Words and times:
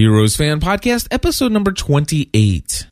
Heroes 0.00 0.34
Fan 0.34 0.60
Podcast, 0.60 1.08
episode 1.10 1.52
number 1.52 1.72
28. 1.72 2.86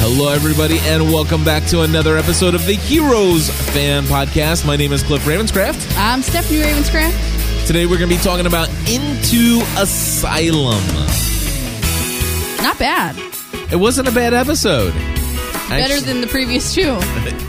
Hello, 0.00 0.32
everybody, 0.32 0.80
and 0.80 1.04
welcome 1.04 1.44
back 1.44 1.62
to 1.66 1.82
another 1.82 2.16
episode 2.16 2.56
of 2.56 2.66
the 2.66 2.74
Heroes 2.74 3.48
Fan 3.48 4.02
Podcast. 4.06 4.66
My 4.66 4.74
name 4.74 4.92
is 4.92 5.04
Cliff 5.04 5.22
Ravenscraft. 5.22 5.96
I'm 5.96 6.22
Stephanie 6.22 6.62
Ravenscraft. 6.62 7.64
Today, 7.68 7.86
we're 7.86 7.98
going 7.98 8.10
to 8.10 8.16
be 8.16 8.20
talking 8.20 8.46
about 8.46 8.68
Into 8.90 9.62
Asylum. 9.80 10.82
Not 12.60 12.76
bad. 12.76 13.37
It 13.70 13.76
wasn't 13.76 14.08
a 14.08 14.12
bad 14.12 14.32
episode. 14.32 14.94
Better 15.68 16.00
than 16.00 16.22
the 16.22 16.26
previous 16.26 16.74
two. 16.74 16.98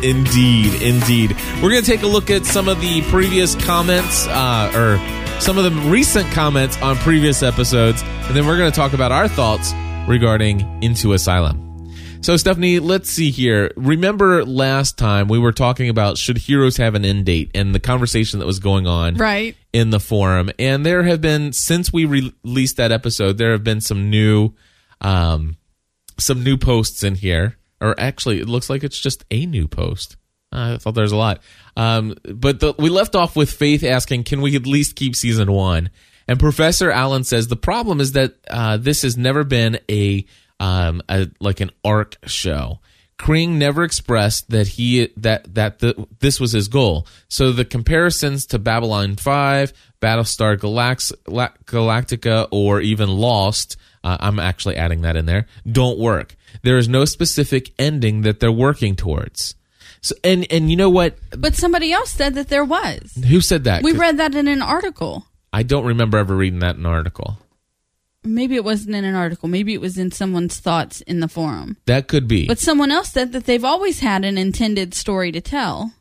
Indeed, 0.03 0.81
indeed. 0.81 1.31
We're 1.63 1.69
going 1.69 1.81
to 1.83 1.89
take 1.89 2.01
a 2.03 2.07
look 2.07 2.29
at 2.29 2.45
some 2.45 2.67
of 2.67 2.79
the 2.81 3.01
previous 3.03 3.55
comments, 3.55 4.27
uh, 4.27 4.71
or 4.75 5.39
some 5.41 5.57
of 5.57 5.63
the 5.63 5.71
recent 5.89 6.29
comments 6.31 6.81
on 6.81 6.95
previous 6.97 7.41
episodes, 7.43 8.01
and 8.03 8.35
then 8.35 8.45
we're 8.45 8.57
going 8.57 8.71
to 8.71 8.75
talk 8.75 8.91
about 8.93 9.11
our 9.13 9.27
thoughts 9.29 9.73
regarding 10.07 10.81
Into 10.83 11.13
Asylum. 11.13 11.65
So, 12.21 12.35
Stephanie, 12.35 12.79
let's 12.79 13.09
see 13.09 13.31
here. 13.31 13.71
Remember 13.77 14.43
last 14.45 14.97
time 14.97 15.29
we 15.29 15.39
were 15.39 15.53
talking 15.53 15.88
about 15.89 16.17
should 16.17 16.38
heroes 16.38 16.75
have 16.77 16.95
an 16.95 17.05
end 17.05 17.25
date 17.25 17.51
and 17.55 17.73
the 17.73 17.79
conversation 17.79 18.39
that 18.39 18.45
was 18.45 18.59
going 18.59 18.88
on 18.88 19.15
Right. 19.15 19.55
in 19.71 19.89
the 19.89 19.99
forum. 20.01 20.49
And 20.59 20.85
there 20.85 21.03
have 21.03 21.21
been, 21.21 21.53
since 21.53 21.93
we 21.93 22.03
re- 22.03 22.33
released 22.43 22.75
that 22.77 22.91
episode, 22.91 23.38
there 23.38 23.53
have 23.53 23.63
been 23.63 23.79
some 23.79 24.09
new, 24.09 24.51
um, 24.99 25.55
some 26.19 26.43
new 26.43 26.57
posts 26.57 27.03
in 27.03 27.15
here. 27.15 27.57
Or 27.81 27.97
actually, 27.99 28.39
it 28.39 28.49
looks 28.49 28.69
like 28.69 28.83
it's 28.83 28.99
just 28.99 29.23
a 29.31 29.45
new 29.45 29.67
post. 29.67 30.17
I 30.52 30.77
thought 30.77 30.95
there's 30.95 31.11
a 31.11 31.17
lot. 31.17 31.41
Um, 31.77 32.16
but 32.23 32.59
the, 32.59 32.73
we 32.77 32.89
left 32.89 33.16
off 33.16 33.35
with 33.35 33.52
Faith 33.52 33.83
asking, 33.83 34.23
can 34.23 34.41
we 34.41 34.55
at 34.55 34.66
least 34.66 34.95
keep 34.95 35.16
season 35.16 35.52
one? 35.52 35.89
And 36.27 36.39
Professor 36.39 36.91
Allen 36.91 37.23
says 37.23 37.47
the 37.47 37.55
problem 37.55 38.02
is 38.02 38.13
that 38.13 38.35
uh, 38.49 38.77
this 38.77 39.03
has 39.03 39.17
never 39.17 39.44
been 39.44 39.79
a, 39.89 40.25
um, 40.59 41.02
a 41.07 41.27
like 41.39 41.59
an 41.61 41.71
arc 41.83 42.17
show. 42.25 42.79
Kring 43.20 43.59
never 43.59 43.84
expressed 43.84 44.50
that 44.50 44.66
he 44.70 45.12
that 45.17 45.53
that 45.53 45.80
the, 45.80 46.08
this 46.20 46.39
was 46.39 46.53
his 46.53 46.70
goal. 46.70 47.06
So 47.28 47.52
the 47.52 47.66
comparisons 47.66 48.45
to 48.48 48.58
Babylon 48.58 49.17
5, 49.17 49.73
Battlestar 50.02 50.58
Galax, 50.58 51.12
Galactica 51.66 52.47
or 52.50 52.80
even 52.80 53.09
Lost, 53.09 53.75
uh, 54.06 54.16
I'm 54.22 54.40
actually 54.40 54.78
adding 54.78 55.02
that 55.02 55.17
in 55.17 55.25
there, 55.25 55.47
don't 55.70 56.00
work. 56.00 56.38
There 56.64 56.78
is 56.78 56.88
no 56.88 57.03
specific 57.03 57.73
ending 57.78 58.22
that 58.22 58.40
they're 58.40 58.53
working 58.53 58.95
towards. 58.95 59.56
So 60.00 60.16
and 60.23 60.47
and 60.50 60.72
you 60.72 60.78
know 60.78 60.90
what? 60.90 61.17
But 61.38 61.56
somebody 61.56 61.92
else 61.92 62.12
said 62.12 62.36
that 62.36 62.47
there 62.47 62.64
was. 62.64 63.22
Who 63.28 63.42
said 63.42 63.66
that? 63.66 63.84
We 63.84 63.92
read 63.92 64.16
that 64.17 64.34
in 64.34 64.47
an 64.47 64.62
article. 64.62 65.25
I 65.52 65.64
don't 65.64 65.86
remember 65.86 66.17
ever 66.17 66.38
reading 66.38 66.59
that 66.59 66.78
in 66.78 66.86
an 66.86 66.92
article. 66.92 67.38
Maybe 68.23 68.56
it 68.56 68.64
wasn't 68.66 68.95
in 68.95 69.06
an 69.06 69.16
article. 69.16 69.48
Maybe 69.48 69.73
it 69.73 69.81
was 69.81 69.98
in 69.98 70.12
someone's 70.12 70.59
thoughts 70.59 71.02
in 71.02 71.22
the 71.22 71.28
forum. 71.30 71.78
That 71.86 72.08
could 72.08 72.28
be. 72.28 72.48
But 72.48 72.59
someone 72.59 72.92
else 72.92 73.09
said 73.12 73.31
that 73.31 73.45
they've 73.45 73.64
always 73.64 74.02
had 74.02 74.25
an 74.25 74.38
intended 74.38 74.94
story 74.94 75.31
to 75.31 75.39
tell. 75.39 75.94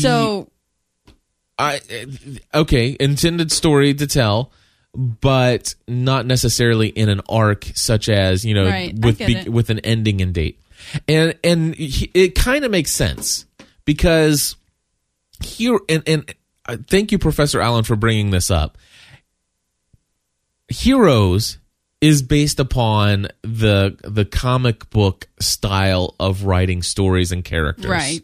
So 0.00 0.50
I 1.58 1.80
okay, 2.54 2.96
intended 2.98 3.52
story 3.52 3.94
to 3.94 4.06
tell, 4.06 4.50
but 4.94 5.74
not 5.86 6.26
necessarily 6.26 6.88
in 6.88 7.08
an 7.08 7.20
arc 7.28 7.64
such 7.74 8.08
as 8.08 8.44
you 8.44 8.54
know 8.54 8.66
Right, 8.66 8.94
with 8.98 9.18
be, 9.18 9.48
with 9.48 9.70
an 9.70 9.80
ending 9.80 10.20
and 10.20 10.32
date, 10.32 10.60
and 11.06 11.36
and 11.44 11.74
he- 11.74 12.10
it 12.14 12.34
kind 12.34 12.64
of 12.64 12.70
makes 12.70 12.92
sense 12.92 13.46
because 13.84 14.56
here 15.40 15.78
and 15.88 16.02
and 16.06 16.34
uh, 16.66 16.76
thank 16.88 17.12
you, 17.12 17.18
Professor 17.18 17.60
Allen, 17.60 17.84
for 17.84 17.96
bringing 17.96 18.30
this 18.30 18.50
up. 18.50 18.78
Heroes 20.74 21.58
is 22.00 22.22
based 22.22 22.60
upon 22.60 23.28
the 23.42 23.96
the 24.02 24.24
comic 24.24 24.90
book 24.90 25.26
style 25.40 26.14
of 26.20 26.44
writing 26.44 26.82
stories 26.82 27.32
and 27.32 27.44
characters, 27.44 27.86
Right. 27.86 28.20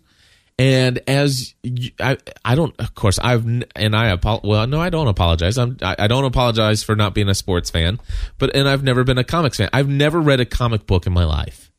and 0.59 1.01
as 1.07 1.55
you, 1.63 1.91
I, 1.99 2.19
I 2.45 2.55
don't, 2.57 2.75
of 2.79 2.95
course, 2.95 3.19
I've 3.19 3.47
and 3.47 3.97
I 3.97 4.19
well, 4.43 4.67
no, 4.67 4.81
I 4.81 4.91
don't 4.91 5.09
apologize. 5.09 5.57
I'm, 5.57 5.79
I, 5.81 5.97
I 6.01 6.07
don't 6.09 6.25
apologize 6.25 6.83
for 6.83 6.95
not 6.97 7.15
being 7.15 7.29
a 7.29 7.35
sports 7.35 7.71
fan, 7.71 7.99
but 8.39 8.55
and 8.55 8.69
I've 8.69 8.83
never 8.83 9.05
been 9.05 9.19
a 9.19 9.25
comics 9.25 9.57
fan. 9.57 9.71
I've 9.73 9.89
never 9.89 10.21
read 10.21 10.41
a 10.41 10.45
comic 10.47 10.87
book 10.87 11.07
in 11.07 11.13
my 11.13 11.25
life, 11.25 11.71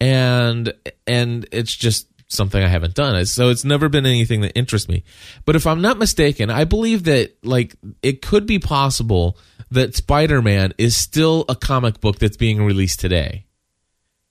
and 0.00 0.72
and 1.06 1.46
it's 1.52 1.74
just 1.74 2.08
something 2.30 2.62
I 2.62 2.68
haven't 2.68 2.94
done. 2.94 3.24
So 3.24 3.48
it's 3.48 3.64
never 3.64 3.88
been 3.88 4.04
anything 4.04 4.42
that 4.42 4.52
interests 4.54 4.86
me. 4.88 5.02
But 5.46 5.56
if 5.56 5.66
I'm 5.66 5.80
not 5.80 5.96
mistaken, 5.98 6.50
I 6.50 6.64
believe 6.64 7.04
that 7.04 7.36
like 7.42 7.74
it 8.02 8.20
could 8.20 8.44
be 8.46 8.58
possible 8.58 9.38
that 9.70 9.94
Spider-Man 9.94 10.74
is 10.78 10.96
still 10.96 11.44
a 11.48 11.54
comic 11.54 12.00
book 12.00 12.18
that's 12.18 12.36
being 12.36 12.64
released 12.64 13.00
today 13.00 13.44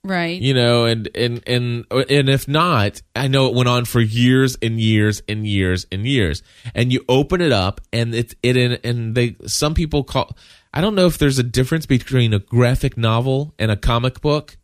right. 0.07 0.41
you 0.41 0.53
know 0.53 0.85
and 0.85 1.09
and 1.15 1.43
and 1.47 1.85
and 1.91 2.29
if 2.29 2.47
not 2.47 3.01
i 3.15 3.27
know 3.27 3.47
it 3.47 3.53
went 3.53 3.69
on 3.69 3.85
for 3.85 3.99
years 3.99 4.57
and 4.61 4.79
years 4.79 5.21
and 5.27 5.45
years 5.45 5.85
and 5.91 6.05
years 6.05 6.41
and 6.73 6.91
you 6.91 7.03
open 7.09 7.41
it 7.41 7.51
up 7.51 7.81
and 7.91 8.15
it's 8.15 8.33
it 8.41 8.57
in 8.57 8.73
and 8.83 9.15
they 9.15 9.35
some 9.45 9.73
people 9.73 10.03
call 10.03 10.35
i 10.73 10.81
don't 10.81 10.95
know 10.95 11.05
if 11.05 11.17
there's 11.17 11.39
a 11.39 11.43
difference 11.43 11.85
between 11.85 12.33
a 12.33 12.39
graphic 12.39 12.97
novel 12.97 13.53
and 13.59 13.71
a 13.71 13.77
comic 13.77 14.21
book 14.21 14.57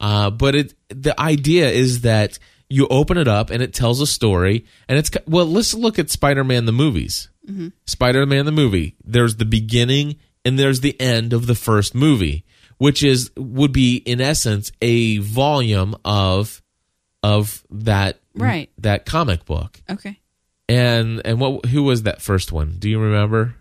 uh, 0.00 0.30
but 0.30 0.54
it 0.54 0.74
the 0.88 1.18
idea 1.20 1.68
is 1.68 2.02
that 2.02 2.38
you 2.70 2.86
open 2.88 3.16
it 3.16 3.28
up 3.28 3.50
and 3.50 3.62
it 3.62 3.72
tells 3.72 4.00
a 4.00 4.06
story 4.06 4.64
and 4.88 4.98
it's 4.98 5.10
well 5.26 5.46
let's 5.46 5.72
look 5.74 5.98
at 5.98 6.10
spider-man 6.10 6.66
the 6.66 6.72
movies 6.72 7.28
mm-hmm. 7.48 7.68
spider-man 7.86 8.44
the 8.44 8.52
movie 8.52 8.94
there's 9.04 9.36
the 9.36 9.44
beginning 9.44 10.16
and 10.44 10.58
there's 10.58 10.80
the 10.80 10.98
end 11.00 11.32
of 11.32 11.46
the 11.46 11.54
first 11.54 11.94
movie 11.94 12.44
which 12.76 13.02
is 13.02 13.30
would 13.36 13.72
be 13.72 13.96
in 13.96 14.20
essence 14.20 14.70
a 14.82 15.18
volume 15.18 15.96
of 16.04 16.62
of 17.22 17.64
that 17.70 18.20
Right. 18.34 18.70
that 18.78 19.04
comic 19.04 19.44
book 19.46 19.80
Okay. 19.90 20.20
and 20.68 21.20
and 21.24 21.40
what 21.40 21.64
who 21.66 21.82
was 21.82 22.02
that 22.04 22.22
first 22.22 22.52
one 22.52 22.76
do 22.78 22.88
you 22.88 23.00
remember 23.00 23.56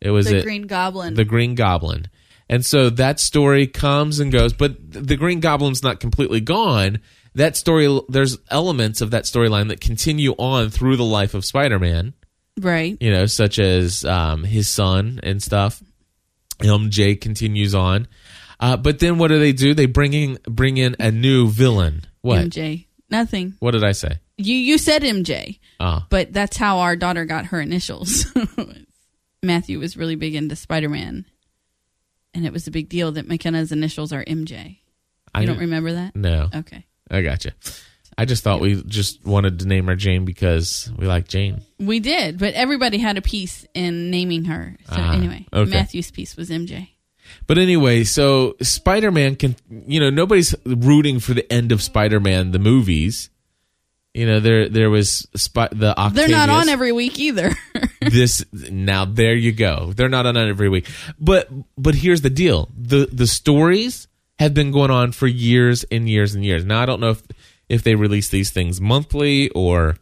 it 0.00 0.10
was 0.10 0.26
The 0.26 0.38
it 0.38 0.42
Green 0.44 0.66
Goblin. 0.68 1.14
the 1.14 1.24
Green 1.24 1.56
Goblin. 1.56 2.06
And 2.48 2.64
so 2.64 2.90
that 2.90 3.20
story 3.20 3.66
comes 3.66 4.20
and 4.20 4.32
goes, 4.32 4.52
but 4.52 4.76
the 4.90 5.16
Green 5.16 5.40
Goblin's 5.40 5.82
not 5.82 6.00
completely 6.00 6.40
gone. 6.40 7.00
That 7.34 7.56
story, 7.56 8.00
there's 8.08 8.38
elements 8.50 9.00
of 9.00 9.10
that 9.10 9.24
storyline 9.24 9.68
that 9.68 9.80
continue 9.80 10.32
on 10.32 10.70
through 10.70 10.96
the 10.96 11.04
life 11.04 11.34
of 11.34 11.44
Spider-Man, 11.44 12.14
right. 12.58 12.96
you 13.00 13.12
know, 13.12 13.26
such 13.26 13.58
as 13.58 14.04
um, 14.04 14.44
his 14.44 14.66
son 14.68 15.20
and 15.22 15.42
stuff. 15.42 15.82
MJ 16.60 17.20
continues 17.20 17.74
on. 17.74 18.08
Uh, 18.58 18.76
but 18.76 18.98
then 18.98 19.18
what 19.18 19.28
do 19.28 19.38
they 19.38 19.52
do? 19.52 19.74
They 19.74 19.86
bring 19.86 20.12
in, 20.14 20.38
bring 20.44 20.78
in 20.78 20.96
a 20.98 21.12
new 21.12 21.48
villain. 21.48 22.04
What? 22.22 22.38
MJ. 22.38 22.86
Nothing. 23.10 23.54
What 23.60 23.72
did 23.72 23.84
I 23.84 23.92
say? 23.92 24.18
You 24.36 24.54
you 24.54 24.78
said 24.78 25.02
MJ, 25.02 25.58
Ah, 25.80 26.06
but 26.10 26.32
that's 26.32 26.56
how 26.56 26.78
our 26.78 26.94
daughter 26.94 27.24
got 27.24 27.46
her 27.46 27.60
initials. 27.60 28.26
Matthew 29.42 29.80
was 29.80 29.96
really 29.96 30.14
big 30.14 30.34
into 30.34 30.54
Spider 30.56 30.88
Man, 30.88 31.24
and 32.34 32.44
it 32.46 32.52
was 32.52 32.66
a 32.66 32.70
big 32.70 32.88
deal 32.88 33.12
that 33.12 33.26
McKenna's 33.28 33.72
initials 33.72 34.12
are 34.12 34.24
MJ. 34.24 34.68
You 34.68 34.76
I 35.34 35.44
don't 35.44 35.58
remember 35.58 35.92
that? 35.92 36.16
No, 36.16 36.48
Okay. 36.54 36.84
I 37.10 37.22
got 37.22 37.44
you. 37.44 37.52
I 38.18 38.24
just 38.24 38.42
thought 38.42 38.60
we 38.60 38.82
just 38.82 39.24
wanted 39.24 39.60
to 39.60 39.66
name 39.68 39.86
her 39.86 39.94
Jane 39.94 40.24
because 40.24 40.90
we 40.98 41.06
like 41.06 41.28
Jane. 41.28 41.62
We 41.78 42.00
did, 42.00 42.36
but 42.38 42.52
everybody 42.54 42.98
had 42.98 43.16
a 43.16 43.22
piece 43.22 43.64
in 43.74 44.10
naming 44.10 44.44
her. 44.46 44.76
So 44.88 44.96
Ah, 44.96 45.12
anyway, 45.14 45.46
okay. 45.52 45.70
Matthew's 45.70 46.10
piece 46.10 46.36
was 46.36 46.50
MJ. 46.50 46.88
But 47.46 47.58
anyway, 47.58 48.04
so 48.04 48.56
Spider 48.60 49.10
Man 49.12 49.36
can, 49.36 49.54
you 49.86 50.00
know, 50.00 50.10
nobody's 50.10 50.54
rooting 50.66 51.20
for 51.20 51.32
the 51.34 51.50
end 51.52 51.70
of 51.72 51.80
Spider 51.82 52.18
Man 52.20 52.50
the 52.50 52.58
movies. 52.58 53.30
You 54.18 54.26
know, 54.26 54.40
there 54.40 54.68
there 54.68 54.90
was 54.90 55.28
Spi- 55.36 55.68
the 55.70 55.96
Octavius. 55.96 56.14
They're 56.28 56.36
not 56.36 56.50
on 56.50 56.68
every 56.68 56.90
week 56.90 57.20
either. 57.20 57.52
this 58.00 58.44
now 58.52 59.04
there 59.04 59.34
you 59.34 59.52
go. 59.52 59.92
They're 59.94 60.08
not 60.08 60.26
on 60.26 60.36
every 60.36 60.68
week. 60.68 60.88
But 61.20 61.48
but 61.76 61.94
here's 61.94 62.22
the 62.22 62.30
deal: 62.30 62.68
the 62.76 63.08
the 63.12 63.28
stories 63.28 64.08
have 64.40 64.54
been 64.54 64.72
going 64.72 64.90
on 64.90 65.12
for 65.12 65.28
years 65.28 65.84
and 65.84 66.08
years 66.08 66.34
and 66.34 66.44
years. 66.44 66.64
Now 66.64 66.82
I 66.82 66.86
don't 66.86 67.00
know 67.00 67.10
if 67.10 67.22
if 67.68 67.84
they 67.84 67.94
release 67.94 68.28
these 68.28 68.50
things 68.50 68.80
monthly 68.80 69.50
or 69.50 69.96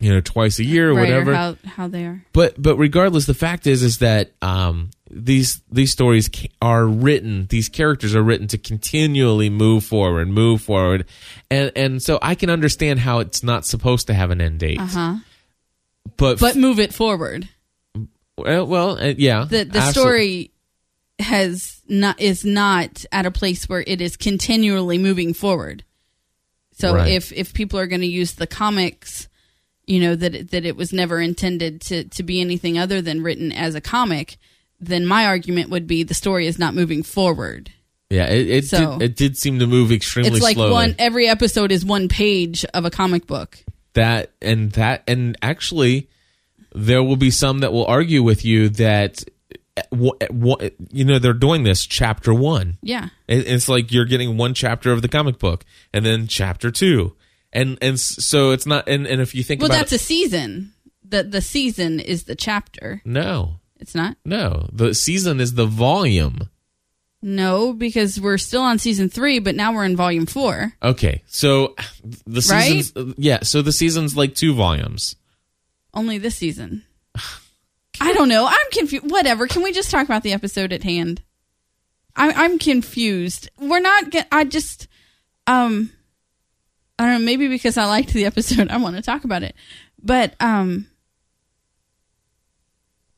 you 0.00 0.12
know 0.12 0.22
twice 0.22 0.58
a 0.58 0.64
year 0.64 0.90
or 0.90 0.94
right, 0.94 1.00
whatever. 1.02 1.32
or 1.32 1.34
how 1.34 1.56
how 1.66 1.88
they 1.88 2.04
are. 2.04 2.24
but 2.32 2.60
but 2.60 2.76
regardless 2.76 3.26
the 3.26 3.34
fact 3.34 3.66
is 3.66 3.82
is 3.82 3.98
that 3.98 4.32
um 4.40 4.90
these 5.16 5.60
these 5.70 5.92
stories 5.92 6.28
are 6.60 6.86
written 6.86 7.46
these 7.50 7.68
characters 7.68 8.14
are 8.14 8.22
written 8.22 8.48
to 8.48 8.58
continually 8.58 9.48
move 9.48 9.84
forward 9.84 10.28
move 10.28 10.60
forward 10.62 11.06
and 11.50 11.70
and 11.76 12.02
so 12.02 12.18
i 12.20 12.34
can 12.34 12.50
understand 12.50 12.98
how 12.98 13.20
it's 13.20 13.42
not 13.42 13.64
supposed 13.64 14.06
to 14.08 14.14
have 14.14 14.30
an 14.30 14.40
end 14.40 14.58
date 14.58 14.80
Uh 14.80 14.86
huh. 14.86 15.14
but 16.16 16.40
But 16.40 16.56
move 16.56 16.78
it 16.80 16.92
forward. 16.92 17.48
well, 18.36 18.66
well 18.66 18.98
uh, 18.98 19.14
yeah 19.16 19.44
The 19.48 19.64
the 19.64 19.78
absol- 19.78 19.90
story 19.92 20.50
has 21.20 21.80
not 21.88 22.20
is 22.20 22.44
not 22.44 23.04
at 23.12 23.24
a 23.26 23.30
place 23.30 23.68
where 23.68 23.84
it 23.86 24.00
is 24.00 24.16
continually 24.16 24.98
moving 24.98 25.32
forward. 25.32 25.84
So 26.72 26.94
Right. 26.96 27.12
if 27.12 27.32
if 27.32 27.54
people 27.54 27.78
are 27.78 27.86
going 27.86 28.00
to 28.00 28.06
use 28.08 28.32
the 28.32 28.48
comics, 28.48 29.28
you 29.86 30.00
know 30.00 30.16
that 30.16 30.34
it, 30.34 30.50
that 30.50 30.64
it 30.64 30.74
was 30.76 30.92
never 30.92 31.20
intended 31.20 31.80
to 31.82 32.04
to 32.04 32.22
be 32.24 32.40
anything 32.40 32.78
other 32.78 33.00
than 33.00 33.22
written 33.22 33.52
as 33.52 33.76
a 33.76 33.80
comic, 33.80 34.38
then 34.86 35.06
my 35.06 35.26
argument 35.26 35.70
would 35.70 35.86
be 35.86 36.02
the 36.02 36.14
story 36.14 36.46
is 36.46 36.58
not 36.58 36.74
moving 36.74 37.02
forward. 37.02 37.70
Yeah, 38.10 38.26
it 38.30 38.48
it, 38.48 38.64
So- 38.66 38.98
did, 38.98 39.10
it 39.10 39.16
did 39.16 39.36
seem 39.36 39.58
to 39.60 39.66
move 39.66 39.90
extremely 39.90 40.30
It's 40.32 40.42
like 40.42 40.54
slowly. 40.56 40.72
one 40.72 40.94
every 40.98 41.26
episode 41.26 41.72
is 41.72 41.84
one 41.84 42.08
page 42.08 42.64
of 42.74 42.84
a 42.84 42.90
comic 42.90 43.26
book. 43.26 43.58
that 43.94 44.32
and 44.42 44.72
that 44.72 45.02
and 45.06 45.36
actually 45.42 46.08
there 46.74 47.02
will 47.02 47.16
be 47.16 47.30
some 47.30 47.60
that 47.60 47.72
will 47.72 47.86
argue 47.86 48.22
with 48.22 48.44
you 48.44 48.68
that 48.68 49.22
you 50.92 51.04
know 51.04 51.18
they're 51.18 51.32
doing 51.32 51.62
this 51.64 51.84
chapter 51.86 52.32
1 52.32 52.78
Yeah. 52.82 53.08
It- 53.26 53.46
it's 53.48 53.68
like 53.68 53.92
you're 53.92 54.04
getting 54.04 54.36
one 54.36 54.54
chapter 54.54 54.92
of 54.92 55.02
the 55.02 55.08
comic 55.08 55.38
book 55.38 55.64
and 55.92 56.04
then 56.04 56.26
chapter 56.26 56.70
2 56.70 57.14
and 57.52 57.78
and 57.80 57.94
s- 57.94 58.24
so 58.24 58.50
it's 58.52 58.66
not 58.66 58.88
and, 58.88 59.06
and 59.06 59.20
if 59.20 59.34
you 59.34 59.42
think 59.42 59.60
Well, 59.60 59.70
about 59.70 59.78
that's 59.78 59.92
a 59.92 59.98
season. 59.98 60.72
The 61.08 61.22
the 61.22 61.40
season 61.40 62.00
is 62.00 62.24
the 62.24 62.34
chapter. 62.34 63.02
no 63.04 63.60
It's 63.80 63.94
not. 63.94 64.16
no 64.24 64.68
the 64.72 64.94
season 64.94 65.40
is 65.40 65.54
the 65.54 65.66
volume 65.66 66.48
No, 67.22 67.72
because 67.72 68.20
we're 68.20 68.38
still 68.38 68.62
on 68.62 68.78
season 68.78 69.08
three, 69.08 69.38
but 69.38 69.54
now 69.54 69.72
we're 69.72 69.84
in 69.86 69.96
volume 69.96 70.26
four. 70.26 70.74
okay 70.82 71.22
so 71.26 71.74
the 72.26 72.46
Right? 72.50 72.62
seasons 72.70 73.14
yeah 73.18 73.40
so 73.42 73.62
the 73.62 73.72
season's 73.72 74.16
like 74.16 74.34
two 74.34 74.54
volumes 74.54 75.16
Only 75.92 76.18
this 76.18 76.36
season. 76.36 76.84
I 78.00 78.12
don't 78.12 78.28
know. 78.28 78.44
I'm 78.46 78.70
confused. 78.72 79.08
Whatever. 79.08 79.46
Can 79.46 79.62
we 79.62 79.72
just 79.72 79.90
talk 79.90 80.04
about 80.04 80.24
the 80.24 80.32
episode 80.32 80.72
at 80.72 80.82
hand? 80.82 81.22
I, 82.16 82.32
I'm 82.32 82.58
confused. 82.58 83.48
We're 83.58 83.78
not. 83.80 84.10
Get, 84.10 84.26
I 84.32 84.42
just. 84.44 84.88
Um. 85.46 85.90
I 86.98 87.06
don't 87.06 87.20
know. 87.20 87.24
Maybe 87.24 87.46
because 87.46 87.78
I 87.78 87.84
liked 87.86 88.12
the 88.12 88.24
episode, 88.26 88.68
I 88.70 88.78
want 88.78 88.96
to 88.96 89.02
talk 89.02 89.22
about 89.24 89.44
it. 89.44 89.54
But 90.02 90.34
um. 90.40 90.88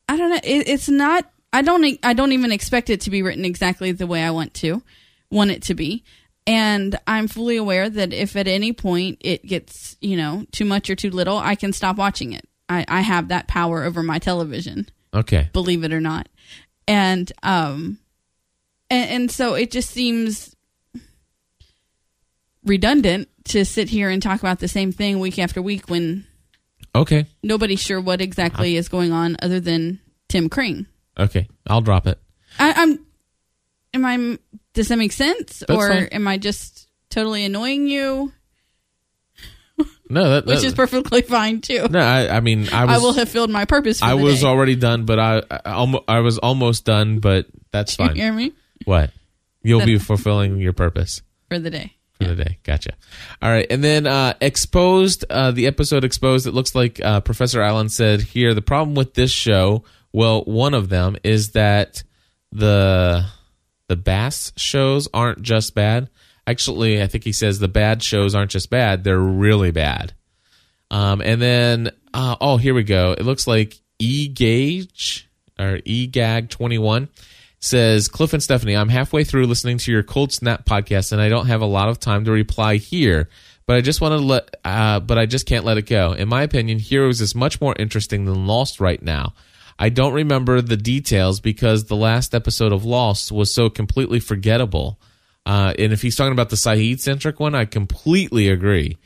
I 0.08 0.16
don't 0.16 0.30
know. 0.30 0.40
It, 0.42 0.68
it's 0.68 0.88
not. 0.88 1.30
I 1.52 1.62
don't. 1.62 1.98
I 2.02 2.12
don't 2.12 2.32
even 2.32 2.52
expect 2.52 2.90
it 2.90 3.00
to 3.02 3.10
be 3.10 3.22
written 3.22 3.44
exactly 3.44 3.92
the 3.92 4.06
way 4.06 4.22
I 4.22 4.30
want 4.30 4.54
to, 4.54 4.82
want 5.30 5.50
it 5.50 5.62
to 5.64 5.74
be. 5.74 6.04
And 6.46 6.96
I'm 7.06 7.26
fully 7.26 7.56
aware 7.56 7.90
that 7.90 8.12
if 8.12 8.36
at 8.36 8.46
any 8.46 8.72
point 8.72 9.18
it 9.20 9.44
gets, 9.44 9.96
you 10.00 10.16
know, 10.16 10.46
too 10.52 10.64
much 10.64 10.88
or 10.88 10.94
too 10.94 11.10
little, 11.10 11.36
I 11.36 11.56
can 11.56 11.72
stop 11.72 11.96
watching 11.96 12.32
it. 12.32 12.46
I, 12.68 12.84
I 12.88 13.00
have 13.00 13.28
that 13.28 13.48
power 13.48 13.84
over 13.84 14.02
my 14.02 14.18
television, 14.18 14.88
okay 15.14 15.48
believe 15.52 15.84
it 15.84 15.92
or 15.92 16.00
not. 16.00 16.28
And 16.88 17.30
um 17.42 17.98
and, 18.90 19.10
and 19.10 19.30
so 19.30 19.54
it 19.54 19.70
just 19.70 19.90
seems 19.90 20.54
redundant 22.64 23.28
to 23.44 23.64
sit 23.64 23.88
here 23.88 24.10
and 24.10 24.22
talk 24.22 24.40
about 24.40 24.58
the 24.58 24.68
same 24.68 24.92
thing 24.92 25.20
week 25.20 25.38
after 25.38 25.62
week 25.62 25.88
when 25.88 26.26
okay 26.96 27.26
nobody's 27.42 27.80
sure 27.80 28.00
what 28.00 28.20
exactly 28.20 28.76
is 28.76 28.88
going 28.88 29.12
on 29.12 29.36
other 29.42 29.60
than 29.60 30.00
Tim 30.28 30.48
Kring. 30.48 30.86
okay 31.18 31.48
i'll 31.66 31.80
drop 31.80 32.06
it 32.06 32.18
I, 32.58 32.72
I'm 32.76 33.06
am 33.94 34.04
I 34.04 34.38
does 34.74 34.88
that 34.88 34.96
make 34.98 35.12
sense? 35.12 35.60
That's 35.66 35.70
or 35.70 35.88
fine. 35.88 36.04
am 36.06 36.28
I 36.28 36.36
just 36.38 36.86
totally 37.10 37.44
annoying 37.44 37.86
you? 37.88 38.32
no 40.08 40.30
that, 40.30 40.46
Which 40.46 40.60
that- 40.60 40.66
is 40.66 40.74
perfectly 40.74 41.22
fine 41.22 41.60
too. 41.60 41.86
no 41.90 41.98
I, 42.00 42.36
I 42.36 42.40
mean 42.40 42.68
i 42.72 42.84
was 42.84 42.94
I 42.94 42.98
will 42.98 43.12
have 43.14 43.28
filled 43.28 43.50
my 43.50 43.64
purpose 43.64 43.98
for 44.00 44.06
I 44.06 44.14
was 44.14 44.40
day. 44.40 44.46
already 44.46 44.76
done, 44.76 45.04
but 45.04 45.18
I 45.18 45.42
I, 45.50 45.94
I 46.08 46.20
was 46.20 46.38
almost 46.38 46.84
done, 46.84 47.18
but 47.20 47.46
that's 47.72 47.98
you 47.98 48.06
fine. 48.06 48.16
hear 48.16 48.32
me? 48.32 48.52
What? 48.84 49.10
You'll 49.62 49.84
be 49.84 49.98
fulfilling 49.98 50.58
your 50.60 50.72
purpose 50.72 51.22
For 51.48 51.58
the 51.58 51.70
day. 51.70 51.96
For 52.28 52.34
the 52.34 52.44
day. 52.44 52.58
Gotcha. 52.62 52.94
All 53.40 53.50
right, 53.50 53.66
and 53.70 53.82
then 53.82 54.06
uh, 54.06 54.34
exposed. 54.40 55.24
Uh, 55.30 55.50
the 55.50 55.66
episode 55.66 56.04
exposed. 56.04 56.46
It 56.46 56.52
looks 56.52 56.74
like 56.74 57.00
uh, 57.00 57.20
Professor 57.20 57.62
Allen 57.62 57.88
said 57.88 58.20
here. 58.20 58.54
The 58.54 58.62
problem 58.62 58.94
with 58.94 59.14
this 59.14 59.30
show, 59.30 59.84
well, 60.12 60.42
one 60.44 60.74
of 60.74 60.88
them 60.88 61.16
is 61.24 61.52
that 61.52 62.02
the 62.52 63.26
the 63.88 63.96
Bass 63.96 64.52
shows 64.56 65.08
aren't 65.14 65.42
just 65.42 65.74
bad. 65.74 66.08
Actually, 66.46 67.02
I 67.02 67.06
think 67.06 67.24
he 67.24 67.32
says 67.32 67.58
the 67.58 67.68
bad 67.68 68.02
shows 68.02 68.34
aren't 68.34 68.50
just 68.50 68.70
bad; 68.70 69.04
they're 69.04 69.18
really 69.18 69.70
bad. 69.70 70.14
Um, 70.90 71.20
and 71.20 71.42
then, 71.42 71.90
uh, 72.14 72.36
oh, 72.40 72.56
here 72.56 72.74
we 72.74 72.84
go. 72.84 73.12
It 73.12 73.24
looks 73.24 73.46
like 73.46 73.80
E 73.98 74.28
Gauge 74.28 75.28
or 75.58 75.80
E 75.84 76.06
Gag 76.06 76.50
twenty 76.50 76.78
one 76.78 77.08
says 77.66 78.08
Cliff 78.08 78.32
and 78.32 78.42
Stephanie. 78.42 78.76
I'm 78.76 78.88
halfway 78.88 79.24
through 79.24 79.46
listening 79.46 79.78
to 79.78 79.92
your 79.92 80.02
Cold 80.02 80.32
Snap 80.32 80.64
podcast, 80.64 81.12
and 81.12 81.20
I 81.20 81.28
don't 81.28 81.46
have 81.46 81.60
a 81.60 81.66
lot 81.66 81.88
of 81.88 81.98
time 81.98 82.24
to 82.24 82.30
reply 82.30 82.76
here. 82.76 83.28
But 83.66 83.76
I 83.76 83.80
just 83.80 84.00
want 84.00 84.12
to 84.12 84.18
let, 84.18 84.56
uh, 84.64 85.00
but 85.00 85.18
I 85.18 85.26
just 85.26 85.46
can't 85.46 85.64
let 85.64 85.76
it 85.76 85.86
go. 85.86 86.12
In 86.12 86.28
my 86.28 86.42
opinion, 86.42 86.78
Heroes 86.78 87.20
is 87.20 87.34
much 87.34 87.60
more 87.60 87.74
interesting 87.76 88.24
than 88.24 88.46
Lost 88.46 88.80
right 88.80 89.02
now. 89.02 89.34
I 89.78 89.88
don't 89.88 90.12
remember 90.12 90.60
the 90.60 90.76
details 90.76 91.40
because 91.40 91.84
the 91.84 91.96
last 91.96 92.34
episode 92.34 92.72
of 92.72 92.84
Lost 92.84 93.32
was 93.32 93.52
so 93.52 93.68
completely 93.68 94.20
forgettable. 94.20 95.00
Uh, 95.44 95.74
and 95.76 95.92
if 95.92 96.02
he's 96.02 96.14
talking 96.14 96.32
about 96.32 96.50
the 96.50 96.56
Sayid 96.56 97.00
centric 97.00 97.40
one, 97.40 97.56
I 97.56 97.64
completely 97.64 98.48
agree. 98.48 98.98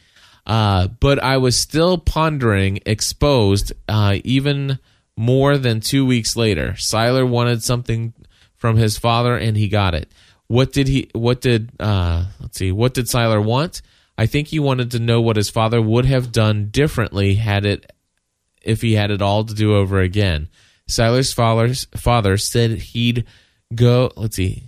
Uh, 0.46 0.88
but 0.88 1.22
I 1.22 1.38
was 1.38 1.56
still 1.56 1.96
pondering 1.96 2.80
exposed 2.84 3.72
uh, 3.88 4.18
even 4.24 4.78
more 5.16 5.56
than 5.56 5.80
two 5.80 6.04
weeks 6.04 6.36
later. 6.36 6.72
Sylar 6.72 7.28
wanted 7.28 7.62
something 7.62 8.12
from 8.60 8.76
his 8.76 8.98
father 8.98 9.36
and 9.36 9.56
he 9.56 9.68
got 9.68 9.94
it. 9.94 10.12
What 10.46 10.72
did 10.72 10.86
he 10.86 11.10
what 11.12 11.40
did 11.40 11.70
uh 11.80 12.26
let's 12.38 12.58
see, 12.58 12.70
what 12.70 12.94
did 12.94 13.06
Sylar 13.06 13.42
want? 13.42 13.82
I 14.18 14.26
think 14.26 14.48
he 14.48 14.58
wanted 14.58 14.90
to 14.92 14.98
know 14.98 15.20
what 15.20 15.36
his 15.36 15.48
father 15.48 15.80
would 15.80 16.04
have 16.04 16.30
done 16.30 16.68
differently 16.68 17.36
had 17.36 17.64
it 17.64 17.90
if 18.62 18.82
he 18.82 18.92
had 18.92 19.10
it 19.10 19.22
all 19.22 19.44
to 19.44 19.54
do 19.54 19.74
over 19.74 20.00
again. 20.00 20.48
Sylar's 20.88 21.32
father 21.32 22.36
said 22.36 22.70
he'd 22.78 23.24
go 23.74 24.12
let's 24.16 24.36
see. 24.36 24.64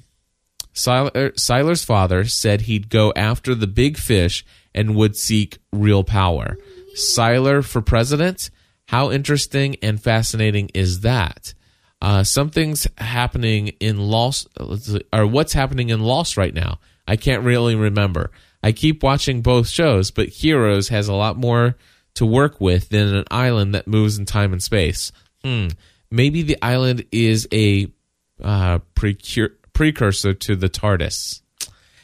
Sylar, 0.74 1.34
Sylar's 1.34 1.84
father 1.84 2.24
said 2.24 2.62
he'd 2.62 2.88
go 2.88 3.12
after 3.14 3.54
the 3.54 3.66
big 3.66 3.98
fish 3.98 4.44
and 4.74 4.96
would 4.96 5.16
seek 5.16 5.58
real 5.70 6.02
power. 6.02 6.56
Sylar 6.96 7.62
for 7.62 7.82
president? 7.82 8.50
How 8.86 9.10
interesting 9.10 9.76
and 9.82 10.02
fascinating 10.02 10.70
is 10.74 11.00
that? 11.00 11.52
Uh, 12.02 12.25
something's 12.25 12.88
happening 12.99 13.69
in 13.78 13.96
Lost, 13.96 14.49
or 15.12 15.25
what's 15.25 15.52
happening 15.52 15.90
in 15.90 16.00
Lost 16.00 16.37
right 16.37 16.52
now? 16.52 16.81
I 17.06 17.14
can't 17.14 17.44
really 17.44 17.76
remember. 17.76 18.32
I 18.61 18.73
keep 18.73 19.04
watching 19.04 19.40
both 19.40 19.68
shows, 19.68 20.11
but 20.11 20.28
Heroes 20.28 20.88
has 20.88 21.06
a 21.06 21.14
lot 21.14 21.37
more 21.37 21.76
to 22.14 22.26
work 22.26 22.61
with 22.61 22.88
than 22.88 23.14
an 23.14 23.25
island 23.30 23.76
that 23.76 23.87
moves 23.87 24.18
in 24.18 24.26
time 24.26 24.52
and 24.52 24.61
space. 24.61 25.12
Hmm. 25.44 25.68
Maybe 26.11 26.42
the 26.42 26.59
island 26.61 27.04
is 27.12 27.47
a 27.52 27.87
uh, 28.42 28.80
precur- 28.97 29.54
precursor 29.73 30.35
to 30.35 30.56
the 30.56 30.68
TARDIS. 30.68 31.40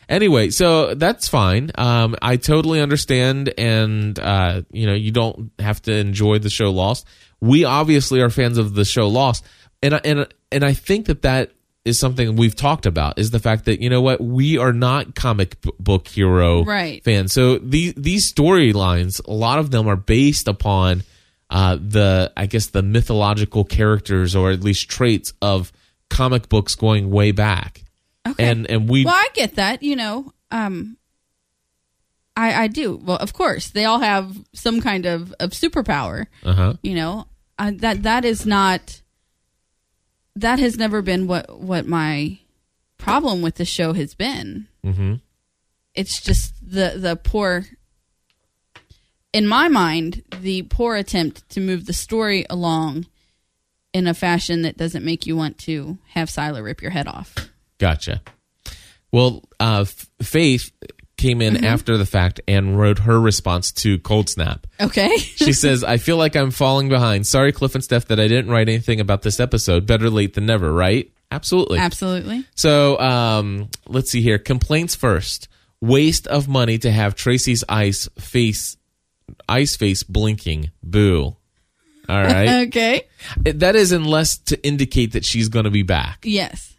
Anyway, 0.08 0.50
so 0.50 0.94
that's 0.94 1.26
fine. 1.26 1.72
Um, 1.74 2.14
I 2.22 2.36
totally 2.36 2.80
understand, 2.80 3.52
and 3.58 4.16
uh, 4.16 4.62
you 4.70 4.86
know, 4.86 4.94
you 4.94 5.10
don't 5.10 5.50
have 5.58 5.82
to 5.82 5.92
enjoy 5.92 6.38
the 6.38 6.50
show 6.50 6.70
Lost. 6.70 7.04
We 7.40 7.64
obviously 7.64 8.20
are 8.20 8.30
fans 8.30 8.58
of 8.58 8.74
the 8.74 8.84
show 8.84 9.08
Lost, 9.08 9.44
and 9.82 9.94
I- 9.94 10.00
and 10.04 10.26
and 10.52 10.64
I 10.64 10.72
think 10.74 11.06
that 11.06 11.22
that 11.22 11.52
is 11.84 11.98
something 11.98 12.36
we've 12.36 12.56
talked 12.56 12.84
about 12.86 13.18
is 13.18 13.30
the 13.30 13.38
fact 13.38 13.64
that 13.64 13.80
you 13.80 13.88
know 13.88 14.02
what 14.02 14.20
we 14.20 14.58
are 14.58 14.72
not 14.72 15.14
comic 15.14 15.56
book 15.78 16.08
hero 16.08 16.64
Right. 16.64 17.02
fans. 17.04 17.32
So 17.32 17.58
these 17.58 17.94
these 17.94 18.32
storylines, 18.32 19.20
a 19.26 19.32
lot 19.32 19.58
of 19.58 19.70
them 19.70 19.88
are 19.88 19.96
based 19.96 20.48
upon 20.48 21.02
uh, 21.50 21.76
the 21.80 22.30
I 22.36 22.44
guess 22.46 22.66
the 22.66 22.82
mythological 22.82 23.64
characters 23.64 24.36
or 24.36 24.50
at 24.50 24.60
least 24.62 24.90
traits 24.90 25.32
of 25.40 25.72
comic 26.10 26.48
books 26.50 26.74
going 26.74 27.10
way 27.10 27.32
back. 27.32 27.84
Okay. 28.26 28.50
And 28.50 28.66
and 28.70 28.88
we 28.88 29.04
Well, 29.06 29.14
I 29.14 29.28
get 29.32 29.54
that. 29.54 29.82
You 29.82 29.96
know, 29.96 30.32
um, 30.50 30.98
I 32.36 32.64
I 32.64 32.66
do. 32.68 32.96
Well, 33.02 33.16
of 33.16 33.32
course, 33.32 33.68
they 33.70 33.84
all 33.86 34.00
have 34.00 34.36
some 34.52 34.80
kind 34.82 35.06
of 35.06 35.32
of 35.40 35.50
superpower. 35.52 36.26
uh 36.44 36.52
huh 36.52 36.74
You 36.82 36.94
know, 36.94 37.28
I, 37.58 37.70
that 37.70 38.02
that 38.02 38.24
is 38.24 38.44
not. 38.44 39.00
That 40.40 40.58
has 40.60 40.76
never 40.76 41.02
been 41.02 41.26
what 41.26 41.58
what 41.60 41.86
my 41.86 42.38
problem 42.96 43.42
with 43.42 43.56
the 43.56 43.64
show 43.64 43.92
has 43.92 44.14
been. 44.14 44.68
hmm 44.84 45.14
It's 45.94 46.20
just 46.22 46.54
the 46.62 46.94
the 46.96 47.16
poor. 47.16 47.64
In 49.32 49.46
my 49.46 49.68
mind, 49.68 50.22
the 50.40 50.62
poor 50.62 50.96
attempt 50.96 51.48
to 51.50 51.60
move 51.60 51.86
the 51.86 51.92
story 51.92 52.46
along 52.48 53.06
in 53.92 54.06
a 54.06 54.14
fashion 54.14 54.62
that 54.62 54.76
doesn't 54.76 55.04
make 55.04 55.26
you 55.26 55.36
want 55.36 55.58
to 55.58 55.98
have 56.14 56.28
Sylar 56.28 56.62
rip 56.62 56.82
your 56.82 56.92
head 56.92 57.08
off. 57.08 57.34
Gotcha. 57.78 58.22
Well, 59.12 59.42
uh, 59.58 59.82
F- 59.86 60.08
Faith 60.22 60.70
came 61.18 61.40
Mm-hmm. 61.40 61.56
in 61.56 61.64
after 61.64 61.98
the 61.98 62.06
fact 62.06 62.40
and 62.48 62.78
wrote 62.78 63.00
her 63.00 63.20
response 63.20 63.72
to 63.72 63.98
Cold 63.98 64.30
Snap. 64.30 64.66
Okay. 64.80 65.14
She 65.18 65.52
says, 65.52 65.84
I 65.84 65.98
feel 65.98 66.16
like 66.16 66.34
I'm 66.36 66.50
falling 66.50 66.88
behind. 66.88 67.26
Sorry, 67.26 67.52
Cliff 67.52 67.74
and 67.74 67.84
Steph, 67.84 68.06
that 68.06 68.18
I 68.20 68.26
didn't 68.28 68.50
write 68.50 68.68
anything 68.68 69.00
about 69.00 69.22
this 69.22 69.38
episode. 69.40 69.86
Better 69.86 70.08
late 70.10 70.34
than 70.34 70.46
never, 70.46 70.72
right? 70.72 71.10
Absolutely. 71.30 71.78
Absolutely. 71.78 72.44
So 72.54 72.98
um, 72.98 73.68
let's 73.86 74.10
see 74.10 74.22
here. 74.22 74.38
Complaints 74.38 74.94
first. 74.94 75.48
Waste 75.80 76.26
of 76.26 76.48
money 76.48 76.78
to 76.78 76.90
have 76.90 77.14
Tracy's 77.14 77.62
ice 77.68 78.08
face, 78.18 78.76
ice 79.48 79.76
face 79.76 80.02
blinking. 80.02 80.70
Boo. 80.82 81.36
All 82.08 82.22
right. 82.22 82.48
Okay. 82.68 83.02
that 83.44 83.76
is 83.76 83.92
unless 83.92 84.38
to 84.38 84.66
indicate 84.66 85.12
that 85.12 85.24
she's 85.26 85.48
going 85.50 85.66
to 85.66 85.70
be 85.70 85.82
back. 85.82 86.20
Yes. 86.24 86.74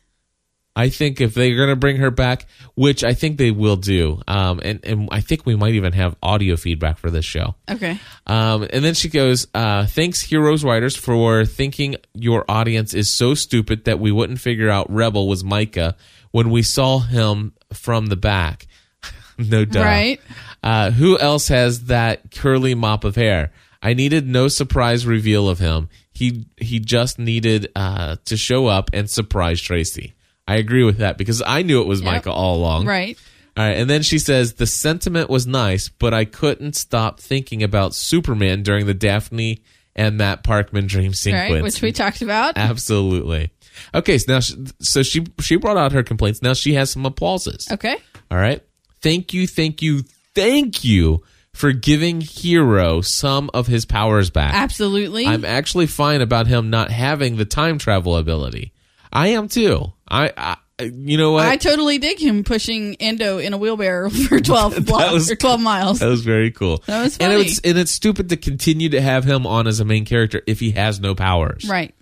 I 0.76 0.90
think 0.90 1.20
if 1.20 1.34
they're 1.34 1.56
going 1.56 1.70
to 1.70 1.76
bring 1.76 1.98
her 1.98 2.12
back, 2.12 2.46
which 2.76 3.04
I 3.04 3.14
think 3.14 3.38
they 3.38 3.52
will 3.52 3.76
do, 3.76 4.22
um, 4.28 4.62
and 4.64 4.80
and 4.84 5.10
I 5.12 5.20
think 5.20 5.46
we 5.46 5.56
might 5.56 5.74
even 5.74 5.94
have 5.94 6.16
audio 6.24 6.56
feedback 6.56 6.98
for 6.98 7.10
this 7.10 7.26
show. 7.26 7.56
Okay. 7.70 8.00
Um, 8.28 8.68
and 8.72 8.84
then 8.86 8.94
she 8.94 9.10
goes, 9.10 9.48
uh, 9.54 9.86
"Thanks, 9.88 10.22
Heroes 10.22 10.64
writers, 10.64 10.96
for 10.96 11.44
thinking 11.46 11.98
your 12.14 12.46
audience 12.50 12.94
is 12.94 13.14
so 13.14 13.34
stupid 13.34 13.86
that 13.86 14.00
we 14.00 14.12
wouldn't 14.12 14.40
figure 14.40 14.70
out 14.70 14.90
Rebel 14.90 15.28
was 15.28 15.44
Micah 15.44 15.96
when 16.32 16.50
we 16.50 16.64
saw 16.64 17.00
him 17.00 17.54
from 17.74 18.06
the 18.06 18.16
back." 18.16 18.68
no 19.38 19.66
doubt. 19.66 19.84
Right. 19.84 20.22
Uh, 20.64 20.92
who 20.92 21.18
else 21.18 21.48
has 21.48 21.86
that 21.86 22.32
curly 22.32 22.76
mop 22.76 23.04
of 23.04 23.16
hair? 23.16 23.52
I 23.82 23.94
needed 23.94 24.28
no 24.28 24.48
surprise 24.48 25.06
reveal 25.06 25.50
of 25.50 25.60
him. 25.60 25.90
He 26.12 26.46
he 26.58 26.80
just 26.80 27.18
needed 27.18 27.72
uh, 27.76 28.18
to 28.26 28.38
show 28.38 28.68
up 28.68 28.90
and 28.94 29.10
surprise 29.10 29.62
Tracy. 29.62 30.14
I 30.50 30.56
agree 30.56 30.84
with 30.84 30.98
that 30.98 31.18
because 31.18 31.44
I 31.46 31.62
knew 31.62 31.82
it 31.82 31.88
was 31.88 32.02
Yep. 32.02 32.12
Micah 32.12 32.32
all 32.32 32.58
along. 32.58 32.86
Right. 32.88 33.18
All 33.56 33.66
right, 33.66 33.78
and 33.78 33.90
then 33.90 34.02
she 34.04 34.20
says 34.20 34.54
the 34.54 34.66
sentiment 34.66 35.30
was 35.30 35.46
nice, 35.46 35.90
but 35.90 36.14
I 36.14 36.26
couldn't 36.26 36.76
stop 36.76 37.20
thinking 37.20 37.62
about 37.62 37.94
Superman 37.94 38.64
during 38.64 38.86
the 38.86 38.94
Daphne 38.94 39.62
and 39.96 40.18
Matt 40.18 40.44
Parkman 40.44 40.88
dream 40.88 41.14
sequence. 41.14 41.52
Right. 41.52 41.64
Which 41.64 41.82
we 41.82 41.92
talked 41.92 42.22
about. 42.22 42.58
Absolutely. 42.58 43.52
Okay, 43.94 44.18
so 44.18 44.34
now 44.34 44.40
she, 44.40 44.56
so 44.80 45.04
she 45.04 45.26
she 45.40 45.56
brought 45.58 45.78
out 45.78 45.92
her 45.92 46.04
complaints. 46.04 46.42
Now 46.42 46.54
she 46.54 46.74
has 46.74 46.90
some 46.90 47.06
applauses. 47.06 47.68
Okay. 47.72 47.98
All 48.32 48.38
right. 48.38 48.64
Thank 49.02 49.34
you, 49.34 49.46
thank 49.46 49.82
you, 49.82 50.04
thank 50.36 50.84
you 50.84 51.24
for 51.54 51.72
giving 51.72 52.22
Hiro 52.22 53.02
some 53.02 53.50
of 53.54 53.68
his 53.68 53.86
powers 53.86 54.30
back. 54.30 54.54
Absolutely. 54.54 55.26
I'm 55.26 55.44
actually 55.46 55.88
fine 55.88 56.22
about 56.22 56.48
him 56.48 56.70
not 56.70 56.92
having 56.92 57.36
the 57.38 57.46
time 57.46 57.78
travel 57.78 58.16
ability. 58.16 58.72
I 59.12 59.30
am 59.30 59.48
too. 59.48 59.92
I, 60.08 60.32
I 60.38 60.58
you 60.84 61.18
know 61.18 61.32
what? 61.34 61.46
I 61.46 61.58
totally 61.58 61.98
dig 61.98 62.20
him 62.20 62.44
pushing 62.44 62.96
Ando 62.98 63.44
in 63.44 63.54
a 63.54 63.58
wheelbarrow 63.58 64.10
for 64.30 64.40
12 64.42 64.86
blocks 64.86 65.12
was- 65.14 65.32
or 65.32 65.36
12 65.36 65.60
miles. 65.62 66.00
that 66.00 66.08
was 66.08 66.22
very 66.22 66.52
cool. 66.52 66.82
That 66.88 67.04
was 67.04 67.18
And 67.18 67.34
funny. 67.34 67.46
it's 67.46 67.60
and 67.60 67.78
it's 67.78 67.92
stupid 67.92 68.30
to 68.30 68.38
continue 68.38 68.90
to 68.90 69.02
have 69.02 69.24
him 69.26 69.46
on 69.46 69.68
as 69.68 69.80
a 69.80 69.86
main 69.86 70.06
character 70.06 70.42
if 70.48 70.60
he 70.60 70.72
has 70.72 71.00
no 71.00 71.16
powers. 71.16 71.68
Right. 71.70 71.94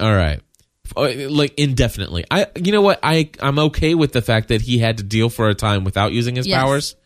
All 0.00 0.12
right. 0.14 0.40
Uh, 0.96 1.10
Like 1.30 1.54
indefinitely. 1.58 2.24
I 2.30 2.46
you 2.54 2.70
know 2.70 2.82
what? 2.82 3.00
I 3.02 3.30
I'm 3.40 3.58
okay 3.58 3.94
with 3.96 4.12
the 4.12 4.22
fact 4.22 4.48
that 4.48 4.60
he 4.62 4.78
had 4.78 4.98
to 4.98 5.02
deal 5.02 5.28
for 5.28 5.48
a 5.48 5.54
time 5.54 5.82
without 5.82 6.12
using 6.12 6.36
his 6.36 6.46
Yes. 6.46 6.62
powers, 6.62 6.96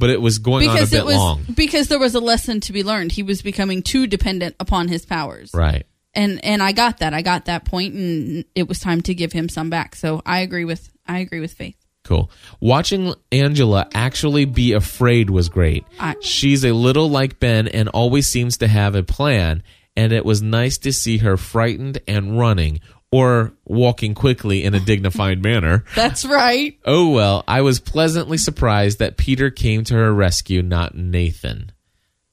but 0.00 0.10
it 0.10 0.20
was 0.20 0.38
going 0.40 0.68
on 0.68 0.76
a 0.78 0.80
bit 0.80 0.92
it 0.94 1.04
was 1.04 1.16
long. 1.16 1.44
because 1.54 1.86
there 1.86 1.98
was 2.00 2.16
a 2.16 2.20
lesson 2.20 2.60
to 2.62 2.72
be 2.72 2.82
learned. 2.82 3.12
He 3.12 3.22
was 3.22 3.40
becoming 3.40 3.82
too 3.82 4.08
dependent 4.08 4.56
upon 4.58 4.88
his 4.88 5.06
powers. 5.06 5.52
Right. 5.54 5.86
And 6.14 6.44
and 6.44 6.62
I 6.62 6.72
got 6.72 6.98
that. 6.98 7.14
I 7.14 7.22
got 7.22 7.44
that 7.44 7.64
point 7.64 7.94
and 7.94 8.44
it 8.54 8.66
was 8.68 8.80
time 8.80 9.00
to 9.02 9.14
give 9.14 9.32
him 9.32 9.48
some 9.48 9.70
back. 9.70 9.94
So 9.94 10.22
I 10.26 10.40
agree 10.40 10.64
with 10.64 10.90
I 11.06 11.18
agree 11.18 11.40
with 11.40 11.52
Faith. 11.54 11.76
Cool. 12.02 12.30
Watching 12.60 13.14
Angela 13.30 13.88
actually 13.94 14.44
be 14.44 14.72
afraid 14.72 15.30
was 15.30 15.48
great. 15.48 15.84
I- 16.00 16.16
She's 16.20 16.64
a 16.64 16.72
little 16.72 17.08
like 17.08 17.38
Ben 17.38 17.68
and 17.68 17.88
always 17.90 18.26
seems 18.26 18.56
to 18.58 18.66
have 18.68 18.94
a 18.96 19.02
plan, 19.02 19.62
and 19.96 20.12
it 20.12 20.24
was 20.24 20.42
nice 20.42 20.78
to 20.78 20.92
see 20.92 21.18
her 21.18 21.36
frightened 21.36 22.00
and 22.08 22.38
running 22.38 22.80
or 23.12 23.52
walking 23.64 24.14
quickly 24.14 24.64
in 24.64 24.74
a 24.74 24.80
dignified 24.84 25.42
manner. 25.42 25.84
That's 25.94 26.24
right. 26.24 26.76
Oh 26.84 27.10
well, 27.10 27.44
I 27.46 27.60
was 27.60 27.78
pleasantly 27.78 28.38
surprised 28.38 28.98
that 28.98 29.16
Peter 29.16 29.50
came 29.50 29.84
to 29.84 29.94
her 29.94 30.12
rescue, 30.12 30.62
not 30.62 30.96
Nathan. 30.96 31.70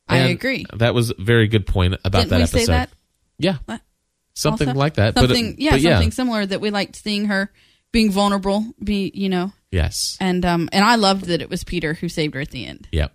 I 0.10 0.20
agree. 0.30 0.66
That 0.74 0.94
was 0.96 1.12
a 1.12 1.16
very 1.20 1.48
good 1.50 1.68
point 1.68 1.96
about 2.06 2.30
Didn't 2.30 2.30
that 2.30 2.42
episode. 2.42 2.68
that? 2.72 2.90
Yeah, 3.40 3.58
What? 3.66 3.82
something 4.34 4.70
Also? 4.70 4.80
like 4.80 4.96
that. 4.96 5.14
But- 5.16 5.22
Something 5.28 5.56
yeah, 5.58 5.72
but 5.72 5.82
something 5.82 6.12
similar 6.12 6.46
that 6.46 6.62
we 6.62 6.70
liked 6.72 6.96
seeing 6.96 7.26
her 7.26 7.52
being 7.92 8.12
vulnerable, 8.12 8.66
be 8.84 9.12
you 9.14 9.30
know. 9.30 9.54
Yes. 9.72 10.18
And 10.20 10.44
um 10.46 10.70
and 10.72 10.84
I 10.84 10.96
loved 10.96 11.26
that 11.26 11.42
it 11.42 11.50
was 11.50 11.64
Peter 11.64 11.94
who 11.94 12.10
saved 12.10 12.36
her 12.36 12.42
at 12.42 12.52
the 12.52 12.66
end. 12.66 12.88
Yep. 12.92 13.14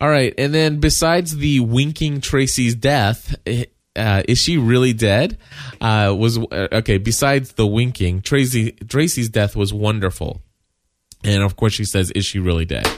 All 0.00 0.08
right, 0.08 0.32
and 0.38 0.54
then 0.54 0.78
besides 0.78 1.36
the 1.36 1.58
winking 1.60 2.20
Tracy's 2.20 2.76
death, 2.76 3.34
eh, 3.46 3.64
uh, 3.96 4.22
is 4.28 4.38
she 4.38 4.56
really 4.56 4.92
dead? 4.92 5.38
Uh, 5.80 6.14
was 6.16 6.38
uh, 6.38 6.68
okay. 6.72 6.98
Besides 6.98 7.54
the 7.54 7.66
winking, 7.66 8.22
Tracy 8.22 8.72
Tracy's 8.88 9.28
death 9.28 9.56
was 9.56 9.74
wonderful, 9.74 10.40
and 11.24 11.42
of 11.42 11.56
course 11.56 11.72
she 11.72 11.84
says, 11.84 12.12
"Is 12.12 12.24
she 12.24 12.38
really 12.38 12.64
dead?" 12.64 12.88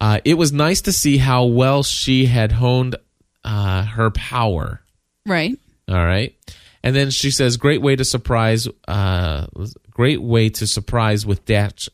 Uh, 0.00 0.20
it 0.24 0.34
was 0.38 0.52
nice 0.54 0.80
to 0.82 0.92
see 0.92 1.18
how 1.18 1.44
well 1.44 1.82
she 1.82 2.24
had 2.24 2.52
honed 2.52 2.96
uh, 3.44 3.84
her 3.84 4.10
power. 4.10 4.80
Right. 5.26 5.58
All 5.88 6.04
right. 6.04 6.34
And 6.82 6.96
then 6.96 7.10
she 7.10 7.30
says, 7.30 7.56
"Great 7.56 7.80
way 7.80 7.94
to 7.96 8.04
surprise, 8.04 8.66
uh, 8.88 9.46
great 9.90 10.20
way 10.20 10.48
to 10.48 10.66
surprise 10.66 11.24
with 11.24 11.44
Daph- 11.44 11.88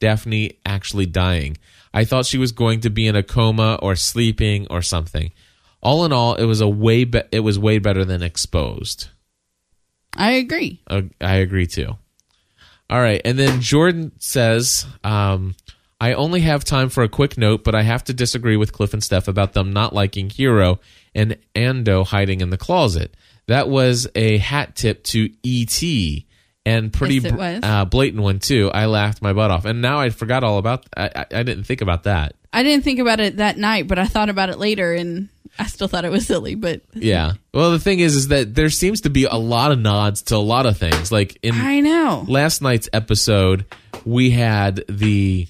Daphne 0.00 0.58
actually 0.66 1.06
dying. 1.06 1.56
I 1.94 2.04
thought 2.04 2.26
she 2.26 2.38
was 2.38 2.52
going 2.52 2.80
to 2.80 2.90
be 2.90 3.06
in 3.06 3.16
a 3.16 3.22
coma 3.22 3.78
or 3.80 3.96
sleeping 3.96 4.66
or 4.68 4.82
something. 4.82 5.32
All 5.80 6.04
in 6.04 6.12
all, 6.12 6.34
it 6.34 6.44
was 6.44 6.60
a 6.60 6.68
way 6.68 7.04
be- 7.04 7.22
it 7.32 7.40
was 7.40 7.58
way 7.58 7.78
better 7.78 8.04
than 8.04 8.22
exposed. 8.22 9.08
I 10.16 10.32
agree. 10.32 10.80
Uh, 10.86 11.02
I 11.20 11.36
agree 11.36 11.66
too. 11.66 11.96
All 12.90 13.00
right, 13.00 13.22
and 13.24 13.38
then 13.38 13.60
Jordan 13.62 14.12
says, 14.18 14.84
um, 15.02 15.54
"I 16.00 16.12
only 16.14 16.40
have 16.40 16.64
time 16.64 16.88
for 16.88 17.02
a 17.02 17.08
quick 17.08 17.36
note, 17.38 17.64
but 17.64 17.74
I 17.74 17.82
have 17.82 18.04
to 18.04 18.14
disagree 18.14 18.56
with 18.56 18.72
Cliff 18.72 18.92
and 18.92 19.02
Steph 19.02 19.28
about 19.28 19.52
them 19.52 19.72
not 19.72 19.94
liking 19.94 20.30
Hiro 20.30 20.80
and 21.14 21.36
Ando 21.54 22.06
hiding 22.06 22.40
in 22.40 22.50
the 22.50 22.58
closet. 22.58 23.14
That 23.46 23.68
was 23.68 24.06
a 24.14 24.38
hat 24.38 24.74
tip 24.76 25.04
to 25.04 25.30
ET." 25.44 26.24
And 26.66 26.90
pretty 26.94 27.16
Yes, 27.16 27.24
it 27.26 27.32
br- 27.32 27.36
was. 27.38 27.60
uh, 27.62 27.84
blatant 27.84 28.22
one 28.22 28.38
too. 28.38 28.70
I 28.72 28.86
laughed 28.86 29.20
my 29.20 29.34
butt 29.34 29.50
off, 29.50 29.66
and 29.66 29.82
now 29.82 30.00
I 30.00 30.08
forgot 30.08 30.42
all 30.44 30.56
about. 30.56 30.86
I, 30.96 31.10
I, 31.14 31.26
I 31.40 31.42
didn't 31.42 31.64
think 31.64 31.82
about 31.82 32.04
that. 32.04 32.36
I 32.54 32.62
didn't 32.62 32.84
think 32.84 33.00
about 33.00 33.20
it 33.20 33.36
that 33.36 33.58
night, 33.58 33.86
but 33.86 33.98
I 33.98 34.06
thought 34.06 34.30
about 34.30 34.48
it 34.48 34.58
later 34.58 34.94
and 34.94 35.28
I 35.58 35.66
still 35.66 35.88
thought 35.88 36.04
it 36.04 36.10
was 36.12 36.26
silly, 36.26 36.54
but 36.54 36.80
Yeah. 36.94 37.32
Well, 37.52 37.72
the 37.72 37.78
thing 37.80 37.98
is, 38.00 38.14
is 38.16 38.28
that 38.28 38.54
there 38.54 38.70
seems 38.70 39.02
to 39.02 39.10
be 39.10 39.24
a 39.24 39.34
lot 39.34 39.72
of 39.72 39.78
nods 39.78 40.22
to 40.22 40.36
a 40.36 40.38
lot 40.38 40.64
of 40.64 40.78
things. 40.78 41.10
Like 41.12 41.36
in 41.42 41.54
I 41.54 41.80
know. 41.80 42.24
last 42.28 42.62
night's 42.62 42.88
episode, 42.92 43.66
we 44.04 44.30
had 44.30 44.84
the 44.88 45.48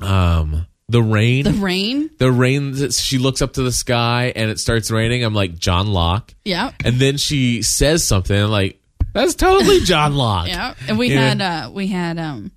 um 0.00 0.66
the 0.88 1.02
rain. 1.02 1.44
The 1.44 1.52
rain. 1.52 2.10
The, 2.18 2.30
rain. 2.30 2.90
She 2.90 3.16
looks 3.18 3.40
up 3.40 3.54
to 3.54 3.62
the 3.62 3.72
sky 3.72 4.32
and 4.36 4.50
it 4.50 4.58
starts 4.58 4.90
raining. 4.90 5.24
I'm 5.24 5.34
like 5.34 5.56
John 5.56 5.92
Locke, 5.92 6.34
Yeah. 6.44 6.72
and 6.84 6.96
then 6.96 7.16
she 7.16 7.62
says 7.62 8.04
something. 8.06 8.36
I'm 8.36 8.50
like, 8.50 8.80
that's 9.14 9.34
totally 9.34 9.80
John 9.80 10.14
Locke. 10.16 10.48
Yeah. 10.48 10.74
And 10.88 10.98
we 10.98 11.08
had 11.10 11.40
uh 11.40 11.70
we 11.72 11.86
had 11.86 12.18
um 12.18 12.50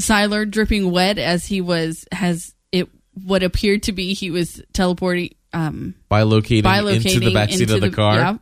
Sylar 0.00 0.48
dripping 0.48 0.90
wet 0.90 1.18
as 1.18 1.46
he 1.46 1.60
was 1.60 2.04
has 2.12 2.54
it 2.70 2.88
what 3.24 3.42
appeared 3.42 3.84
to 3.84 3.92
be 3.92 4.14
he 4.14 4.30
was 4.30 4.62
teleporting 4.72 5.34
um 5.52 5.94
By 6.08 6.22
locating, 6.22 6.64
bilocating 6.64 7.14
into 7.14 7.20
the 7.20 7.34
backseat 7.34 7.62
into 7.62 7.74
of 7.76 7.80
the, 7.80 7.90
car. 7.90 8.16
Yeah. 8.16 8.36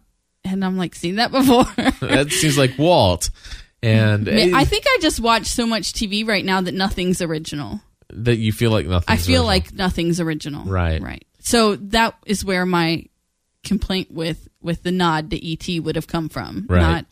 And 0.44 0.64
I'm 0.64 0.76
like, 0.76 0.94
seen 0.94 1.16
that 1.16 1.30
before. 1.32 1.64
that 2.08 2.30
seems 2.30 2.56
like 2.58 2.78
Walt. 2.78 3.30
And 3.82 4.28
I 4.54 4.64
think 4.64 4.84
I 4.86 4.98
just 5.00 5.20
watch 5.20 5.46
so 5.46 5.66
much 5.66 5.92
TV 5.92 6.26
right 6.26 6.44
now 6.44 6.60
that 6.60 6.74
nothing's 6.74 7.20
original. 7.22 7.80
That 8.12 8.36
you 8.36 8.52
feel 8.52 8.70
like 8.70 8.86
nothing. 8.86 9.12
I 9.12 9.16
feel 9.16 9.44
like 9.44 9.72
nothing's 9.72 10.20
original. 10.20 10.64
Right. 10.64 11.00
Right. 11.02 11.24
So 11.40 11.76
that 11.76 12.14
is 12.26 12.44
where 12.44 12.66
my 12.66 13.04
complaint 13.64 14.10
with 14.10 14.48
with 14.60 14.82
the 14.82 14.92
nod 14.92 15.30
to 15.30 15.52
ET 15.52 15.82
would 15.82 15.96
have 15.96 16.06
come 16.06 16.28
from. 16.28 16.66
Right. 16.68 16.80
Not 16.80 17.06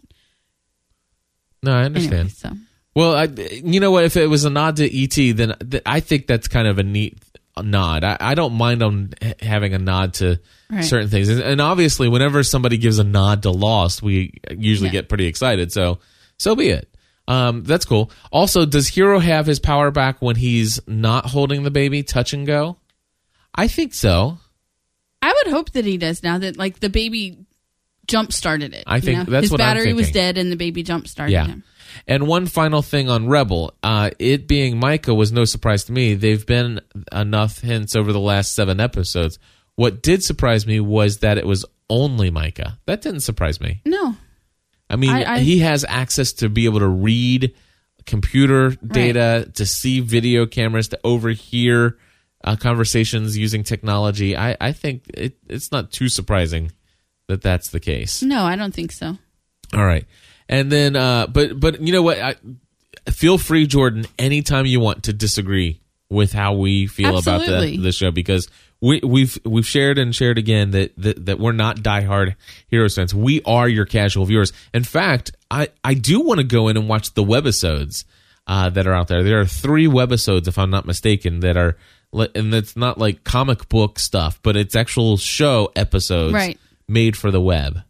no, 1.62 1.72
I 1.72 1.84
understand. 1.84 2.12
anyway, 2.14 2.28
so 2.30 2.52
Well, 2.94 3.14
I, 3.16 3.24
you 3.24 3.80
know 3.80 3.90
what? 3.90 4.04
If 4.04 4.16
it 4.16 4.26
was 4.26 4.44
a 4.44 4.50
nod 4.50 4.76
to 4.76 4.84
ET, 5.02 5.36
then 5.36 5.54
th- 5.70 5.82
I 5.86 6.00
think 6.00 6.26
that's 6.26 6.46
kind 6.48 6.68
of 6.68 6.78
a 6.78 6.82
neat 6.82 7.18
nod. 7.62 8.04
I, 8.04 8.16
I 8.20 8.34
don't 8.34 8.54
mind 8.54 8.82
on 8.82 9.14
having 9.40 9.74
a 9.74 9.78
nod 9.78 10.14
to 10.14 10.40
Right. 10.70 10.84
certain 10.84 11.08
things, 11.08 11.28
and, 11.28 11.40
and 11.40 11.60
obviously, 11.60 12.08
whenever 12.08 12.42
somebody 12.42 12.78
gives 12.78 12.98
a 12.98 13.04
nod 13.04 13.42
to 13.42 13.50
Lost, 13.50 14.02
we 14.02 14.32
usually 14.50 14.88
Yeah. 14.88 14.92
get 14.94 15.08
pretty 15.08 15.26
excited. 15.26 15.70
So, 15.72 15.98
so 16.38 16.56
be 16.56 16.68
it. 16.70 16.88
Um, 17.26 17.64
that's 17.64 17.84
cool. 17.84 18.10
Also, 18.30 18.66
does 18.66 18.88
Hiro 18.88 19.18
have 19.18 19.46
his 19.46 19.58
power 19.58 19.90
back 19.90 20.20
when 20.20 20.36
he's 20.36 20.80
not 20.86 21.26
holding 21.26 21.62
the 21.62 21.70
baby? 21.70 22.02
Touch 22.02 22.32
and 22.32 22.46
go. 22.46 22.76
I 23.54 23.68
think 23.68 23.94
so. 23.94 24.38
I 25.22 25.32
would 25.44 25.52
hope 25.52 25.70
that 25.72 25.84
he 25.86 25.96
does 25.96 26.22
now 26.22 26.38
that 26.38 26.58
like 26.58 26.80
the 26.80 26.90
baby 26.90 27.38
jump 28.06 28.32
started 28.32 28.74
it. 28.74 28.84
I 28.86 29.00
think 29.00 29.18
know? 29.20 29.24
that's 29.32 29.44
his 29.44 29.52
what 29.52 29.60
I'm 29.60 29.76
battery 29.76 29.94
was 29.94 30.10
dead 30.10 30.36
and 30.36 30.52
the 30.52 30.56
baby 30.56 30.82
jump 30.82 31.08
started 31.08 31.32
Yeah. 31.32 31.46
him. 31.46 31.64
And 32.06 32.26
one 32.26 32.46
final 32.46 32.82
thing 32.82 33.08
on 33.08 33.28
Rebel, 33.28 33.72
uh, 33.82 34.10
it 34.18 34.46
being 34.48 34.78
Micah 34.78 35.14
was 35.14 35.32
no 35.32 35.44
surprise 35.44 35.84
to 35.84 35.92
me. 35.92 36.14
They've 36.14 36.44
been 36.44 36.80
enough 37.12 37.60
hints 37.60 37.94
over 37.94 38.12
the 38.12 38.20
last 38.20 38.54
seven 38.54 38.80
episodes. 38.80 39.38
What 39.76 40.02
did 40.02 40.22
surprise 40.22 40.66
me 40.66 40.80
was 40.80 41.18
that 41.18 41.38
it 41.38 41.46
was 41.46 41.64
only 41.88 42.30
Micah. 42.30 42.78
That 42.86 43.00
didn't 43.00 43.20
surprise 43.20 43.60
me. 43.60 43.80
No. 43.86 44.16
I 44.94 44.96
mean, 44.96 45.10
I- 45.10 45.34
I- 45.34 45.38
he 45.40 45.58
has 45.58 45.84
access 45.88 46.32
to 46.34 46.48
be 46.48 46.64
able 46.66 46.78
to 46.78 46.88
read 46.88 47.52
computer 48.06 48.70
data, 48.70 49.50
to 49.54 49.66
see 49.66 49.98
video 50.00 50.46
cameras, 50.46 50.88
to 50.88 50.98
overhear 51.04 51.98
uh, 52.44 52.54
conversations 52.56 53.36
using 53.36 53.64
technology. 53.64 54.36
I, 54.36 54.56
I 54.60 54.72
think 54.72 55.04
it, 55.08 55.36
it's 55.48 55.72
not 55.72 55.90
too 55.90 56.08
surprising 56.08 56.70
that 57.26 57.42
that's 57.42 57.70
the 57.70 57.80
case. 57.80 58.22
No, 58.22 58.44
I 58.44 58.54
don't 58.56 58.72
think 58.74 58.92
so. 58.92 59.18
All 59.72 59.84
right. 59.84 60.04
And 60.48 60.70
then, 60.70 60.94
uh, 60.94 61.26
but, 61.26 61.58
but 61.58 61.80
you 61.80 61.92
know 61.92 62.02
what? 62.02 62.18
I, 62.20 62.34
feel 63.10 63.38
free, 63.38 63.66
Jordan, 63.66 64.04
anytime 64.18 64.66
you 64.66 64.78
want 64.78 65.04
to 65.04 65.12
disagree 65.12 65.80
with 66.14 66.33
how 66.33 66.54
we 66.54 66.87
feel 66.87 67.18
about 67.18 67.44
the, 67.44 67.76
the 67.76 67.92
show 67.92 68.11
because 68.11 68.49
we, 68.80 69.00
we've, 69.04 69.38
we've 69.44 69.66
shared 69.66 69.99
and 69.99 70.14
shared 70.14 70.38
again 70.38 70.71
that, 70.71 70.94
that, 70.97 71.26
that 71.26 71.38
we're 71.38 71.52
not 71.52 71.78
diehard 71.78 72.37
hero 72.68 72.88
fans. 72.88 73.14
We 73.14 73.42
are 73.42 73.68
your 73.68 73.85
casual 73.85 74.25
viewers. 74.25 74.52
In 74.73 74.85
fact, 74.85 75.33
I, 75.50 75.68
I 75.83 75.94
do 75.94 76.21
want 76.21 76.38
to 76.38 76.44
go 76.44 76.68
in 76.68 76.76
and 76.76 76.88
watch 76.88 77.12
the 77.14 77.25
webisodes, 77.25 78.04
uh, 78.47 78.71
that 78.71 78.87
are 78.87 78.94
out 78.94 79.09
there. 79.09 79.23
There 79.23 79.40
are 79.40 79.47
three 79.47 79.87
webisodes, 79.87 80.49
if 80.49 80.59
I'm 80.59 80.71
not 80.71 80.87
mistaken, 80.87 81.40
that 81.40 81.56
are, 81.56 81.76
and 82.12 82.54
it's 82.54 82.76
not 82.76 82.99
like 82.99 83.25
comic 83.25 83.68
book 83.68 83.99
stuff, 83.99 84.38
but 84.42 84.56
it's 84.56 84.76
actual 84.76 85.16
show 85.16 85.73
episodes 85.75 86.33
Right. 86.35 86.59
made 86.87 87.16
for 87.16 87.30
the 87.30 87.40
web 87.40 87.83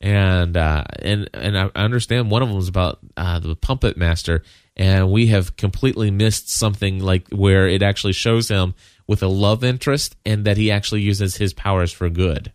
and 0.00 0.56
uh, 0.56 0.84
and 1.00 1.28
and 1.34 1.58
I 1.58 1.70
understand 1.74 2.30
one 2.30 2.42
of 2.42 2.48
them 2.48 2.58
is 2.58 2.68
about 2.68 3.00
uh, 3.16 3.38
the 3.38 3.54
puppet 3.54 3.96
master, 3.96 4.42
and 4.80 5.12
we 5.12 5.26
have 5.28 5.56
completely 5.56 6.10
missed 6.10 6.48
something 6.50 6.98
like 7.00 7.28
where 7.28 7.68
it 7.68 7.82
actually 7.82 8.14
shows 8.14 8.48
him 8.48 8.74
with 9.06 9.22
a 9.22 9.28
love 9.28 9.62
interest, 9.62 10.16
and 10.24 10.44
that 10.46 10.56
he 10.56 10.70
actually 10.70 11.02
uses 11.02 11.36
his 11.36 11.52
powers 11.52 11.92
for 11.92 12.08
good, 12.08 12.52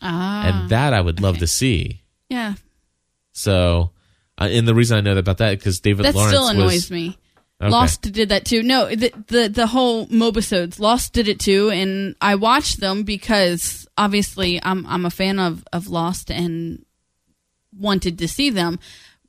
Ah, 0.00 0.46
and 0.62 0.70
that 0.70 0.94
I 0.94 1.00
would 1.00 1.20
love 1.20 1.34
okay. 1.34 1.40
to 1.40 1.46
see. 1.46 2.02
yeah, 2.28 2.54
So, 3.32 3.90
uh, 4.40 4.48
and 4.50 4.66
the 4.66 4.74
reason 4.74 4.96
I 4.96 5.00
know 5.02 5.16
about 5.16 5.38
that 5.38 5.58
because 5.58 5.80
David 5.80 6.06
that 6.06 6.14
Lawrence 6.14 6.30
still 6.32 6.48
annoys 6.48 6.72
was 6.74 6.90
me. 6.90 7.18
Okay. 7.60 7.70
Lost 7.70 8.02
did 8.02 8.30
that 8.30 8.44
too. 8.44 8.62
No, 8.62 8.88
the, 8.88 9.12
the 9.28 9.48
the 9.48 9.66
whole 9.68 10.06
mobisodes. 10.08 10.80
Lost 10.80 11.12
did 11.12 11.28
it 11.28 11.38
too, 11.38 11.70
and 11.70 12.16
I 12.20 12.34
watched 12.34 12.80
them 12.80 13.04
because 13.04 13.86
obviously 13.96 14.58
I'm 14.62 14.84
I'm 14.86 15.04
a 15.06 15.10
fan 15.10 15.38
of 15.38 15.62
of 15.72 15.86
Lost 15.86 16.30
and 16.30 16.84
wanted 17.78 18.18
to 18.18 18.26
see 18.26 18.50
them. 18.50 18.78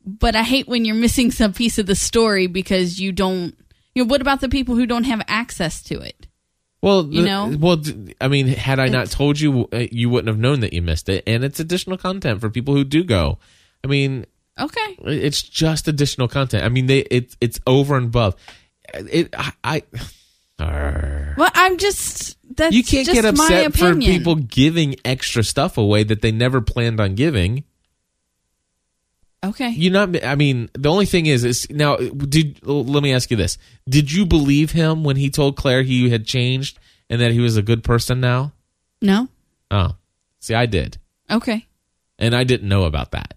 But 0.06 0.36
I 0.36 0.44
hate 0.44 0.68
when 0.68 0.86
you're 0.86 0.96
missing 0.96 1.32
some 1.32 1.54
piece 1.54 1.78
of 1.78 1.86
the 1.86 1.96
story 1.96 2.48
because 2.48 3.00
you 3.00 3.12
don't. 3.12 3.56
You 3.96 4.04
know, 4.04 4.08
what 4.08 4.22
about 4.22 4.42
the 4.42 4.50
people 4.50 4.76
who 4.76 4.86
don't 4.86 5.04
have 5.06 5.22
access 5.28 5.82
to 5.84 6.00
it? 6.00 6.28
Well, 6.82 7.08
You 7.10 7.22
the- 7.22 7.28
know? 7.28 7.58
well, 7.58 7.82
I 8.20 8.28
mean, 8.28 8.48
had 8.48 8.80
I 8.80 8.90
not 8.90 9.10
told 9.10 9.40
you, 9.40 9.70
uh, 9.72 9.86
you 9.92 10.10
wouldn't 10.10 10.28
have 10.28 10.40
known 10.40 10.60
that 10.62 10.74
you 10.74 10.82
missed 10.82 11.08
it, 11.08 11.24
and 11.26 11.44
it's 11.44 11.60
additional 11.60 11.98
content 11.98 12.42
for 12.42 12.50
people 12.50 12.76
who 12.76 12.84
do 12.84 13.04
go. 13.04 13.38
I 13.84 13.88
mean, 13.88 14.26
Okay, 14.60 14.98
It's 15.06 15.42
just 15.42 15.88
additional 15.88 16.28
content. 16.28 16.64
I 16.64 16.70
mean, 16.70 16.86
they 16.86 17.00
it 17.00 17.36
it's 17.42 17.60
over 17.66 17.98
and 17.98 18.08
above. 18.08 18.36
It 18.94 19.34
I. 19.36 19.54
I 19.64 19.84
well, 21.38 21.50
I'm 21.56 21.78
just 21.78 22.38
that's 22.56 22.76
you 22.76 22.84
can't 22.84 23.06
just 23.06 23.16
get 23.20 23.26
upset 23.26 23.76
for 23.76 23.96
people 23.96 24.36
giving 24.36 24.96
extra 25.04 25.44
stuff 25.44 25.78
away 25.78 26.04
that 26.04 26.22
they 26.22 26.32
never 26.32 26.62
planned 26.62 27.00
on 27.00 27.16
giving. 27.16 27.64
Okay, 29.44 29.70
You 29.72 29.90
not. 29.90 30.24
I 30.24 30.36
mean, 30.36 30.70
the 30.74 30.90
only 30.90 31.06
thing 31.06 31.26
is, 31.26 31.44
is 31.44 31.68
now. 31.70 31.98
Did 31.98 32.66
let 32.66 33.04
me 33.04 33.12
ask 33.14 33.30
you 33.30 33.36
this: 33.36 33.58
Did 33.90 34.10
you 34.12 34.26
believe 34.26 34.72
him 34.72 35.04
when 35.04 35.18
he 35.18 35.30
told 35.30 35.58
Claire 35.58 35.84
he 35.84 36.10
had 36.10 36.26
changed 36.26 36.80
and 37.10 37.20
that 37.20 37.32
he 37.32 37.42
was 37.42 37.58
a 37.58 37.62
good 37.62 37.84
person 37.84 38.22
now? 38.22 38.54
no, 39.02 39.28
Oh, 39.70 39.98
see, 40.40 40.54
I 40.54 40.66
did, 40.66 40.98
okay, 41.30 41.66
and 42.18 42.34
I 42.34 42.46
didn't 42.46 42.70
know 42.70 42.84
about 42.86 43.12
that. 43.12 43.34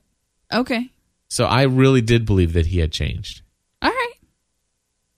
okay, 0.53 0.91
So 1.29 1.45
I 1.47 1.63
really 1.63 2.03
did 2.03 2.25
believe 2.25 2.53
that 2.53 2.67
he 2.67 2.79
had 2.79 2.93
changed. 2.93 3.43
all 3.83 3.91
right. 3.91 4.13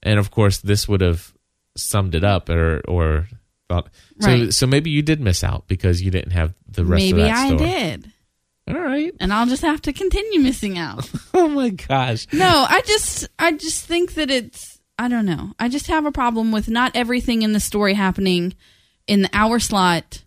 and 0.02 0.18
of 0.18 0.30
course 0.30 0.56
this 0.58 0.88
would 0.88 1.02
have 1.02 1.34
summed 1.76 2.14
it 2.14 2.24
up 2.24 2.48
or 2.48 2.80
or 2.88 3.28
thought 3.68 3.88
so 4.20 4.28
Right. 4.28 4.54
so 4.54 4.66
maybe 4.66 4.88
you 4.88 5.02
did 5.02 5.20
miss 5.20 5.44
out 5.44 5.68
because 5.68 6.00
you 6.00 6.10
didn't 6.10 6.32
have 6.32 6.54
the 6.66 6.84
rest 6.86 7.04
Maybe 7.04 7.20
of 7.20 7.26
that 7.28 7.46
story. 7.46 7.60
Maybe 7.60 7.74
I 7.74 7.90
did, 7.96 8.12
all 8.68 8.74
right 8.78 9.12
and 9.20 9.32
I'll 9.32 9.46
just 9.46 9.62
have 9.62 9.80
to 9.82 9.92
continue 9.92 10.40
missing 10.40 10.78
out. 10.78 11.10
oh 11.34 11.48
my 11.48 11.70
gosh 11.70 12.26
No, 12.32 12.66
I 12.68 12.82
just 12.82 13.28
I 13.38 13.52
just 13.52 13.86
think 13.86 14.14
that 14.14 14.30
it's 14.30 14.78
I 14.98 15.08
don't 15.08 15.26
know. 15.26 15.52
I 15.58 15.68
just 15.68 15.86
have 15.86 16.06
a 16.06 16.12
problem 16.12 16.50
with 16.52 16.68
not 16.68 16.92
everything 16.96 17.42
in 17.42 17.52
the 17.52 17.60
story 17.60 17.94
happening 17.94 18.54
in 19.06 19.22
the 19.22 19.30
hour 19.32 19.58
slot 19.58 20.24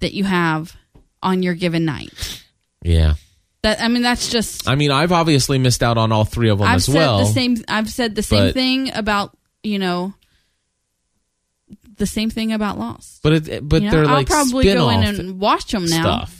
that 0.00 0.12
you 0.12 0.24
have 0.24 0.74
on 1.22 1.42
your 1.42 1.54
given 1.54 1.84
night. 1.84 2.44
yeah 2.82 3.14
That 3.62 3.80
I 3.80 3.88
mean 3.88 4.02
that's 4.02 4.28
just 4.30 4.68
i 4.68 4.74
mean 4.76 4.90
i've 4.92 5.10
obviously 5.12 5.58
missed 5.58 5.82
out 5.82 5.98
on 5.98 6.12
all 6.12 6.24
three 6.24 6.48
of 6.50 6.58
them 6.58 6.68
I've 6.68 6.76
as 6.76 6.84
said 6.86 6.94
well 6.94 7.18
the 7.18 7.24
same 7.26 7.56
I've 7.68 7.90
said 7.90 8.14
the 8.14 8.22
same 8.22 8.46
but- 8.48 8.54
thing 8.54 8.92
about, 8.94 9.36
you 9.62 9.78
know, 9.78 10.14
the 11.96 12.06
same 12.06 12.30
thing 12.30 12.52
about 12.52 12.78
Lost. 12.78 13.20
but 13.22 13.32
it, 13.48 13.68
but 13.68 13.82
You 13.82 13.86
know, 13.90 13.96
they're 13.96 14.06
I'll 14.06 14.14
like 14.14 14.26
probably 14.28 14.64
go 14.64 14.88
in 14.90 15.02
and 15.02 15.40
watch 15.40 15.72
them 15.72 15.84
now. 15.86 16.02
stuff 16.02 16.37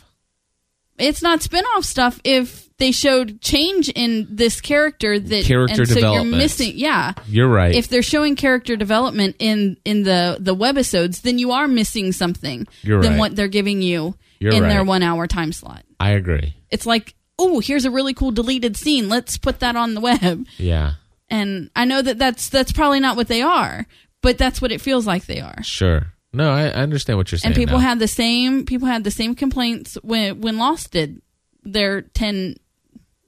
It's 0.99 1.23
not 1.23 1.43
spin-off 1.43 1.85
stuff 1.85 2.21
if 2.25 2.69
they 2.79 2.93
showed 2.93 3.41
change 3.41 3.89
in 3.89 4.27
this 4.31 4.61
character 4.61 5.19
that 5.19 5.45
Character 5.45 5.83
and 5.83 5.89
so 5.89 5.95
development. 5.97 6.31
you're 6.31 6.39
missing 6.39 6.73
yeah. 6.77 7.13
you're 7.27 7.49
right 7.49 7.75
if 7.75 7.89
they're 7.89 8.03
showing 8.03 8.37
character 8.37 8.77
development 8.77 9.37
in 9.41 9.77
in 9.85 10.05
the 10.05 10.37
the 10.41 10.55
webisodes, 10.55 11.23
then 11.23 11.39
you 11.39 11.51
are 11.53 11.67
missing 11.69 12.13
something 12.13 12.67
You're 12.83 13.03
than 13.03 13.13
right. 13.13 13.19
what 13.19 13.37
they're 13.37 13.49
giving 13.49 13.83
you 13.83 14.15
You're 14.39 14.53
in 14.55 14.63
their 14.63 14.85
one 14.85 15.03
hour 15.03 15.27
time 15.27 15.53
slot. 15.53 15.83
i 15.99 16.11
agree 16.11 16.55
It's 16.71 16.87
like, 16.87 17.15
oh, 17.39 17.59
here's 17.61 17.85
a 17.85 17.91
really 17.91 18.15
cool 18.15 18.31
deleted 18.31 18.77
scene. 18.77 19.09
Let's 19.09 19.39
put 19.39 19.59
that 19.61 19.75
on 19.77 19.95
the 19.95 20.01
web. 20.01 20.47
yeah 20.57 20.95
And 21.29 21.71
I 21.75 21.85
know 21.85 22.01
that 22.03 22.19
that's 22.19 22.49
that's 22.49 22.73
probably 22.73 23.01
not 23.01 23.17
what 23.17 23.27
they 23.29 23.43
are, 23.43 23.87
but 24.23 24.39
that's 24.39 24.63
what 24.63 24.71
it 24.73 24.81
feels 24.81 25.05
like 25.07 25.27
they 25.27 25.41
are. 25.41 25.63
sure 25.65 26.13
no 26.33 26.51
i, 26.51 26.64
I 26.64 26.83
understand 26.83 27.17
what 27.17 27.31
you're 27.33 27.38
saying 27.38 27.51
And 27.53 27.57
people 27.57 27.79
now. 27.79 27.85
had 27.88 27.99
the 27.99 28.09
same 28.09 28.64
people 28.67 28.87
had 28.88 29.05
the 29.05 29.11
same 29.11 29.35
complaints 29.35 29.97
when 30.03 30.41
when 30.41 30.59
Lost 30.59 30.91
did 30.93 31.21
their 31.62 32.03
ten 32.03 32.57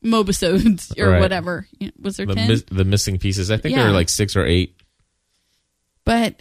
mobisodes 0.04 0.92
or 0.98 1.10
Right. 1.10 1.20
whatever. 1.20 1.66
Was 2.00 2.16
there 2.16 2.26
the, 2.26 2.34
ten? 2.34 2.48
mis- 2.48 2.64
the 2.70 2.84
missing 2.84 3.18
pieces 3.18 3.50
i 3.50 3.56
think 3.56 3.74
there 3.74 3.84
Yeah. 3.84 3.90
were 3.90 3.94
like 3.96 4.08
six 4.08 4.34
or 4.36 4.46
eight 4.46 4.76
But 6.04 6.38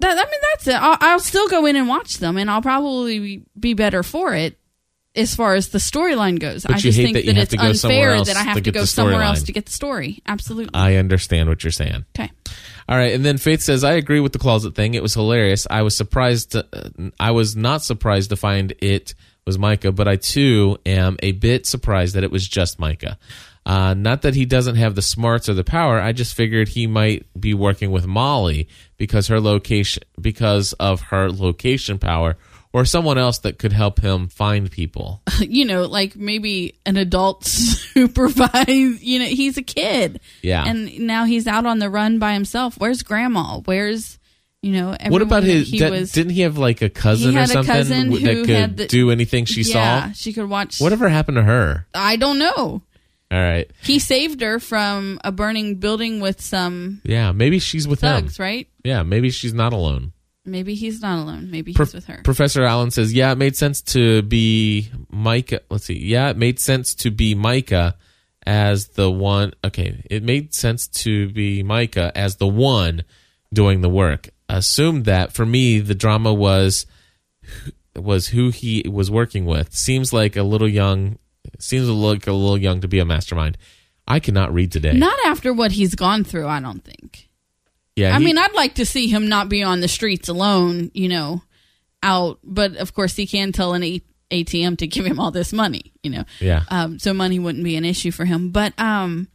that, 0.00 0.12
I 0.12 0.24
mean, 0.30 0.40
that's 0.52 0.66
it. 0.68 0.74
I'll, 0.76 0.96
I'll 1.00 1.18
still 1.20 1.48
go 1.48 1.66
in 1.66 1.74
and 1.74 1.88
watch 1.88 2.18
them, 2.18 2.36
and 2.36 2.48
I'll 2.48 2.62
probably 2.62 3.42
be 3.58 3.74
better 3.74 4.04
for 4.04 4.32
it 4.32 4.56
as 5.16 5.34
far 5.34 5.54
as 5.56 5.70
the 5.70 5.78
storyline 5.78 6.38
goes. 6.38 6.62
But 6.62 6.72
I 6.72 6.74
you 6.76 6.82
just 6.82 6.98
hate 6.98 7.12
think 7.14 7.26
that 7.26 7.34
that, 7.34 7.52
it's 7.52 7.82
unfair 7.84 8.22
that 8.22 8.36
I 8.36 8.42
have 8.44 8.62
to 8.62 8.70
go 8.70 8.84
somewhere 8.84 9.22
else 9.22 9.42
to 9.44 9.52
get 9.52 9.66
the 9.66 9.72
story. 9.72 10.22
Absolutely. 10.24 10.70
i 10.74 10.94
understand 10.94 11.48
what 11.48 11.64
you're 11.64 11.72
saying 11.72 12.04
okay. 12.16 12.30
All 12.88 12.96
right, 12.96 13.12
and 13.12 13.24
then 13.24 13.36
Faith 13.36 13.60
says, 13.60 13.84
"I 13.84 13.92
agree 13.92 14.20
with 14.20 14.32
the 14.32 14.38
closet 14.38 14.74
thing. 14.74 14.94
It 14.94 15.02
was 15.02 15.12
hilarious. 15.14 15.66
I 15.70 15.82
was 15.82 15.96
surprised. 15.96 16.52
To, 16.52 16.66
uh, 16.72 17.10
I 17.20 17.32
was 17.32 17.54
not 17.54 17.82
surprised 17.82 18.30
to 18.30 18.36
find 18.36 18.72
it 18.80 19.14
was 19.44 19.58
Micah, 19.58 19.92
but 19.92 20.08
I 20.08 20.16
too 20.16 20.78
am 20.86 21.16
a 21.22 21.32
bit 21.32 21.66
surprised 21.66 22.14
that 22.14 22.24
it 22.24 22.30
was 22.30 22.46
just 22.48 22.78
Micah. 22.78 23.18
Uh, 23.66 23.92
not 23.92 24.22
that 24.22 24.34
he 24.34 24.46
doesn't 24.46 24.76
have 24.76 24.94
the 24.94 25.02
smarts 25.02 25.48
or 25.48 25.54
the 25.54 25.64
power. 25.64 26.00
I 26.00 26.12
just 26.12 26.34
figured 26.34 26.68
he 26.68 26.86
might 26.86 27.26
be 27.38 27.52
working 27.52 27.90
with 27.90 28.06
Molly 28.06 28.68
because 28.96 29.26
her 29.26 29.40
location, 29.40 30.02
because 30.18 30.72
of 30.74 31.02
her 31.02 31.30
location 31.30 31.98
power, 31.98 32.38
or 32.78 32.84
someone 32.84 33.18
else 33.18 33.38
that 33.40 33.58
could 33.58 33.72
help 33.72 34.00
him 34.00 34.28
find 34.28 34.70
people. 34.70 35.22
You 35.40 35.64
know, 35.64 35.84
like 35.86 36.16
maybe 36.16 36.78
an 36.84 36.96
adult 36.96 37.44
supervise. 37.98 39.02
You 39.02 39.18
know, 39.20 39.24
he's 39.26 39.56
a 39.56 39.62
kid. 39.62 40.20
Yeah. 40.42 40.64
And 40.66 41.00
now 41.00 41.24
he's 41.24 41.46
out 41.46 41.66
on 41.66 41.78
the 41.78 41.90
run 41.90 42.18
by 42.18 42.32
himself. 42.32 42.76
Where's 42.78 43.02
grandma? 43.02 43.60
Where's, 43.60 44.18
you 44.62 44.72
know, 44.72 44.96
what 45.08 45.22
about 45.22 45.44
his? 45.44 45.68
He 45.70 45.78
that- 45.80 45.90
was, 45.90 46.12
didn't 46.12 46.32
he 46.32 46.42
have 46.42 46.58
like 46.58 46.82
a 46.82 46.88
cousin 46.90 47.32
He 47.32 47.38
or 47.38 47.46
something 47.46 47.72
cousin 47.72 48.10
who 48.10 48.18
that 48.20 48.34
could 48.46 48.48
had 48.48 48.76
the- 48.76 48.86
do 48.88 49.10
anything 49.10 49.44
she 49.44 49.62
yeah, 49.62 50.06
saw? 50.08 50.12
she 50.12 50.32
could 50.32 50.48
watch. 50.48 50.80
Whatever 50.80 51.08
happened 51.08 51.36
to 51.36 51.42
her? 51.44 51.86
I 51.94 52.16
don't 52.16 52.38
know. 52.38 52.82
All 53.30 53.38
right. 53.38 53.70
He 53.82 53.98
saved 53.98 54.40
her 54.40 54.58
from 54.58 55.20
a 55.22 55.30
burning 55.30 55.76
building 55.76 56.20
with 56.20 56.40
some 56.40 57.00
Yeah, 57.04 57.32
maybe 57.32 57.58
she's 57.58 57.86
with 57.86 58.00
him. 58.00 58.28
right? 58.38 58.66
Yeah, 58.84 59.02
maybe 59.02 59.30
she's 59.30 59.52
not 59.54 59.72
alone. 59.72 60.12
Maybe 60.50 60.74
he's 60.74 61.00
not 61.00 61.18
alone. 61.22 61.50
Maybe 61.50 61.72
Pro- 61.72 61.84
he's 61.84 61.94
with 61.94 62.06
her. 62.06 62.20
Professor 62.24 62.64
Allen 62.64 62.90
says, 62.90 63.12
"Yeah, 63.12 63.32
it 63.32 63.38
made 63.38 63.56
sense 63.56 63.80
to 63.82 64.22
be 64.22 64.90
Micah. 65.10 65.60
Let's 65.70 65.84
see. 65.84 65.98
Yeah, 65.98 66.30
it 66.30 66.36
made 66.36 66.58
sense 66.58 66.94
to 66.96 67.10
be 67.10 67.34
Micah 67.34 67.96
as 68.46 68.88
the 68.88 69.10
one. 69.10 69.52
Okay, 69.64 70.02
it 70.10 70.22
made 70.22 70.54
sense 70.54 70.88
to 70.88 71.28
be 71.30 71.62
Micah 71.62 72.10
as 72.14 72.36
the 72.36 72.46
one 72.48 73.04
doing 73.52 73.80
the 73.80 73.88
work. 73.88 74.30
Assumed 74.48 75.04
that 75.04 75.32
for 75.32 75.44
me, 75.44 75.78
the 75.80 75.94
drama 75.94 76.32
was 76.32 76.86
was 77.94 78.28
who 78.28 78.50
he 78.50 78.84
was 78.88 79.10
working 79.10 79.44
with. 79.44 79.74
Seems 79.74 80.12
like 80.12 80.36
a 80.36 80.42
little 80.42 80.68
young. 80.68 81.18
Seems 81.58 81.88
like 81.88 82.26
a 82.26 82.32
little 82.32 82.58
young 82.58 82.80
to 82.80 82.88
be 82.88 82.98
a 82.98 83.04
mastermind. 83.04 83.58
I 84.06 84.20
cannot 84.20 84.54
read 84.54 84.72
today. 84.72 84.92
not 84.92 85.18
after 85.26 85.52
what 85.52 85.72
he's 85.72 85.94
gone 85.94 86.24
through, 86.24 86.46
I 86.46 86.60
don't 86.60 86.82
think. 86.82 87.27
Yeah, 87.98 88.14
I 88.14 88.18
he- 88.18 88.24
mean, 88.24 88.38
I'd 88.38 88.54
like 88.54 88.74
to 88.76 88.86
see 88.86 89.08
him 89.08 89.28
not 89.28 89.48
be 89.48 89.62
on 89.62 89.80
the 89.80 89.88
streets 89.88 90.28
alone, 90.28 90.90
you 90.94 91.08
know, 91.08 91.42
out. 92.02 92.38
But 92.44 92.76
of 92.76 92.94
course, 92.94 93.16
he 93.16 93.26
can 93.26 93.52
tell 93.52 93.74
an 93.74 93.82
ATM 94.30 94.78
to 94.78 94.86
give 94.86 95.04
him 95.06 95.18
all 95.20 95.30
this 95.30 95.52
money, 95.52 95.92
you 96.02 96.10
know. 96.10 96.24
Yeah. 96.40 96.62
Um, 96.68 96.98
so 96.98 97.12
money 97.14 97.38
wouldn't 97.38 97.64
be 97.64 97.76
an 97.76 97.84
issue 97.84 98.10
for 98.10 98.24
him. 98.24 98.50
But 98.50 98.78
um, 98.78 99.28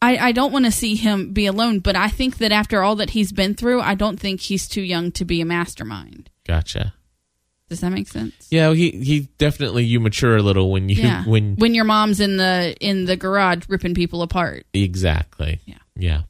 I, 0.00 0.16
I 0.18 0.32
don't 0.32 0.52
want 0.52 0.64
to 0.64 0.70
see 0.72 0.94
him 0.94 1.32
be 1.32 1.46
alone. 1.46 1.80
But 1.80 1.96
I 1.96 2.08
think 2.08 2.38
that 2.38 2.52
after 2.52 2.82
all 2.82 2.96
that 2.96 3.10
he's 3.10 3.32
been 3.32 3.54
through, 3.54 3.80
I 3.80 3.94
don't 3.94 4.18
think 4.18 4.40
he's 4.40 4.68
too 4.68 4.82
young 4.82 5.10
to 5.12 5.24
be 5.24 5.40
a 5.40 5.44
mastermind. 5.44 6.30
Gotcha. 6.46 6.94
Does 7.68 7.80
that 7.80 7.90
make 7.90 8.08
sense? 8.08 8.46
Yeah, 8.50 8.72
he 8.72 8.90
he 8.92 9.28
definitely 9.36 9.84
you 9.84 10.00
mature 10.00 10.38
a 10.38 10.42
little 10.42 10.70
when 10.72 10.88
you 10.88 10.96
Yeah. 10.96 11.24
when 11.26 11.54
when 11.56 11.74
your 11.74 11.84
mom's 11.84 12.18
in 12.18 12.38
the 12.38 12.74
in 12.80 13.04
the 13.04 13.14
garage 13.14 13.64
ripping 13.68 13.94
people 13.94 14.22
apart. 14.22 14.64
exactly. 14.72 15.60
Yeah. 15.66 15.76
Yeah. 15.94 16.22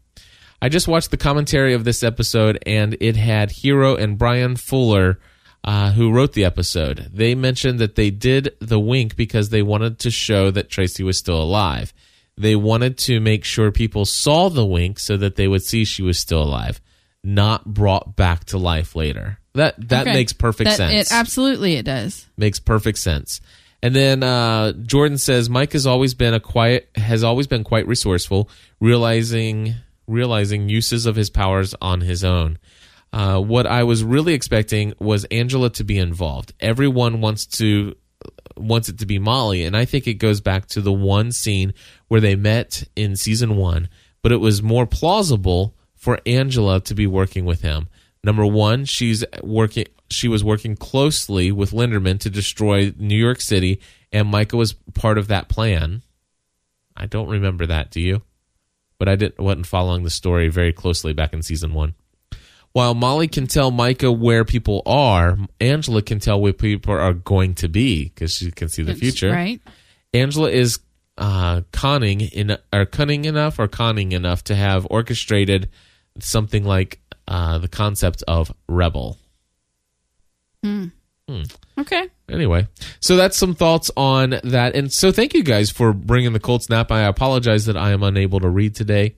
I 0.61 0.69
just 0.69 0.89
watched 0.89 1.11
the 1.11 1.17
commentary 1.17 1.73
of 1.75 1.85
this 1.85 2.03
episode 2.03 2.59
and 2.67 2.97
it 3.01 3.17
had 3.17 3.51
Hiro 3.51 3.95
and 3.97 4.19
Bryan 4.19 4.57
Fuller 4.57 5.19
uh, 5.65 5.93
who 5.93 6.11
wrote 6.13 6.33
the 6.33 6.45
episode. 6.45 7.11
They 7.13 7.35
mentioned 7.35 7.79
that 7.79 7.95
they 7.95 8.11
did 8.11 8.55
the 8.61 8.81
wink 8.81 9.17
because 9.17 9.51
they 9.51 9.63
wanted 9.63 9.99
to 10.01 10.11
show 10.11 10.51
that 10.51 10.69
Tracy 10.71 11.03
was 11.05 11.19
still 11.19 11.41
alive. 11.41 11.93
They 12.37 12.57
wanted 12.57 12.97
to 12.99 13.21
make 13.21 13.45
sure 13.45 13.71
people 13.73 14.05
saw 14.05 14.49
the 14.49 14.65
wink 14.65 14.99
so 14.99 15.17
that 15.17 15.37
they 15.37 15.49
would 15.49 15.63
see 15.65 15.85
she 15.85 16.03
was 16.03 16.19
still 16.19 16.43
alive, 16.43 16.81
not 17.25 17.65
brought 17.67 18.15
back 18.17 18.45
to 18.47 18.59
life 18.59 18.95
later. 18.97 19.39
That 19.55 19.89
that 19.89 20.03
Okay. 20.03 20.13
makes 20.15 20.33
perfect 20.33 20.71
That- 20.71 20.77
sense 20.77 21.11
It 21.11 21.13
absolutely 21.15 21.75
it 21.75 21.85
does. 21.85 22.27
makes 22.37 22.61
perfect 22.61 22.99
sense. 22.99 23.41
And 23.83 23.95
then 23.95 24.23
uh, 24.23 24.73
Jordan 24.73 25.19
says 25.19 25.49
Mike 25.51 25.73
has 25.73 25.87
always 25.87 26.15
been 26.15 26.35
a 26.35 26.41
quiet 26.41 26.89
has 26.97 27.23
always 27.25 27.47
been 27.49 27.65
quite 27.65 27.87
resourceful, 27.89 28.49
realizing 28.81 29.75
realizing 30.09 30.69
uses 30.69 31.07
of 31.07 31.17
his 31.17 31.31
powers 31.31 31.75
on 31.81 32.01
his 32.01 32.25
own. 32.25 32.59
Uh, 33.13 33.41
what 33.41 33.67
I 33.67 33.85
was 33.85 34.05
really 34.05 34.35
expecting 34.35 34.95
was 34.99 35.25
Angela 35.27 35.71
to 35.71 35.85
be 35.85 35.99
involved. 35.99 36.53
Everyone 36.61 37.21
wants 37.21 37.47
to 37.59 37.95
wants 38.57 38.89
it 38.89 38.99
to 38.99 39.07
be 39.07 39.19
Molly, 39.19 39.65
and 39.65 39.77
I 39.77 39.85
think 39.85 40.07
it 40.07 40.15
goes 40.15 40.41
back 40.41 40.67
to 40.67 40.81
the 40.81 40.93
one 40.93 41.33
scene 41.33 41.73
where 42.09 42.21
they 42.21 42.35
met 42.35 42.85
in 42.97 43.17
season 43.17 43.57
one. 43.57 43.89
But 44.23 44.33
it 44.33 44.39
was 44.39 44.63
more 44.63 44.87
plausible 44.87 45.75
for 45.95 46.21
Angela 46.27 46.81
to 46.81 46.95
be 46.95 47.07
working 47.07 47.45
with 47.45 47.63
him. 47.63 47.89
Number 48.25 48.45
one, 48.45 48.85
she's 48.85 49.25
working. 49.43 49.87
She 50.11 50.29
was 50.29 50.43
working 50.43 50.75
closely 50.75 51.53
with 51.53 51.71
Linderman 51.71 52.19
to 52.21 52.31
destroy 52.31 52.93
New 52.99 53.17
York 53.17 53.41
City, 53.41 53.81
and 54.13 54.29
Micah 54.29 54.57
was 54.57 54.75
part 54.95 55.19
of 55.19 55.29
that 55.29 55.49
plan. 55.49 56.03
I 56.97 57.07
don't 57.07 57.29
remember 57.29 57.67
that. 57.67 57.91
Do 57.91 58.01
you? 58.01 58.23
But 58.99 59.09
I 59.09 59.17
didn't 59.17 59.39
wasn't 59.39 59.67
following 59.67 60.03
the 60.03 60.11
story 60.11 60.49
very 60.49 60.73
closely 60.73 61.13
back 61.13 61.33
in 61.33 61.43
season 61.43 61.73
one. 61.73 61.95
While 62.73 62.95
Molly 62.95 63.29
can 63.29 63.47
tell 63.47 63.71
Micah 63.71 64.13
where 64.13 64.45
people 64.45 64.83
are, 64.85 65.39
Angela 65.61 66.03
can 66.03 66.19
tell 66.21 66.41
where 66.41 66.53
people 66.53 66.95
are 66.95 67.15
going 67.15 67.55
to 67.57 67.69
be 67.69 68.05
because 68.05 68.35
she 68.35 68.51
can 68.51 68.69
see 68.69 68.83
the 68.83 68.95
future. 68.95 69.31
Right? 69.31 69.61
Angela 70.13 70.51
is 70.51 70.81
uh, 71.17 71.63
conning 71.73 72.21
in 72.21 72.57
or 72.73 72.87
cunning 72.87 73.25
enough 73.25 73.59
or 73.59 73.69
conning 73.69 74.13
enough 74.13 74.45
to 74.45 74.55
have 74.55 74.87
orchestrated 74.91 75.69
something 76.21 76.65
like 76.65 77.01
uh, 77.27 77.59
the 77.59 77.69
concept 77.69 78.23
of 78.29 78.53
rebel. 78.69 79.19
Okay. 81.79 82.09
Anyway, 82.31 82.69
so 83.01 83.17
that's 83.17 83.37
some 83.37 83.55
thoughts 83.55 83.91
on 83.97 84.39
that, 84.45 84.75
and 84.75 84.93
so 84.93 85.11
thank 85.11 85.33
you 85.33 85.43
guys 85.43 85.71
for 85.71 85.95
bringing 85.95 86.35
the 86.35 86.41
cold 86.41 86.63
snap. 86.63 86.93
I 86.93 87.03
apologize 87.03 87.67
that 87.67 87.77
I 87.77 87.93
am 87.93 88.03
unable 88.03 88.41
to 88.41 88.49
read 88.51 88.75
today, 88.75 89.17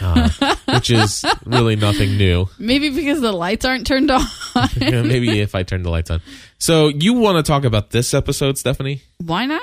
uh, 0.00 0.30
which 0.72 0.90
is 0.90 1.24
really 1.44 1.76
nothing 1.76 2.16
new. 2.16 2.48
Maybe 2.58 2.88
because 2.88 3.20
the 3.20 3.32
lights 3.32 3.66
aren't 3.66 3.86
turned 3.86 4.10
on. 4.10 4.22
Maybe 4.80 5.40
if 5.40 5.54
I 5.54 5.62
turn 5.62 5.82
the 5.82 5.90
lights 5.90 6.10
on. 6.10 6.22
So 6.58 6.88
you 6.88 7.12
want 7.14 7.36
to 7.36 7.42
talk 7.42 7.64
about 7.64 7.90
this 7.90 8.14
episode, 8.14 8.56
Stephanie? 8.56 9.02
Why 9.18 9.44
not? 9.46 9.62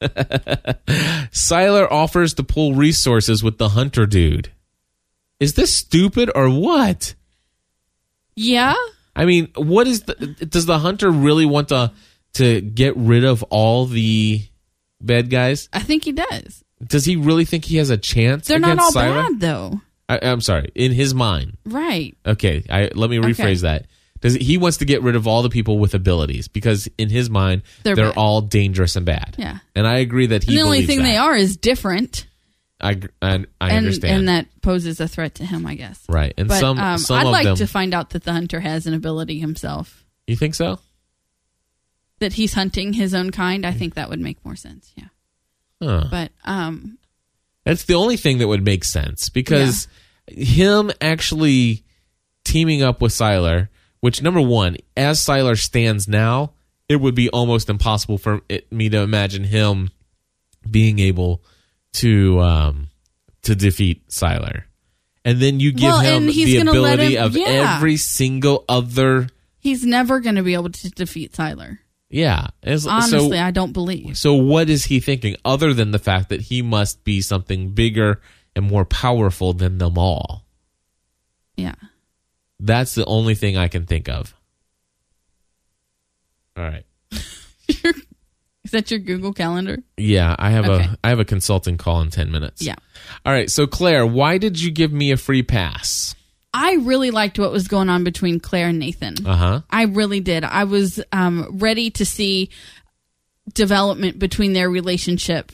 Sylar 0.00 1.90
offers 1.90 2.32
to 2.34 2.42
pull 2.42 2.74
resources 2.74 3.42
with 3.42 3.58
the 3.58 3.70
hunter 3.70 4.06
dude. 4.06 4.50
Is 5.38 5.54
this 5.54 5.74
stupid 5.74 6.30
or 6.34 6.48
what? 6.48 7.14
Yeah. 8.36 8.74
I 9.16 9.24
mean, 9.24 9.48
what 9.56 9.86
is 9.86 10.02
the 10.02 10.14
does 10.14 10.66
the 10.66 10.78
hunter 10.78 11.10
really 11.10 11.46
want 11.46 11.68
to 11.68 11.92
to 12.34 12.60
get 12.60 12.96
rid 12.96 13.24
of 13.24 13.42
all 13.44 13.86
the 13.86 14.42
bad 15.00 15.30
guys? 15.30 15.68
I 15.72 15.80
think 15.80 16.04
he 16.04 16.12
does. 16.12 16.62
Does 16.84 17.04
he 17.04 17.16
really 17.16 17.44
think 17.44 17.64
he 17.64 17.76
has 17.76 17.90
a 17.90 17.96
chance 17.98 18.46
They're 18.48 18.58
not 18.58 18.78
all 18.78 18.92
Sylar? 18.92 19.28
bad 19.28 19.40
though. 19.40 19.80
I, 20.08 20.18
I'm 20.22 20.40
sorry, 20.40 20.70
in 20.74 20.92
his 20.92 21.14
mind. 21.14 21.56
Right. 21.64 22.16
Okay, 22.26 22.64
I 22.70 22.90
let 22.94 23.10
me 23.10 23.18
rephrase 23.18 23.40
Okay. 23.40 23.60
that. 23.62 23.86
Does 24.20 24.34
he 24.34 24.58
wants 24.58 24.78
to 24.78 24.84
get 24.84 25.02
rid 25.02 25.16
of 25.16 25.26
all 25.26 25.42
the 25.42 25.48
people 25.48 25.78
with 25.78 25.94
abilities 25.94 26.46
because 26.46 26.88
in 26.98 27.08
his 27.08 27.30
mind 27.30 27.62
They're 27.84 27.96
they're, 27.96 28.18
all 28.18 28.42
dangerous 28.42 28.94
and 28.96 29.06
bad. 29.06 29.34
Yeah. 29.38 29.58
and 29.74 29.86
I 29.86 29.98
agree 29.98 30.26
that 30.26 30.44
he. 30.44 30.50
And 30.52 30.58
the 30.58 30.62
only 30.62 30.84
thing 30.86 30.98
that. 30.98 31.04
they 31.04 31.16
are 31.16 31.34
is 31.34 31.56
different. 31.56 32.26
I 32.80 32.90
I, 33.22 33.28
I 33.30 33.34
and, 33.34 33.46
understand. 33.60 34.18
and 34.18 34.28
that 34.28 34.46
poses 34.62 35.00
a 35.00 35.08
threat 35.08 35.36
to 35.36 35.44
him, 35.44 35.66
I 35.66 35.74
guess. 35.74 36.04
right, 36.08 36.32
and 36.38 36.48
But 36.48 36.60
some 36.60 36.78
um, 36.78 36.98
some 36.98 37.18
I'd 37.18 37.30
like 37.30 37.44
them. 37.44 37.56
to 37.56 37.66
find 37.66 37.94
out 37.94 38.10
that 38.10 38.24
the 38.24 38.32
hunter 38.32 38.60
has 38.60 38.86
an 38.86 38.94
ability 38.94 39.38
himself. 39.38 40.04
you 40.26 40.36
think 40.36 40.54
so? 40.54 40.78
That 42.18 42.34
he's 42.34 42.54
hunting 42.54 42.92
his 42.92 43.14
own 43.14 43.30
kind. 43.30 43.64
I 43.64 43.72
think 43.72 43.94
that 43.94 44.08
would 44.10 44.20
make 44.20 44.44
more 44.44 44.56
sense. 44.56 44.92
Yeah. 44.96 45.08
Huh. 45.82 46.04
But 46.10 46.32
um, 46.44 46.98
That's 47.64 47.84
the 47.84 47.94
only 47.94 48.16
thing 48.16 48.38
that 48.38 48.48
would 48.48 48.64
make 48.64 48.84
sense 48.84 49.30
because 49.30 49.88
him 50.26 50.90
actually 51.00 51.84
teaming 52.44 52.82
up 52.82 53.00
with 53.00 53.12
Sylar, 53.12 53.68
which 54.00 54.22
number 54.22 54.40
one, 54.40 54.76
as 54.96 55.20
Sylar 55.20 55.58
stands 55.58 56.06
now, 56.08 56.52
it 56.88 56.96
would 56.96 57.14
be 57.14 57.30
almost 57.30 57.70
impossible 57.70 58.18
for 58.18 58.40
it, 58.48 58.70
me 58.70 58.88
to 58.90 58.98
imagine 58.98 59.44
him 59.44 59.90
being 60.70 60.98
able 60.98 61.42
to 61.94 62.40
um, 62.40 62.88
to 63.42 63.54
defeat 63.54 64.08
Sylar. 64.08 64.64
And 65.24 65.38
then 65.40 65.60
you 65.60 65.72
give 65.72 65.82
Well, 65.90 66.00
him 66.00 66.22
and 66.24 66.30
he's 66.32 66.46
the 66.46 66.58
gonna 66.64 66.72
let 66.80 66.94
ability 66.94 67.16
him- 67.16 67.24
of 67.24 67.36
yeah. 67.36 67.76
every 67.76 67.96
single 67.98 68.64
other. 68.68 69.28
he's 69.58 69.84
never 69.84 70.20
going 70.20 70.36
to 70.36 70.42
be 70.42 70.54
able 70.54 70.70
to 70.70 70.90
defeat 70.90 71.32
Tyler. 71.34 71.80
Yeah. 72.08 72.48
Honestly, 72.66 73.30
so, 73.30 73.32
I 73.36 73.50
don't 73.50 73.72
believe. 73.72 74.16
so 74.18 74.34
what 74.34 74.68
is 74.70 74.86
he 74.86 74.98
thinking 74.98 75.36
other 75.44 75.72
than 75.74 75.90
the 75.90 75.98
fact 75.98 76.30
that 76.30 76.40
he 76.40 76.62
must 76.62 77.04
be 77.04 77.20
something 77.20 77.70
bigger 77.70 78.20
and 78.56 78.64
more 78.66 78.84
powerful 78.84 79.52
than 79.52 79.78
them 79.78 79.96
all? 79.98 80.44
Yeah. 81.56 81.74
That's 82.58 82.94
the 82.94 83.04
only 83.04 83.34
thing 83.34 83.56
I 83.58 83.68
can 83.68 83.84
think 83.86 84.08
of. 84.08 84.34
All 86.56 86.64
right. 86.64 86.84
Is 88.70 88.72
that 88.72 88.90
your 88.92 89.00
Google 89.00 89.32
Calendar? 89.32 89.78
Yeah, 89.96 90.36
I 90.38 90.50
have 90.50 90.64
Okay. 90.68 90.84
a 90.84 90.98
I 91.02 91.08
have 91.08 91.18
a 91.18 91.24
consulting 91.24 91.76
call 91.76 92.00
in 92.02 92.10
10 92.10 92.30
minutes. 92.30 92.62
Yeah. 92.62 92.76
All 93.26 93.32
right, 93.32 93.50
so 93.50 93.66
Claire, 93.66 94.06
why 94.06 94.38
did 94.38 94.60
you 94.62 94.70
give 94.70 94.92
me 94.92 95.10
a 95.10 95.16
free 95.16 95.42
pass? 95.42 96.14
I 96.54 96.74
really 96.74 97.10
liked 97.10 97.36
what 97.40 97.50
was 97.50 97.66
going 97.66 97.88
on 97.88 98.04
between 98.04 98.38
Claire 98.38 98.68
and 98.68 98.78
Nathan. 98.78 99.26
Uh-huh. 99.26 99.62
I 99.70 99.84
really 99.86 100.20
did. 100.20 100.44
I 100.44 100.64
was 100.64 101.02
um, 101.10 101.58
ready 101.58 101.90
to 101.90 102.04
see 102.06 102.50
development 103.54 104.20
between 104.20 104.52
their 104.52 104.70
relationship 104.70 105.50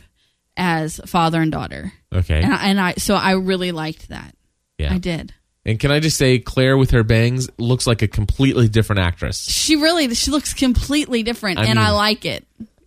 as 0.59 1.01
father 1.07 1.41
and 1.41 1.51
daughter, 1.51 1.93
Okay. 2.15 2.43
and 2.43 2.53
I, 2.53 2.67
and 2.69 2.81
I 2.81 2.95
so 2.99 3.15
I 3.15 3.33
really 3.33 3.73
liked 3.73 4.09
that. 4.11 4.35
Yeah. 4.79 4.93
I 4.93 4.99
did. 4.99 5.33
And 5.65 5.81
can 5.81 5.91
I 5.91 6.01
just 6.01 6.17
say 6.17 6.39
Claire 6.39 6.77
with 6.77 6.93
her 6.93 7.03
bangs 7.03 7.49
looks 7.59 7.87
like 7.87 8.01
a 8.03 8.09
completely 8.09 8.69
different 8.69 9.01
actress. 9.01 9.39
She 9.51 9.77
really 9.77 10.15
she 10.15 10.31
looks 10.31 10.55
completely 10.55 11.23
different, 11.23 11.59
I 11.59 11.65
and 11.67 11.79
I 11.79 11.91
like 11.91 12.25
it. 12.25 12.47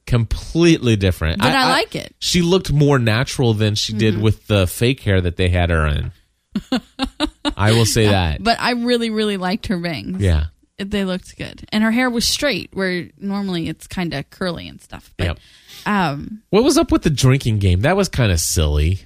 Completely 0.09 0.95
different. 0.95 1.37
But 1.39 1.53
I 1.53 1.69
like 1.69 1.95
it. 1.95 2.15
She 2.17 2.41
looked 2.41 2.71
more 2.73 2.97
natural 2.97 3.53
than 3.53 3.75
she 3.75 3.93
did 3.93 4.15
Mm-hmm. 4.15 4.23
with 4.23 4.47
the 4.47 4.65
fake 4.65 5.01
hair 5.01 5.21
that 5.21 5.37
they 5.37 5.49
had 5.49 5.69
her 5.69 5.85
in. 5.85 6.11
I 7.55 7.73
will 7.73 7.85
say 7.85 8.07
that. 8.07 8.43
But 8.43 8.59
I 8.59 8.71
really 8.71 9.11
really 9.11 9.37
liked 9.37 9.67
her 9.67 9.77
bangs. 9.77 10.19
Yeah. 10.21 10.45
They 10.79 11.05
looked 11.05 11.37
good, 11.37 11.67
and 11.71 11.83
her 11.83 11.91
hair 11.91 12.09
was 12.09 12.25
straight, 12.25 12.69
where 12.73 13.09
normally 13.19 13.67
it's 13.69 13.85
kind 13.85 14.13
of 14.13 14.29
curly 14.31 14.67
and 14.67 14.81
stuff. 14.81 15.13
But 15.17 15.25
Yep. 15.27 15.39
um, 15.85 16.41
What 16.49 16.63
was 16.63 16.77
up 16.77 16.91
with 16.91 17.03
the 17.03 17.09
drinking 17.09 17.59
game? 17.59 17.81
That 17.81 17.95
was 17.97 18.07
kind 18.09 18.31
of 18.31 18.39
silly. 18.39 19.01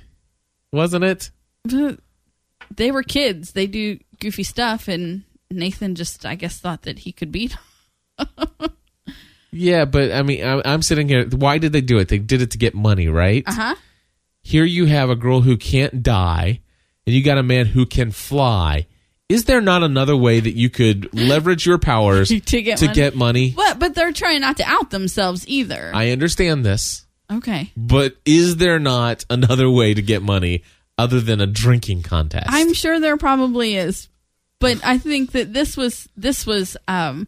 Wasn't 0.72 1.04
it? 1.04 1.32
they 2.76 2.92
were 2.92 3.04
kids. 3.04 3.52
They 3.54 3.68
do 3.68 4.00
goofy 4.20 4.44
stuff, 4.44 4.88
and 4.88 5.24
Nathan 5.52 5.96
just, 5.96 6.26
I 6.26 6.36
guess, 6.36 6.60
thought 6.60 6.84
that 6.84 7.00
he 7.00 7.12
could 7.12 7.32
beat. 7.32 7.58
Yeah, 9.54 9.86
but 9.86 10.12
I 10.12 10.22
mean, 10.24 10.44
I- 10.44 10.62
I'm 10.66 10.82
sitting 10.82 11.08
here. 11.08 11.26
Why 11.30 11.58
did 11.58 11.72
they 11.74 11.82
do 11.82 12.00
it? 12.00 12.08
They 12.08 12.18
did 12.18 12.42
it 12.42 12.52
to 12.52 12.58
get 12.58 12.74
money, 12.74 13.08
right? 13.08 13.44
Uh 13.46 13.54
huh. 13.54 13.76
Here 14.42 14.66
you 14.66 14.86
have 14.86 15.10
a 15.10 15.16
girl 15.16 15.42
who 15.42 15.56
can't 15.56 16.04
die, 16.04 16.60
and 17.06 17.16
you 17.16 17.24
got 17.24 17.38
a 17.38 17.44
man 17.44 17.68
who 17.68 17.86
can 17.86 18.12
fly. 18.12 18.88
Is 19.30 19.46
there 19.46 19.62
not 19.62 19.84
another 19.84 20.18
way 20.18 20.40
that 20.42 20.52
you 20.56 20.70
could 20.70 21.14
leverage 21.18 21.66
your 21.66 21.78
powers 21.78 22.28
To 22.46 22.62
get 22.62 22.78
to 22.80 22.86
money. 22.86 22.96
get 22.96 23.16
money? 23.16 23.54
But 23.56 23.80
but 23.80 23.96
they're 23.96 24.12
trying 24.12 24.42
not 24.42 24.58
to 24.58 24.64
out 24.66 24.90
themselves 24.90 25.48
either. 25.48 25.92
I 25.94 26.10
understand 26.12 26.66
this, 26.66 27.06
okay. 27.32 27.72
but 27.78 28.16
is 28.26 28.58
there 28.58 28.80
not 28.80 29.26
another 29.30 29.70
way 29.70 29.94
to 29.94 30.02
get 30.02 30.22
money 30.22 30.64
other 30.98 31.22
than 31.22 31.40
a 31.42 31.48
drinking 31.48 32.04
contest? 32.04 32.48
I'm 32.50 32.74
sure 32.74 33.00
there 33.00 33.18
probably 33.18 33.76
is, 33.76 34.10
but 34.60 34.86
I 34.86 34.98
think 34.98 35.32
that 35.32 35.54
this 35.54 35.78
was 35.78 36.10
this 36.18 36.46
was 36.46 36.76
um 36.88 37.28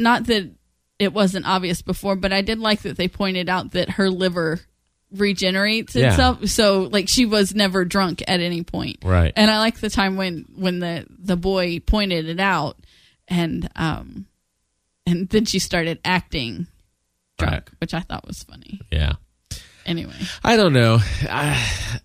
not 0.00 0.24
that 0.26 0.50
it 0.98 1.12
wasn't 1.12 1.46
obvious 1.46 1.82
before, 1.82 2.16
but 2.16 2.32
I 2.32 2.40
did 2.42 2.58
like 2.58 2.82
that 2.82 2.96
they 2.96 3.08
pointed 3.08 3.48
out 3.48 3.72
that 3.72 3.90
her 3.90 4.10
liver 4.10 4.60
regenerates 5.12 5.94
Yeah. 5.94 6.10
itself. 6.10 6.46
So 6.48 6.82
like 6.82 7.08
she 7.08 7.24
was 7.26 7.54
never 7.54 7.84
drunk 7.84 8.22
at 8.28 8.40
any 8.40 8.62
point. 8.62 8.98
Right. 9.04 9.32
And 9.36 9.50
I 9.50 9.58
like 9.58 9.78
the 9.80 9.90
time 9.90 10.16
when 10.16 10.44
when 10.56 10.80
the 10.80 11.06
the 11.18 11.36
boy 11.36 11.80
pointed 11.80 12.28
it 12.28 12.40
out 12.40 12.76
and 13.26 13.68
um 13.76 14.26
and 15.06 15.28
then 15.30 15.46
she 15.46 15.58
started 15.60 15.98
acting 16.04 16.66
drunk, 17.38 17.52
Right. 17.54 17.68
which 17.80 17.94
I 17.94 18.00
thought 18.00 18.26
was 18.26 18.42
funny. 18.42 18.80
Yeah. 18.92 19.14
Anyway. 19.86 20.12
I 20.44 20.56
don't 20.56 20.74
know. 20.74 20.98
I 21.30 22.00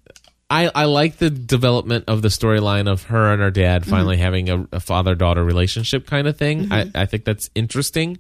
I, 0.50 0.72
I 0.76 0.86
like 0.86 1.18
the 1.18 1.32
development 1.32 2.06
of 2.08 2.22
the 2.22 2.28
storyline 2.28 2.88
of 2.90 3.04
her 3.06 3.34
and 3.34 3.42
her 3.42 3.50
dad 3.50 3.86
finally 3.88 4.18
having 4.18 4.50
a, 4.50 4.68
a 4.72 4.80
father 4.80 5.16
daughter 5.16 5.44
relationship 5.44 6.06
kind 6.06 6.28
of 6.28 6.38
thing. 6.38 6.72
I, 6.72 6.92
I 6.94 7.06
think 7.08 7.26
that's 7.26 7.50
interesting. 7.56 8.20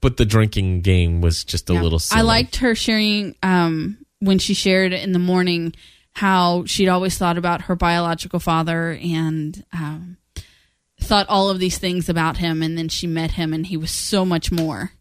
But 0.00 0.16
the 0.16 0.24
drinking 0.24 0.82
game 0.82 1.20
was 1.20 1.42
just 1.44 1.68
a 1.70 1.74
Yeah. 1.74 1.82
little 1.82 1.98
silly. 1.98 2.20
I 2.20 2.22
liked 2.22 2.56
her 2.56 2.74
sharing 2.74 3.34
um, 3.42 3.98
when 4.20 4.38
she 4.38 4.54
shared 4.54 4.92
in 4.92 5.12
the 5.12 5.18
morning 5.18 5.74
how 6.12 6.64
she'd 6.66 6.88
always 6.88 7.16
thought 7.18 7.36
about 7.38 7.62
her 7.62 7.76
biological 7.76 8.38
father 8.40 8.98
and 9.02 9.64
um, 9.72 10.16
thought 11.00 11.26
all 11.28 11.50
of 11.50 11.58
these 11.58 11.78
things 11.78 12.08
about 12.08 12.36
him, 12.38 12.62
and 12.62 12.76
then 12.78 12.88
she 12.88 13.06
met 13.06 13.32
him, 13.32 13.52
and 13.52 13.66
he 13.66 13.76
was 13.76 13.90
so 13.90 14.24
much 14.24 14.50
more. 14.52 14.92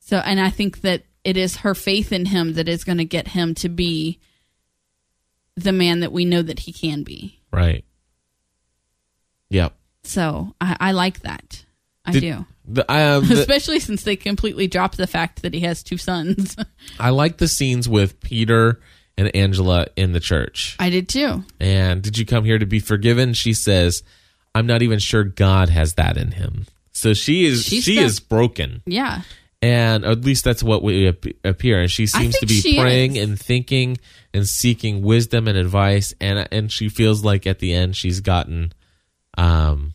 So, 0.00 0.18
and 0.18 0.40
I 0.40 0.50
think 0.50 0.80
that 0.82 1.02
it 1.24 1.36
is 1.36 1.56
her 1.58 1.74
faith 1.74 2.12
in 2.12 2.26
him 2.26 2.54
that 2.54 2.68
is 2.68 2.84
going 2.84 2.98
to 2.98 3.04
get 3.04 3.28
him 3.28 3.54
to 3.56 3.68
be 3.68 4.18
the 5.56 5.72
man 5.72 6.00
that 6.00 6.12
we 6.12 6.24
know 6.24 6.42
that 6.42 6.60
he 6.60 6.72
can 6.72 7.02
be. 7.04 7.40
right. 7.52 7.84
Yep. 9.50 9.74
So, 10.04 10.54
I, 10.60 10.76
I 10.80 10.92
like 10.92 11.20
that. 11.20 11.64
I 12.06 12.12
Did- 12.12 12.20
do. 12.22 12.46
The, 12.64 12.90
um, 12.92 13.26
the, 13.28 13.40
Especially 13.40 13.80
since 13.80 14.04
they 14.04 14.16
completely 14.16 14.66
dropped 14.66 14.96
the 14.96 15.06
fact 15.06 15.42
that 15.42 15.54
he 15.54 15.60
has 15.60 15.82
two 15.82 15.98
sons. 15.98 16.56
I 16.98 17.10
like 17.10 17.38
the 17.38 17.48
scenes 17.48 17.88
with 17.88 18.20
Peter 18.20 18.80
and 19.18 19.34
Angela 19.34 19.86
in 19.96 20.12
the 20.12 20.20
church. 20.20 20.76
I 20.78 20.90
did 20.90 21.08
too. 21.08 21.44
And 21.60 22.02
did 22.02 22.18
you 22.18 22.24
come 22.26 22.44
here 22.44 22.58
to 22.58 22.66
be 22.66 22.78
forgiven? 22.80 23.34
She 23.34 23.52
says, 23.52 24.02
"I'm 24.54 24.66
not 24.66 24.82
even 24.82 24.98
sure 24.98 25.24
God 25.24 25.68
has 25.68 25.94
that 25.94 26.16
in 26.16 26.32
him." 26.32 26.66
So 26.92 27.14
she 27.14 27.44
is 27.44 27.64
She's 27.64 27.84
she 27.84 27.98
is 27.98 28.20
broken. 28.20 28.82
Yeah. 28.86 29.22
and 29.60 30.04
at 30.04 30.24
least 30.24 30.44
that's 30.44 30.62
what 30.62 30.82
we 30.82 31.06
appear. 31.44 31.80
And 31.80 31.90
she 31.90 32.06
seems 32.06 32.38
to 32.38 32.46
be 32.46 32.76
praying 32.78 33.16
is. 33.16 33.28
and 33.28 33.40
thinking 33.40 33.98
and 34.34 34.48
seeking 34.48 35.02
wisdom 35.02 35.48
and 35.48 35.58
advice, 35.58 36.14
and 36.20 36.48
and 36.52 36.70
she 36.70 36.88
feels 36.88 37.24
like 37.24 37.46
at 37.46 37.58
the 37.58 37.72
end 37.74 37.96
she's 37.96 38.20
gotten 38.20 38.72
um 39.38 39.94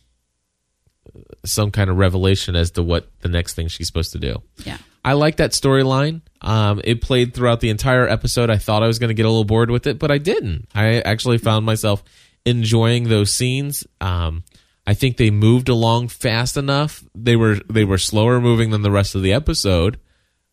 some 1.52 1.72
kind 1.72 1.90
of 1.90 1.98
revelation 1.98 2.56
as 2.56 2.72
to 2.72 2.84
what 2.84 3.10
the 3.22 3.30
next 3.30 3.54
thing 3.54 3.68
she's 3.68 3.88
supposed 3.88 4.12
to 4.14 4.20
do. 4.20 4.42
Yeah. 4.66 4.78
I 5.04 5.14
like 5.14 5.38
that 5.38 5.52
storyline. 5.52 6.22
Um, 6.42 6.82
it 6.84 7.02
played 7.02 7.34
throughout 7.34 7.62
the 7.62 7.70
entire 7.70 8.08
episode. 8.08 8.50
I 8.50 8.58
thought 8.58 8.84
I 8.84 8.88
was 8.88 9.00
going 9.00 9.10
to 9.10 9.14
get 9.14 9.26
a 9.26 9.30
little 9.30 9.46
bored 9.46 9.72
with 9.72 9.88
it, 9.88 10.00
but 10.00 10.12
I 10.12 10.18
didn't. 10.18 10.68
I 10.76 11.00
actually 11.02 11.38
found 11.38 11.66
myself 11.66 12.04
enjoying 12.46 13.06
those 13.06 13.34
scenes. 13.34 13.86
Um, 14.02 14.44
I 14.86 14.94
think 14.94 15.18
they 15.18 15.32
moved 15.32 15.70
along 15.70 16.10
fast 16.10 16.58
enough. 16.58 17.04
They 17.14 17.36
were 17.36 17.56
they 17.70 17.84
were 17.84 17.98
slower 17.98 18.40
moving 18.40 18.70
than 18.70 18.82
the 18.82 18.92
rest 18.92 19.16
of 19.16 19.22
the 19.22 19.34
episode, 19.34 20.00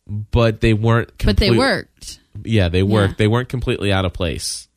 but 0.07 0.61
they 0.61 0.73
weren't. 0.73 1.11
But 1.23 1.37
they 1.37 1.51
worked. 1.51 2.19
Yeah, 2.43 2.67
they 2.69 2.83
worked. 2.83 3.13
Yeah. 3.13 3.17
They 3.17 3.27
weren't 3.27 3.49
completely 3.49 3.93
out 3.93 4.03
of 4.03 4.13
place. 4.13 4.67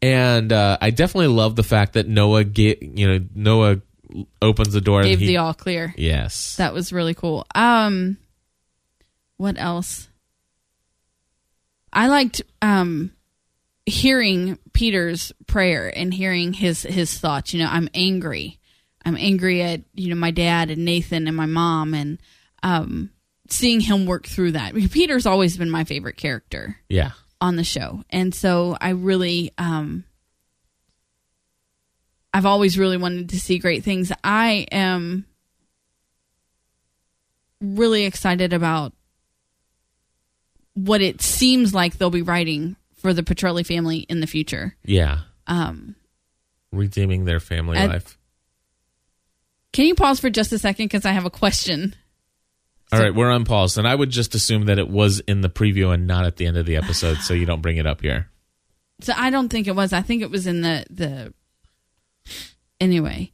And 0.00 0.52
uh, 0.52 0.78
I 0.80 0.90
definitely 0.90 1.28
love 1.28 1.56
the 1.56 1.62
fact 1.62 1.94
that 1.94 2.06
Noah 2.06 2.44
get 2.44 2.82
you 2.82 3.08
know 3.08 3.26
Noah 3.34 3.80
opens 4.40 4.72
the 4.72 4.80
door 4.80 5.02
Gave 5.02 5.14
and 5.14 5.20
he 5.20 5.26
the 5.28 5.36
all 5.38 5.54
clear. 5.54 5.94
yes 5.96 6.56
That 6.56 6.72
was 6.74 6.92
really 6.92 7.14
cool. 7.14 7.46
Um 7.54 8.16
what 9.36 9.56
else? 9.58 10.08
I 11.92 12.08
liked 12.08 12.42
um 12.62 13.12
hearing 13.86 14.58
Peter's 14.72 15.32
prayer 15.46 15.92
and 15.94 16.12
hearing 16.12 16.52
his 16.52 16.82
his 16.82 17.18
thoughts. 17.18 17.52
You 17.52 17.62
know, 17.62 17.68
I'm 17.70 17.88
angry. 17.94 18.58
I'm 19.04 19.16
angry 19.16 19.62
at, 19.62 19.82
you 19.92 20.08
know, 20.08 20.16
my 20.16 20.30
dad 20.30 20.70
and 20.70 20.84
Nathan 20.84 21.28
and 21.28 21.36
my 21.36 21.46
mom 21.46 21.94
and 21.94 22.18
um 22.62 23.10
seeing 23.48 23.80
him 23.80 24.06
work 24.06 24.26
through 24.26 24.52
that. 24.52 24.74
Peter's 24.90 25.26
always 25.26 25.56
been 25.56 25.70
my 25.70 25.84
favorite 25.84 26.16
character. 26.16 26.78
yeah 26.88 27.12
on 27.40 27.56
the 27.56 27.64
show. 27.64 28.02
And 28.08 28.34
so 28.34 28.76
I 28.80 28.90
really 28.90 29.52
um 29.58 30.04
I've 32.34 32.46
always 32.46 32.76
really 32.76 32.96
wanted 32.96 33.28
to 33.30 33.38
see 33.40 33.58
great 33.58 33.84
things. 33.84 34.10
I 34.24 34.66
am 34.72 35.24
really 37.60 38.04
excited 38.04 38.52
about 38.52 38.92
what 40.74 41.00
it 41.00 41.22
seems 41.22 41.72
like 41.72 41.96
they'll 41.96 42.10
be 42.10 42.22
writing 42.22 42.76
for 42.96 43.12
the 43.14 43.22
Petrelli 43.22 43.64
family 43.64 43.98
in 43.98 44.20
the 44.20 44.26
future. 44.26 44.74
yeah 44.84 45.20
Um 45.46 45.94
redeeming 46.72 47.24
their 47.24 47.38
family 47.40 47.78
I- 47.78 47.86
life. 47.86 48.18
can 49.72 49.86
you 49.86 49.94
pause 49.94 50.18
for 50.18 50.28
just 50.30 50.52
a 50.52 50.58
second 50.58 50.88
cuz 50.88 51.04
I 51.06 51.12
have 51.12 51.24
a 51.24 51.30
question. 51.30 51.94
All 52.92 53.00
right, 53.00 53.14
we're 53.14 53.30
on 53.30 53.44
pause, 53.44 53.78
and 53.78 53.88
I 53.88 53.94
would 53.94 54.10
just 54.10 54.34
assume 54.34 54.66
that 54.66 54.78
it 54.78 54.88
was 54.88 55.20
in 55.20 55.40
the 55.40 55.48
preview 55.48 55.92
and 55.92 56.06
not 56.06 56.26
at 56.26 56.36
the 56.36 56.46
end 56.46 56.56
of 56.56 56.66
the 56.66 56.76
episode, 56.76 57.16
so 57.18 57.32
you 57.34 57.46
don't 57.46 57.62
bring 57.62 57.76
it 57.76 57.86
up 57.86 58.00
here. 58.02 58.28
So 59.00 59.12
I 59.16 59.30
don't 59.30 59.48
think 59.48 59.66
it 59.66 59.74
was. 59.74 59.92
I 59.92 60.02
think 60.02 60.22
it 60.22 60.30
was 60.30 60.46
in 60.46 60.60
the 60.60 60.84
the 60.90 61.34
anyway. 62.80 63.30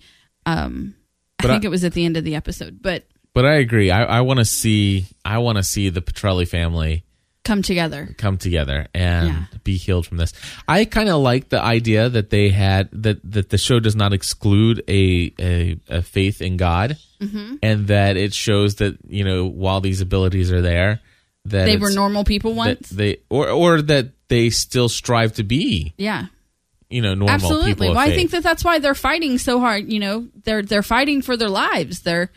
Um 0.46 0.94
I 1.38 1.42
But 1.42 1.50
I- 1.50 1.54
think 1.54 1.64
it 1.64 1.70
was 1.70 1.84
at 1.84 1.92
the 1.94 2.04
end 2.04 2.16
of 2.16 2.24
the 2.24 2.34
episode, 2.34 2.80
but 2.82 3.06
But 3.32 3.46
I 3.46 3.54
agree. 3.54 3.90
I, 3.90 4.04
I 4.18 4.20
want 4.22 4.38
to 4.40 4.44
see. 4.44 5.06
I 5.24 5.38
want 5.38 5.56
to 5.58 5.62
see 5.62 5.88
the 5.88 6.02
Petrelli 6.02 6.46
family 6.48 7.04
come 7.44 7.62
together. 7.62 8.14
come 8.18 8.36
together 8.38 8.88
and 8.92 9.28
Yeah. 9.28 9.44
be 9.64 9.76
healed 9.76 10.06
from 10.06 10.18
this. 10.18 10.32
I 10.68 10.84
kind 10.84 11.08
of 11.08 11.20
like 11.22 11.48
the 11.48 11.60
idea 11.62 12.08
that 12.10 12.30
they 12.30 12.50
had 12.50 12.88
that 12.92 13.18
that 13.32 13.48
the 13.50 13.56
show 13.58 13.80
does 13.80 13.94
not 13.96 14.12
exclude 14.12 14.82
a 14.88 15.32
a, 15.38 15.76
a 15.88 16.02
faith 16.02 16.42
in 16.42 16.56
God, 16.56 16.96
Mm-hmm. 17.22 17.56
and 17.62 17.86
that 17.88 18.16
it 18.16 18.34
shows 18.34 18.74
that 18.76 18.98
you 19.08 19.24
know 19.24 19.46
while 19.46 19.80
these 19.80 20.00
abilities 20.00 20.50
are 20.52 20.60
there, 20.62 21.00
that 21.46 21.66
They 21.66 21.76
were 21.78 21.90
normal 21.92 22.24
people 22.24 22.54
once. 22.54 22.88
they 22.90 23.18
or 23.30 23.48
or 23.48 23.80
that 23.82 24.10
they 24.28 24.50
still 24.50 24.88
strive 24.88 25.32
to 25.34 25.42
be 25.44 25.94
yeah. 25.98 26.26
You 26.90 27.02
know 27.02 27.14
normal 27.14 27.34
Absolutely. 27.34 27.88
Well, 27.88 27.98
I 27.98 28.06
faith. 28.08 28.16
think 28.16 28.30
that 28.32 28.42
that's 28.42 28.64
why 28.64 28.78
they're 28.78 28.94
fighting 28.94 29.38
so 29.38 29.60
hard. 29.60 29.90
You 29.90 30.00
know, 30.00 30.28
they're 30.44 30.62
they're 30.62 30.82
fighting 30.82 31.22
for 31.22 31.36
their 31.36 31.48
lives. 31.48 32.00
They're 32.00 32.30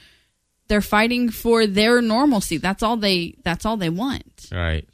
they're 0.68 0.82
fighting 0.82 1.30
for 1.30 1.68
their 1.68 2.02
normalcy. 2.02 2.58
That's 2.58 2.84
all 2.84 2.98
they. 2.98 3.36
That's 3.44 3.66
all 3.66 3.78
they 3.78 3.89
want. 3.89 4.48
right. 4.52 4.88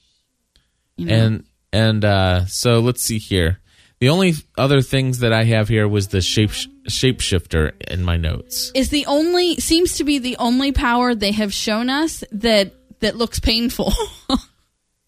You 0.98 1.06
know? 1.06 1.13
And 1.13 1.43
and 1.72 2.06
uh, 2.06 2.45
so 2.45 2.80
let's 2.80 3.04
see 3.04 3.19
here. 3.19 3.60
The 4.00 4.10
only 4.10 4.34
other 4.58 4.82
things 4.82 5.19
that 5.19 5.34
I 5.34 5.43
have 5.43 5.67
here 5.67 5.88
was 5.88 6.08
the 6.08 6.22
shape 6.22 6.52
shapeshifter 6.88 7.74
in 7.91 8.04
my 8.04 8.15
notes. 8.15 8.72
is 8.74 8.89
the 8.89 9.06
only 9.06 9.58
seems 9.58 9.98
to 9.98 10.06
be 10.06 10.19
the 10.19 10.38
only 10.38 10.72
power 10.72 11.13
they 11.13 11.32
have 11.34 11.54
shown 11.54 11.89
us 11.89 12.24
that 12.32 12.74
that 13.02 13.15
looks 13.15 13.39
painful. 13.39 13.93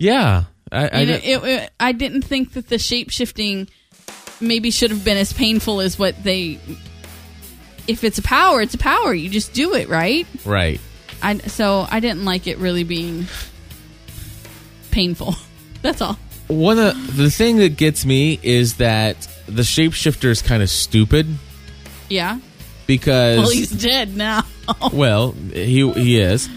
Yeah, 0.02 0.46
I, 0.72 0.88
I 0.88 1.00
you 1.02 1.06
know, 1.06 1.20
it, 1.22 1.44
it, 1.44 1.72
I 1.80 1.92
didn't 1.92 2.24
think 2.24 2.54
that 2.54 2.68
the 2.68 2.80
shape 2.80 3.12
shifting 3.12 3.70
maybe 4.42 4.72
should 4.72 4.92
have 4.92 5.04
been 5.06 5.18
as 5.18 5.32
painful 5.34 5.82
as 5.82 5.98
what 6.00 6.22
they. 6.24 6.60
If 7.88 8.04
it's 8.04 8.18
a 8.20 8.22
power, 8.22 8.62
it's 8.62 8.74
a 8.74 8.78
power. 8.78 9.14
You 9.14 9.30
just 9.30 9.54
do 9.54 9.74
it, 9.76 9.90
right? 9.90 10.28
right. 10.46 10.80
I 11.22 11.38
so 11.40 11.86
I 11.90 12.00
didn't 12.00 12.26
like 12.26 12.48
it 12.48 12.58
really 12.58 12.84
being 12.84 13.26
painful. 14.92 15.36
That's 15.82 16.02
all. 16.02 16.18
One 16.48 16.78
of 16.80 17.16
the 17.18 17.30
thing 17.32 17.58
that 17.58 17.78
gets 17.78 18.06
me 18.06 18.40
is 18.44 18.76
that 18.78 19.28
the 19.48 19.62
shapeshifter 19.62 20.26
is 20.26 20.42
kind 20.42 20.62
of 20.62 20.70
stupid 20.70 21.28
Yeah. 22.10 22.40
because 22.88 23.40
Well, 23.40 23.50
he's 23.50 23.70
dead 23.72 24.16
now. 24.16 24.44
well 24.94 25.32
he 25.54 25.90
he 25.94 26.20
is, 26.20 26.50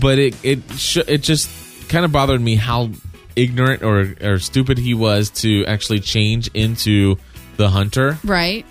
but 0.00 0.18
it 0.18 0.36
it 0.44 0.60
sh- 0.76 0.98
it 1.08 1.18
just 1.18 1.50
kind 1.88 2.04
of 2.04 2.12
bothered 2.12 2.40
me 2.40 2.54
how 2.56 2.90
ignorant 3.36 3.82
or 3.82 4.14
or 4.22 4.38
stupid 4.38 4.78
he 4.78 4.94
was 4.94 5.30
to 5.30 5.64
actually 5.66 6.00
change 6.00 6.48
into 6.54 7.16
the 7.56 7.68
hunter. 7.68 8.18
right. 8.24 8.64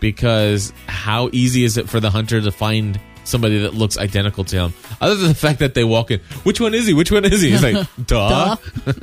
because 0.00 0.72
how 0.86 1.28
easy 1.32 1.64
is 1.64 1.76
it 1.76 1.88
for 1.88 2.00
the 2.00 2.10
hunter 2.10 2.40
to 2.40 2.50
find 2.50 2.98
somebody 3.24 3.58
that 3.60 3.72
looks 3.74 3.96
identical 3.98 4.42
to 4.44 4.56
him? 4.56 4.74
Other 5.00 5.14
than 5.14 5.28
the 5.28 5.34
fact 5.34 5.60
that 5.60 5.74
they 5.74 5.84
walk 5.84 6.10
in, 6.10 6.18
which 6.42 6.60
one 6.60 6.74
is 6.74 6.86
he? 6.86 6.94
Which 6.94 7.12
one 7.12 7.24
is 7.24 7.40
he? 7.40 7.50
He's 7.50 7.62
like, 7.62 7.86
duh. 8.06 8.56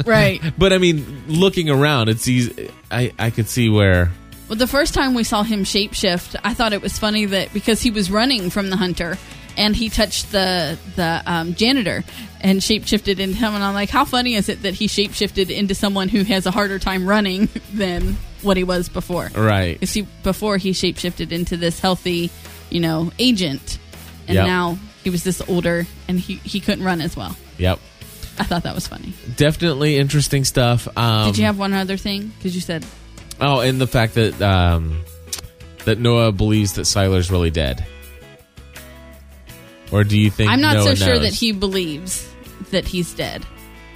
Right. 0.05 0.41
But 0.57 0.73
I 0.73 0.77
mean, 0.77 1.23
looking 1.27 1.69
around, 1.69 2.09
it's 2.09 2.27
easy. 2.27 2.69
I 2.91 3.13
I 3.17 3.29
could 3.29 3.47
see 3.47 3.69
where. 3.69 4.11
Well, 4.49 4.57
the 4.57 4.67
first 4.67 4.93
time 4.95 5.13
we 5.13 5.23
saw 5.23 5.43
him 5.43 5.63
shapeshift, 5.63 6.35
I 6.43 6.53
thought 6.55 6.73
it 6.73 6.81
was 6.81 6.97
funny 6.97 7.25
that 7.25 7.53
because 7.53 7.81
he 7.81 7.91
was 7.91 8.09
running 8.09 8.49
from 8.49 8.71
the 8.71 8.77
hunter 8.77 9.15
and 9.59 9.75
he 9.75 9.89
touched 9.89 10.31
the 10.31 10.79
the 10.95 11.21
um, 11.27 11.53
janitor 11.53 12.03
and 12.41 12.61
shapeshifted 12.61 13.19
into 13.19 13.35
him, 13.37 13.53
and 13.53 13.63
I'm 13.63 13.73
like, 13.75 13.89
how 13.89 14.05
funny 14.05 14.33
is 14.35 14.49
it 14.49 14.63
that 14.63 14.73
he 14.73 14.87
shapeshifted 14.87 15.49
into 15.51 15.75
someone 15.75 16.07
who 16.09 16.23
has 16.23 16.45
a 16.47 16.51
harder 16.51 16.79
time 16.79 17.05
running 17.05 17.49
than 17.73 18.15
what 18.41 18.57
he 18.57 18.63
was 18.63 18.89
before? 18.89 19.29
Right. 19.35 19.73
Because 19.79 19.93
he 19.93 20.01
before 20.23 20.57
he 20.57 20.71
shapeshifted 20.71 21.31
into 21.31 21.57
this 21.57 21.79
healthy, 21.79 22.31
you 22.71 22.79
know, 22.79 23.11
agent, 23.19 23.77
and 24.27 24.35
Yep. 24.35 24.47
now 24.47 24.79
he 25.03 25.09
was 25.09 25.23
this 25.23 25.41
older 25.47 25.85
and 26.07 26.19
he 26.19 26.35
he 26.37 26.59
couldn't 26.59 26.83
run 26.83 27.01
as 27.01 27.15
well. 27.15 27.35
Yep. 27.57 27.79
I 28.39 28.43
thought 28.45 28.63
that 28.63 28.73
was 28.73 28.87
funny. 28.87 29.13
Definitely 29.35 29.97
interesting 29.97 30.45
stuff. 30.45 30.87
Um, 30.97 31.25
Did 31.27 31.37
you 31.39 31.45
have 31.45 31.59
one 31.59 31.73
other 31.73 31.97
thing? 31.97 32.31
Because 32.37 32.55
you 32.55 32.61
said 32.61 32.85
Oh, 33.41 33.59
and 33.59 33.79
the 33.79 33.87
fact 33.87 34.15
that 34.15 34.41
um, 34.41 35.03
that 35.85 35.99
Noah 35.99 36.31
believes 36.31 36.73
that 36.73 36.83
Sylar's 36.83 37.29
really 37.31 37.51
dead. 37.51 37.85
Or 39.91 40.03
do 40.03 40.17
you 40.17 40.29
think 40.29 40.51
I'm 40.51 40.61
not 40.61 40.75
Noah 40.75 40.95
so 40.95 41.05
sure 41.05 41.13
knows? 41.15 41.21
that 41.23 41.33
he 41.33 41.51
believes 41.51 42.27
that 42.71 42.87
he's 42.87 43.13
dead. 43.13 43.45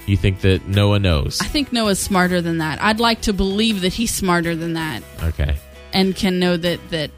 You 0.06 0.16
think 0.16 0.40
that 0.42 0.66
Noah 0.68 0.98
knows? 0.98 1.40
I 1.40 1.44
think 1.46 1.72
Noah's 1.72 1.98
smarter 1.98 2.40
than 2.42 2.58
that. 2.58 2.82
I'd 2.82 3.00
like 3.00 3.22
to 3.22 3.32
believe 3.32 3.80
that 3.82 3.92
he's 3.94 4.12
smarter 4.12 4.54
than 4.56 4.74
that 4.74 5.02
Okay. 5.22 5.56
and 5.92 6.14
can 6.14 6.38
know 6.38 6.56
that 6.56 6.80
that 6.90 7.10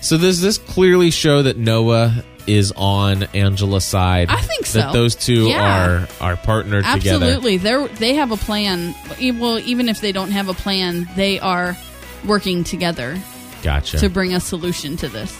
So 0.00 0.16
does 0.16 0.40
this 0.40 0.58
clearly 0.58 1.10
show 1.10 1.42
that 1.42 1.56
Noah 1.58 2.24
is 2.46 2.72
on 2.76 3.24
Angela's 3.34 3.84
side? 3.84 4.30
I 4.30 4.40
think 4.40 4.64
so. 4.64 4.78
That 4.80 4.92
those 4.94 5.14
two 5.16 5.48
Yeah. 5.48 5.86
are 5.86 6.08
are 6.20 6.36
partnered 6.36 6.84
together. 6.86 7.26
absolutely 7.26 7.56
they 7.58 7.86
they 7.98 8.14
have 8.14 8.30
a 8.30 8.36
plan. 8.38 8.94
E- 9.18 9.32
Well, 9.32 9.58
even 9.58 9.88
if 9.90 10.00
they 10.00 10.12
don't 10.12 10.30
have 10.30 10.48
a 10.48 10.54
plan, 10.54 11.06
they 11.16 11.38
are 11.40 11.76
working 12.24 12.64
together 12.64 13.20
Gotcha. 13.62 13.98
to 13.98 14.08
bring 14.08 14.32
a 14.34 14.40
solution 14.40 14.96
to 14.98 15.08
this. 15.08 15.36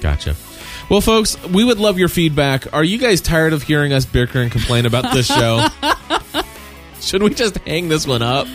Gotcha. 0.00 0.36
Well, 0.88 1.00
folks, 1.00 1.42
we 1.46 1.64
would 1.64 1.78
love 1.78 1.98
your 1.98 2.08
feedback. 2.08 2.72
Are 2.74 2.84
you 2.84 2.98
guys 2.98 3.20
tired 3.20 3.52
of 3.52 3.62
hearing 3.62 3.92
us 3.92 4.04
bicker 4.04 4.40
and 4.40 4.52
complain 4.52 4.84
about 4.84 5.12
this 5.14 5.26
show? 5.26 5.66
Should 7.00 7.22
we 7.22 7.30
just 7.30 7.56
hang 7.58 7.88
this 7.88 8.06
one 8.06 8.22
up 8.22 8.46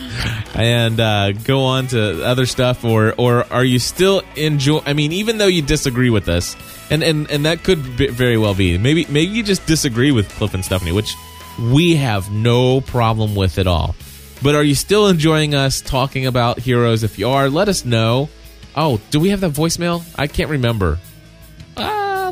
and 0.54 0.98
uh, 1.00 1.32
go 1.32 1.64
on 1.64 1.88
to 1.88 2.24
other 2.24 2.46
stuff, 2.46 2.82
or 2.84 3.12
or 3.18 3.44
are 3.52 3.64
you 3.64 3.78
still 3.78 4.22
enjoy? 4.36 4.80
I 4.86 4.94
mean, 4.94 5.12
even 5.12 5.36
though 5.36 5.48
you 5.48 5.60
disagree 5.60 6.08
with 6.10 6.28
us, 6.28 6.56
and 6.90 7.02
and 7.02 7.30
and 7.30 7.44
that 7.44 7.62
could 7.62 7.96
be, 7.98 8.06
very 8.06 8.38
well 8.38 8.54
be. 8.54 8.78
Maybe 8.78 9.04
maybe 9.10 9.32
you 9.32 9.42
just 9.42 9.66
disagree 9.66 10.12
with 10.12 10.30
Cliff 10.30 10.54
and 10.54 10.64
Stephanie, 10.64 10.92
which 10.92 11.14
we 11.60 11.96
have 11.96 12.30
no 12.32 12.80
problem 12.80 13.34
with 13.34 13.58
at 13.58 13.66
all. 13.66 13.94
But 14.42 14.54
are 14.54 14.62
you 14.62 14.74
still 14.74 15.08
enjoying 15.08 15.54
us 15.54 15.82
talking 15.82 16.24
about 16.26 16.58
heroes? 16.58 17.02
If 17.02 17.18
you 17.18 17.28
are, 17.28 17.50
let 17.50 17.68
us 17.68 17.84
know. 17.84 18.30
Oh, 18.74 18.98
do 19.10 19.20
we 19.20 19.28
have 19.30 19.40
that 19.40 19.52
voicemail? 19.52 20.02
I 20.16 20.26
can't 20.26 20.48
remember. 20.50 20.98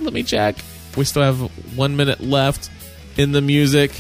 Let 0.03 0.13
me 0.13 0.23
check. 0.23 0.57
We 0.97 1.05
still 1.05 1.23
have 1.23 1.39
one 1.77 1.97
minute 1.97 2.21
left 2.21 2.71
in 3.17 3.33
the 3.33 3.41
music. 3.41 3.93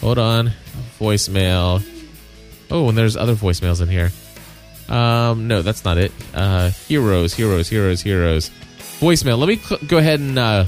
Hold 0.00 0.18
on. 0.18 0.52
Voicemail. 0.98 1.82
Oh, 2.70 2.88
and 2.88 2.96
there's 2.96 3.16
other 3.16 3.34
voicemails 3.34 3.82
in 3.82 3.88
here. 3.88 4.10
Um, 4.88 5.48
no, 5.48 5.62
that's 5.62 5.84
not 5.84 5.98
it. 5.98 6.12
Uh, 6.34 6.70
heroes, 6.70 7.34
heroes, 7.34 7.68
heroes, 7.68 8.00
heroes. 8.00 8.50
Voicemail. 9.00 9.38
Let 9.38 9.48
me 9.48 9.56
cl- 9.56 9.80
go 9.86 9.98
ahead 9.98 10.20
and 10.20 10.38
uh, 10.38 10.64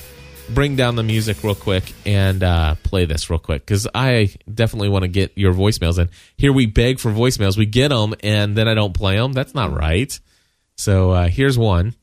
bring 0.51 0.77
down 0.77 0.97
the 0.97 1.03
music 1.03 1.43
real 1.43 1.55
quick 1.55 1.93
and 2.07 2.43
uh, 2.43 2.75
play 2.83 3.05
this 3.05 3.31
real 3.31 3.39
quick 3.39 3.65
because 3.65 3.87
I 3.95 4.35
definitely 4.53 4.89
want 4.89 5.03
to 5.03 5.09
get 5.09 5.33
your 5.37 5.53
voicemails 5.55 5.99
in. 5.99 6.09
Here 6.37 6.53
we 6.53 6.67
beg 6.67 6.99
for 6.99 7.11
voicemails, 7.11 7.57
we 7.57 7.67
get 7.67 7.89
them, 7.89 8.15
and 8.23 8.57
then 8.57 8.69
I 8.69 8.75
don't 8.75 8.95
play 8.95 9.17
them. 9.17 9.33
That's 9.33 9.55
not 9.55 9.73
right. 9.73 10.19
So 10.77 11.11
uh, 11.11 11.29
here's 11.29 11.59
one. 11.59 11.95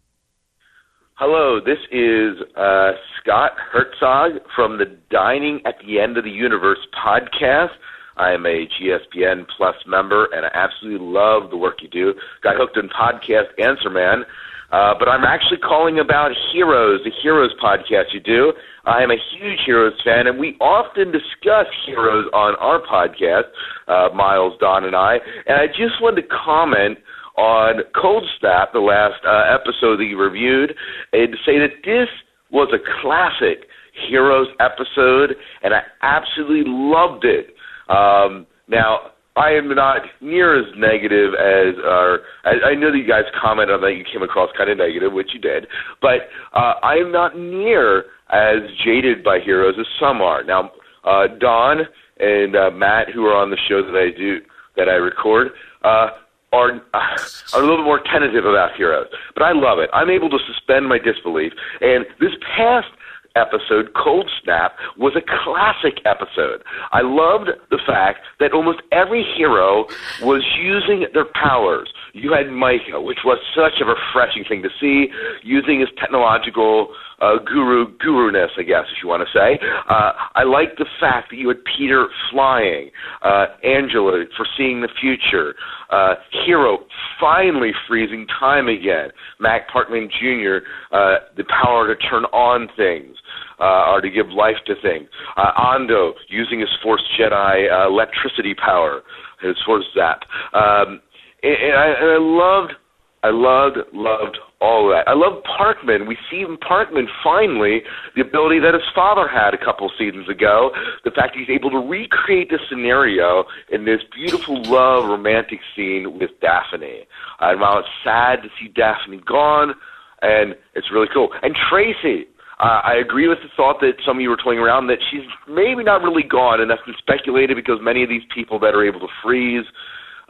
Hello, 1.19 1.60
this 1.60 1.79
is 1.91 2.39
uh, 2.55 2.91
Scott 3.19 3.51
Herzog 3.73 4.39
from 4.55 4.77
the 4.77 4.86
Dining 5.12 5.60
at 5.65 5.75
the 5.86 5.99
End 5.99 6.17
of 6.17 6.23
the 6.23 6.32
Universe 6.32 6.79
podcast. 6.95 7.75
I 8.15 8.32
am 8.32 8.45
a 8.45 8.63
GSPN 8.79 9.43
Plus 9.58 9.75
member, 9.86 10.29
and 10.32 10.45
I 10.45 10.49
absolutely 10.53 11.05
love 11.05 11.49
the 11.49 11.58
work 11.58 11.84
you 11.84 11.89
do. 11.89 12.13
Got 12.41 12.55
hooked 12.55 12.77
on 12.77 12.88
podcast 12.88 13.51
Answer 13.60 13.89
Man, 13.89 14.23
uh, 14.71 14.93
but 14.97 15.10
I'm 15.10 15.25
actually 15.25 15.58
calling 15.58 15.99
about 15.99 16.32
Heroes, 16.53 17.01
the 17.03 17.12
Heroes 17.21 17.51
podcast 17.62 18.13
you 18.13 18.21
do. 18.21 18.53
I 18.86 19.03
am 19.03 19.12
a 19.12 19.17
huge 19.36 19.60
Heroes 19.65 19.99
fan, 20.05 20.25
and 20.25 20.39
we 20.39 20.55
often 20.62 21.12
discuss 21.12 21.67
Heroes 21.86 22.32
on 22.32 22.55
our 22.63 22.79
podcast, 22.79 23.51
uh, 23.89 24.15
Miles, 24.15 24.53
Don, 24.62 24.86
and 24.86 24.95
I. 24.95 25.17
And 25.47 25.60
I 25.60 25.67
just 25.67 25.99
wanted 25.99 26.21
to 26.21 26.27
comment 26.29 26.97
on 27.39 27.84
Cold 27.95 28.25
Snap, 28.39 28.73
the 28.73 28.80
last 28.84 29.23
uh, 29.23 29.56
episode 29.56 29.97
that 29.97 30.08
you 30.12 30.19
reviewed, 30.19 30.75
and 31.13 31.36
say 31.45 31.58
that 31.58 31.80
this 31.86 32.10
was 32.52 32.67
a 32.75 33.02
classic 33.02 33.65
Heroes 34.10 34.47
episode, 34.60 35.36
and 35.63 35.73
I 35.73 35.82
absolutely 36.02 36.63
loved 36.67 37.25
it. 37.25 37.56
Um, 37.89 38.45
now, 38.67 39.12
I 39.36 39.52
am 39.52 39.73
not 39.73 40.02
near 40.21 40.60
as 40.60 40.65
negative 40.78 41.34
as 41.34 41.75
our. 41.84 42.19
I, 42.43 42.71
I 42.71 42.75
know 42.75 42.91
that 42.91 42.97
you 42.97 43.08
guys 43.08 43.23
commented 43.41 43.73
on 43.75 43.82
that 43.82 43.95
you 43.95 44.04
came 44.04 44.21
across 44.21 44.49
kind 44.58 44.69
of 44.69 44.78
negative, 44.78 45.13
which 45.13 45.32
you 45.34 45.39
did, 45.39 45.65
but 46.02 46.28
uh, 46.54 46.73
I 46.84 46.95
am 46.95 47.12
not 47.12 47.38
near 47.38 48.06
as 48.30 48.60
jaded 48.84 49.23
by 49.23 49.39
Heroes 49.43 49.75
as 49.80 49.86
some 49.99 50.21
are. 50.21 50.43
Now, 50.43 50.71
uh, 51.04 51.28
Don 51.39 51.80
and 52.19 52.56
uh, 52.56 52.71
Matt, 52.71 53.08
who 53.13 53.25
are 53.25 53.36
on 53.36 53.49
the 53.49 53.58
show 53.67 53.82
that 53.82 53.95
I 53.95 54.15
do 54.17 54.39
that 54.75 54.89
I 54.89 54.95
record, 54.95 55.49
uh, 55.84 56.10
are 56.51 56.81
are 56.93 57.62
a 57.62 57.65
little 57.65 57.83
more 57.83 57.99
tentative 57.99 58.45
about 58.45 58.75
Heroes, 58.75 59.07
but 59.33 59.43
I 59.43 59.51
love 59.53 59.79
it. 59.79 59.89
I'm 59.93 60.09
able 60.09 60.29
to 60.29 60.39
suspend 60.47 60.88
my 60.88 60.97
disbelief, 60.99 61.53
and 61.81 62.05
this 62.19 62.31
past 62.55 62.88
episode, 63.35 63.93
Cold 63.93 64.29
Snap, 64.43 64.75
was 64.97 65.13
a 65.15 65.21
classic 65.21 66.01
episode. 66.05 66.63
I 66.91 67.01
loved 67.01 67.49
the 67.69 67.79
fact 67.85 68.19
that 68.39 68.53
almost 68.53 68.81
every 68.91 69.23
hero 69.23 69.85
was 70.21 70.43
using 70.59 71.07
their 71.13 71.27
powers. 71.33 71.91
You 72.13 72.33
had 72.33 72.51
Micah, 72.51 73.01
which 73.01 73.19
was 73.23 73.39
such 73.55 73.81
a 73.81 73.85
refreshing 73.85 74.43
thing 74.43 74.63
to 74.63 74.69
see, 74.79 75.07
using 75.43 75.79
his 75.79 75.89
technological 75.99 76.93
uh, 77.21 77.38
guru 77.45 77.88
guru-ness, 77.97 78.49
I 78.58 78.63
guess, 78.63 78.86
if 78.95 79.03
you 79.03 79.10
want 79.10 79.23
to 79.27 79.38
say. 79.38 79.60
Uh, 79.89 80.12
I 80.36 80.43
like 80.43 80.77
the 80.77 80.86
fact 80.99 81.29
that 81.32 81.38
you 81.38 81.47
had 81.47 81.58
Peter 81.77 82.08
flying, 82.32 82.91
uh, 83.23 83.45
Angela 83.63 84.23
foreseeing 84.38 84.82
the 84.82 84.89
future, 84.99 85.55
uh, 85.89 86.15
Hiro 86.45 86.79
finally 87.19 87.71
freezing 87.88 88.27
time 88.39 88.67
again, 88.67 89.10
Matt 89.39 89.67
Parkman 89.73 90.10
Jr. 90.10 90.65
Uh, 90.91 91.15
the 91.38 91.43
power 91.63 91.93
to 91.93 92.10
turn 92.10 92.25
on 92.25 92.67
things. 92.75 93.15
Uh, 93.62 93.91
or 93.91 93.99
to 93.99 94.10
give 94.10 94.29
life 94.29 94.55
to 94.65 94.73
things. 94.82 95.10
Uh, 95.36 95.51
Ando 95.60 96.13
using 96.29 96.62
his 96.62 96.69
Force 96.82 97.03
Jedi 97.19 97.69
uh, 97.69 97.89
electricity 97.89 98.55
power, 98.55 99.01
his 99.41 99.58
Force 99.65 99.84
Zap. 99.93 100.21
Um, 100.53 101.01
and, 101.43 101.55
and, 101.55 101.73
I, 101.73 101.88
and 101.99 102.10
I 102.10 102.17
loved, 102.21 102.73
I 103.21 103.32
loved, 103.32 103.77
loved 103.91 104.38
all 104.62 104.89
that. 104.89 105.08
I 105.08 105.13
love 105.13 105.41
Parkman. 105.43 106.08
We 106.08 106.17
see 106.30 106.41
in 106.41 106.58
Parkman 106.58 107.06
finally 107.24 107.82
the 108.15 108.22
ability 108.22 108.60
that 108.60 108.74
his 108.74 108.84
father 108.93 109.28
had 109.28 109.54
a 109.54 109.58
couple 109.58 109.89
seasons 109.98 110.28
ago. 110.28 110.72
The 111.06 111.12
fact 111.12 111.36
he's 111.36 111.50
able 111.50 111.69
to 111.72 111.78
recreate 111.78 112.50
the 112.50 112.60
scenario 112.69 113.45
in 113.72 113.86
this 113.86 114.02
beautiful 114.13 114.62
love 114.63 115.10
romantic 115.10 115.60
scene 115.76 116.19
with 116.19 116.32
Daphne. 116.41 117.08
And 117.39 117.62
while 117.62 117.80
it's 117.80 117.88
sad 118.04 118.43
to 118.43 118.50
see 118.60 118.67
Daphne 118.67 119.22
gone, 119.26 119.76
and 120.22 120.56
it's 120.76 120.91
really 120.91 121.08
cool. 121.13 121.30
And 121.41 121.56
Tracy. 121.69 122.28
Uh, 122.60 122.82
I 122.84 122.95
agree 122.95 123.30
with 123.30 123.38
the 123.41 123.48
thought 123.56 123.80
that 123.80 123.93
some 124.06 124.17
of 124.17 124.22
you 124.22 124.30
were 124.30 124.36
toying 124.36 124.60
around 124.60 124.88
that 124.88 125.00
she's 125.10 125.24
maybe 125.48 125.82
not 125.82 126.02
really 126.02 126.28
gone, 126.28 126.60
and 126.60 126.69
that's 126.69 126.84
been 126.86 127.00
speculated 127.00 127.56
because 127.56 127.80
many 127.82 128.04
of 128.04 128.10
these 128.10 128.28
people 128.36 128.60
that 128.60 128.76
are 128.76 128.86
able 128.86 129.00
to 129.00 129.08
freeze 129.24 129.63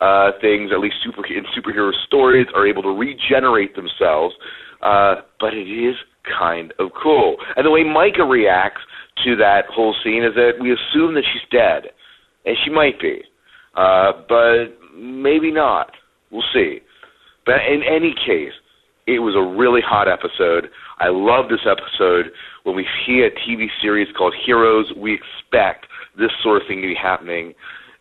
uh, 0.01 0.31
things, 0.41 0.71
at 0.73 0.79
least 0.79 0.95
super 1.03 1.25
in 1.25 1.43
superhero 1.55 1.91
stories, 2.07 2.47
are 2.55 2.67
able 2.67 2.83
to 2.83 2.89
regenerate 2.89 3.75
themselves. 3.75 4.35
Uh, 4.81 5.15
but 5.39 5.53
it 5.53 5.67
is 5.67 5.95
kind 6.39 6.73
of 6.79 6.89
cool, 7.01 7.37
and 7.55 7.65
the 7.65 7.71
way 7.71 7.83
Micah 7.83 8.23
reacts 8.23 8.81
to 9.25 9.35
that 9.35 9.65
whole 9.69 9.95
scene 10.03 10.23
is 10.23 10.33
that 10.35 10.53
we 10.61 10.71
assume 10.71 11.13
that 11.15 11.23
she's 11.33 11.41
dead, 11.51 11.91
and 12.45 12.55
she 12.63 12.71
might 12.71 12.99
be, 12.99 13.21
uh, 13.75 14.13
but 14.29 14.65
maybe 14.95 15.51
not. 15.51 15.91
We'll 16.31 16.43
see. 16.53 16.79
But 17.45 17.55
in 17.67 17.81
any 17.83 18.13
case, 18.25 18.53
it 19.07 19.19
was 19.19 19.35
a 19.35 19.41
really 19.41 19.81
hot 19.81 20.07
episode. 20.07 20.69
I 20.99 21.09
love 21.09 21.49
this 21.49 21.65
episode. 21.65 22.31
When 22.63 22.75
we 22.75 22.85
see 23.05 23.25
a 23.25 23.31
TV 23.31 23.67
series 23.81 24.07
called 24.15 24.35
Heroes, 24.45 24.85
we 24.95 25.13
expect 25.13 25.87
this 26.17 26.29
sort 26.43 26.61
of 26.61 26.67
thing 26.67 26.81
to 26.81 26.87
be 26.87 26.95
happening, 26.95 27.53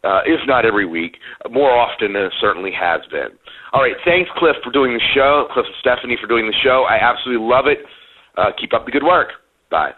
uh, 0.05 0.21
if 0.27 0.41
not 0.47 0.65
every 0.65 0.87
week, 0.87 1.17
more 1.51 1.71
often 1.71 2.13
than 2.13 2.23
it 2.23 2.33
certainly 2.41 2.73
has 2.73 3.01
been. 3.11 3.29
All 3.73 3.83
right, 3.83 3.97
thanks, 4.05 4.31
Cliff, 4.37 4.57
for 4.63 4.71
doing 4.71 4.95
the 4.95 5.03
show. 5.15 5.49
Cliff 5.53 5.67
and 5.67 5.75
Stephanie 5.81 6.17
for 6.21 6.27
doing 6.27 6.47
the 6.47 6.57
show. 6.63 6.87
I 6.89 6.97
absolutely 6.97 7.47
love 7.47 7.67
it. 7.67 7.79
Uh, 8.37 8.53
keep 8.59 8.73
up 8.73 8.87
the 8.87 8.93
good 8.93 9.03
work. 9.03 9.29
Bye. 9.71 9.93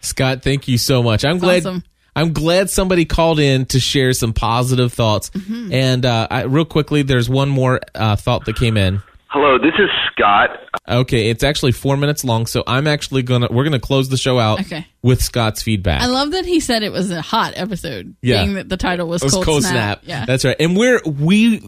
Scott, 0.00 0.42
thank 0.42 0.68
you 0.68 0.76
so 0.76 1.02
much. 1.02 1.24
I'm 1.24 1.38
glad. 1.38 1.62
awesome. 1.66 1.84
I'm 2.16 2.32
glad 2.32 2.70
somebody 2.70 3.06
called 3.06 3.40
in 3.40 3.66
to 3.66 3.80
share 3.80 4.12
some 4.12 4.32
positive 4.32 4.92
thoughts. 4.92 5.30
Mm-hmm. 5.30 5.72
And 5.72 6.06
uh, 6.06 6.28
I, 6.30 6.42
real 6.42 6.64
quickly, 6.64 7.02
there's 7.02 7.28
one 7.28 7.48
more 7.48 7.80
uh, 7.94 8.14
thought 8.14 8.44
that 8.44 8.54
came 8.56 8.76
in. 8.76 9.02
Hello, 9.36 9.58
this 9.58 9.74
is 9.80 9.90
Scott. 10.12 10.50
Okay, 10.88 11.28
it's 11.28 11.42
actually 11.42 11.72
four 11.72 11.96
minutes 11.96 12.24
long, 12.24 12.46
so 12.46 12.62
I'm 12.68 12.86
actually 12.86 13.24
gonna 13.24 13.48
we're 13.50 13.64
gonna 13.64 13.80
close 13.80 14.08
the 14.08 14.16
show 14.16 14.38
out 14.38 14.60
Okay. 14.60 14.86
with 15.02 15.20
Scott's 15.22 15.60
feedback. 15.60 16.02
I 16.02 16.06
love 16.06 16.30
that 16.32 16.44
he 16.46 16.60
said 16.60 16.84
it 16.84 16.92
was 16.92 17.10
a 17.10 17.20
hot 17.20 17.54
episode. 17.56 18.14
Yeah. 18.22 18.44
Being 18.44 18.54
that 18.54 18.68
the 18.68 18.76
title 18.76 19.08
was, 19.08 19.22
It 19.22 19.26
was 19.26 19.34
Cold, 19.34 19.44
cold 19.44 19.62
Snap. 19.64 19.72
snap. 19.72 20.02
Yeah. 20.04 20.24
That's 20.24 20.44
right. 20.44 20.54
And 20.60 20.76
we're 20.76 21.00
we 21.04 21.58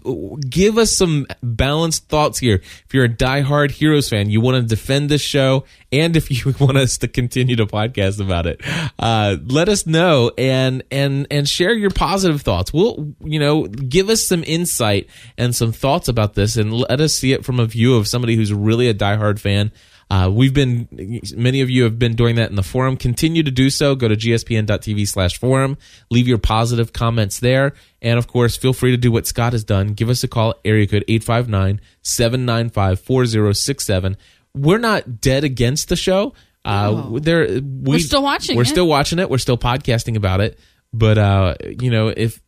give 0.48 0.78
us 0.78 0.92
some 0.92 1.26
balanced 1.42 2.08
thoughts 2.08 2.38
here. 2.38 2.56
If 2.86 2.94
you're 2.94 3.06
a 3.06 3.08
diehard 3.08 3.72
Heroes 3.72 4.08
fan, 4.08 4.30
you 4.30 4.40
want 4.40 4.62
to 4.62 4.62
defend 4.62 5.08
this 5.08 5.22
show 5.22 5.64
and 5.92 6.16
if 6.16 6.30
you 6.30 6.54
want 6.60 6.76
us 6.76 6.98
to 6.98 7.08
continue 7.08 7.56
to 7.56 7.66
podcast 7.66 8.20
about 8.20 8.46
it, 8.46 8.60
uh, 8.98 9.36
let 9.46 9.68
us 9.68 9.86
know 9.86 10.32
and 10.36 10.82
and 10.90 11.26
and 11.30 11.48
share 11.48 11.72
your 11.72 11.90
positive 11.90 12.42
thoughts. 12.42 12.72
We'll 12.72 13.14
you 13.20 13.38
know 13.38 13.66
give 13.66 14.08
us 14.08 14.22
some 14.24 14.44
insight 14.44 15.08
and 15.38 15.54
some 15.54 15.72
thoughts 15.72 16.08
about 16.08 16.34
this, 16.34 16.56
and 16.56 16.72
let 16.72 17.00
us 17.00 17.14
see 17.14 17.32
it 17.32 17.44
from 17.44 17.60
a 17.60 17.66
view 17.66 17.96
of 17.96 18.08
somebody 18.08 18.36
who's 18.36 18.52
really 18.52 18.88
a 18.88 18.94
diehard 18.94 19.38
fan. 19.38 19.72
Uh, 20.08 20.30
we've 20.32 20.54
been, 20.54 20.88
many 21.34 21.60
of 21.62 21.68
you 21.68 21.82
have 21.82 21.98
been 21.98 22.14
doing 22.14 22.36
that 22.36 22.48
in 22.48 22.54
the 22.54 22.62
forum. 22.62 22.96
Continue 22.96 23.42
to 23.42 23.50
do 23.50 23.70
so. 23.70 23.96
Go 23.96 24.06
to 24.06 24.14
gspn.tv 24.14 25.08
slash 25.08 25.38
forum. 25.38 25.76
Leave 26.10 26.28
your 26.28 26.38
positive 26.38 26.92
comments 26.92 27.40
there. 27.40 27.72
And 28.00 28.16
of 28.16 28.28
course, 28.28 28.56
feel 28.56 28.72
free 28.72 28.92
to 28.92 28.96
do 28.96 29.10
what 29.10 29.26
Scott 29.26 29.52
has 29.52 29.64
done. 29.64 29.94
Give 29.94 30.08
us 30.08 30.22
a 30.22 30.28
call, 30.28 30.54
area 30.64 30.86
code 30.86 31.04
859 31.08 31.80
795 32.02 33.00
4067. 33.00 34.16
We're 34.56 34.78
not 34.78 35.20
dead 35.20 35.44
against 35.44 35.88
the 35.88 35.96
show. 35.96 36.34
Uh, 36.64 37.20
there, 37.20 37.46
we, 37.46 37.60
We're 37.60 37.98
still 38.00 38.22
watching 38.22 38.56
We're 38.56 38.62
it. 38.62 38.68
still 38.68 38.88
watching 38.88 39.20
it. 39.20 39.30
We're 39.30 39.38
still 39.38 39.58
podcasting 39.58 40.16
about 40.16 40.40
it. 40.40 40.58
But, 40.92 41.18
uh, 41.18 41.54
you 41.62 41.90
know, 41.90 42.08
if, 42.08 42.40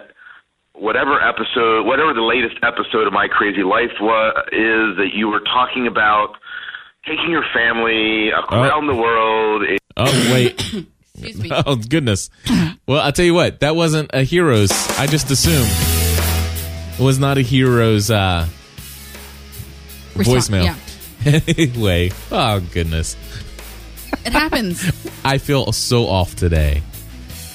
whatever 0.74 1.20
episode, 1.20 1.84
whatever 1.86 2.12
the 2.14 2.22
latest 2.22 2.56
episode 2.62 3.06
of 3.06 3.12
My 3.12 3.28
Crazy 3.28 3.62
Life 3.62 3.92
wa- 4.00 4.30
is 4.52 4.96
that 4.96 5.10
you 5.14 5.28
were 5.28 5.40
talking 5.40 5.86
about 5.86 6.36
taking 7.06 7.30
your 7.30 7.44
family 7.54 8.30
around 8.50 8.86
the 8.86 8.94
world. 8.94 9.62
Oh 9.96 10.30
wait. 10.32 10.86
Excuse 11.18 11.42
me. 11.42 11.50
Oh 11.66 11.76
goodness. 11.76 12.30
Well, 12.86 13.00
I'll 13.00 13.12
tell 13.12 13.24
you 13.24 13.34
what. 13.34 13.60
That 13.60 13.74
wasn't 13.76 14.10
a 14.14 14.22
hero's. 14.22 14.70
I 14.98 15.06
just 15.06 15.30
assumed 15.30 15.68
it 16.98 17.02
was 17.02 17.18
not 17.18 17.38
a 17.38 17.42
hero's 17.42 18.10
uh, 18.10 18.46
Response- 20.14 20.48
voicemail. 20.48 20.64
Yeah. 20.64 21.40
anyway, 21.48 22.10
oh 22.30 22.60
goodness. 22.72 23.16
It 24.24 24.32
happens. 24.32 24.84
I 25.24 25.38
feel 25.38 25.72
so 25.72 26.06
off 26.06 26.36
today. 26.36 26.82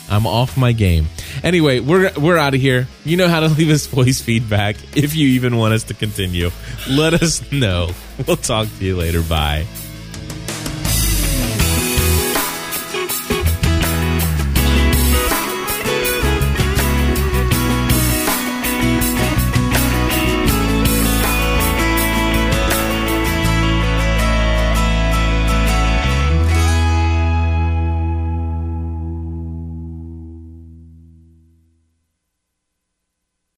I'm 0.09 0.27
off 0.27 0.57
my 0.57 0.73
game. 0.73 1.05
Anyway, 1.41 1.79
we're 1.79 2.11
we're 2.17 2.37
out 2.37 2.53
of 2.53 2.59
here. 2.59 2.87
You 3.05 3.15
know 3.15 3.29
how 3.29 3.39
to 3.39 3.47
leave 3.47 3.69
us 3.69 3.87
voice 3.87 4.19
feedback 4.19 4.75
if 4.95 5.15
you 5.15 5.29
even 5.29 5.55
want 5.55 5.73
us 5.73 5.83
to 5.85 5.93
continue. 5.93 6.49
Let 6.89 7.13
us 7.13 7.49
know. 7.51 7.91
We'll 8.27 8.35
talk 8.37 8.67
to 8.79 8.85
you 8.85 8.97
later. 8.97 9.21
Bye. 9.21 9.65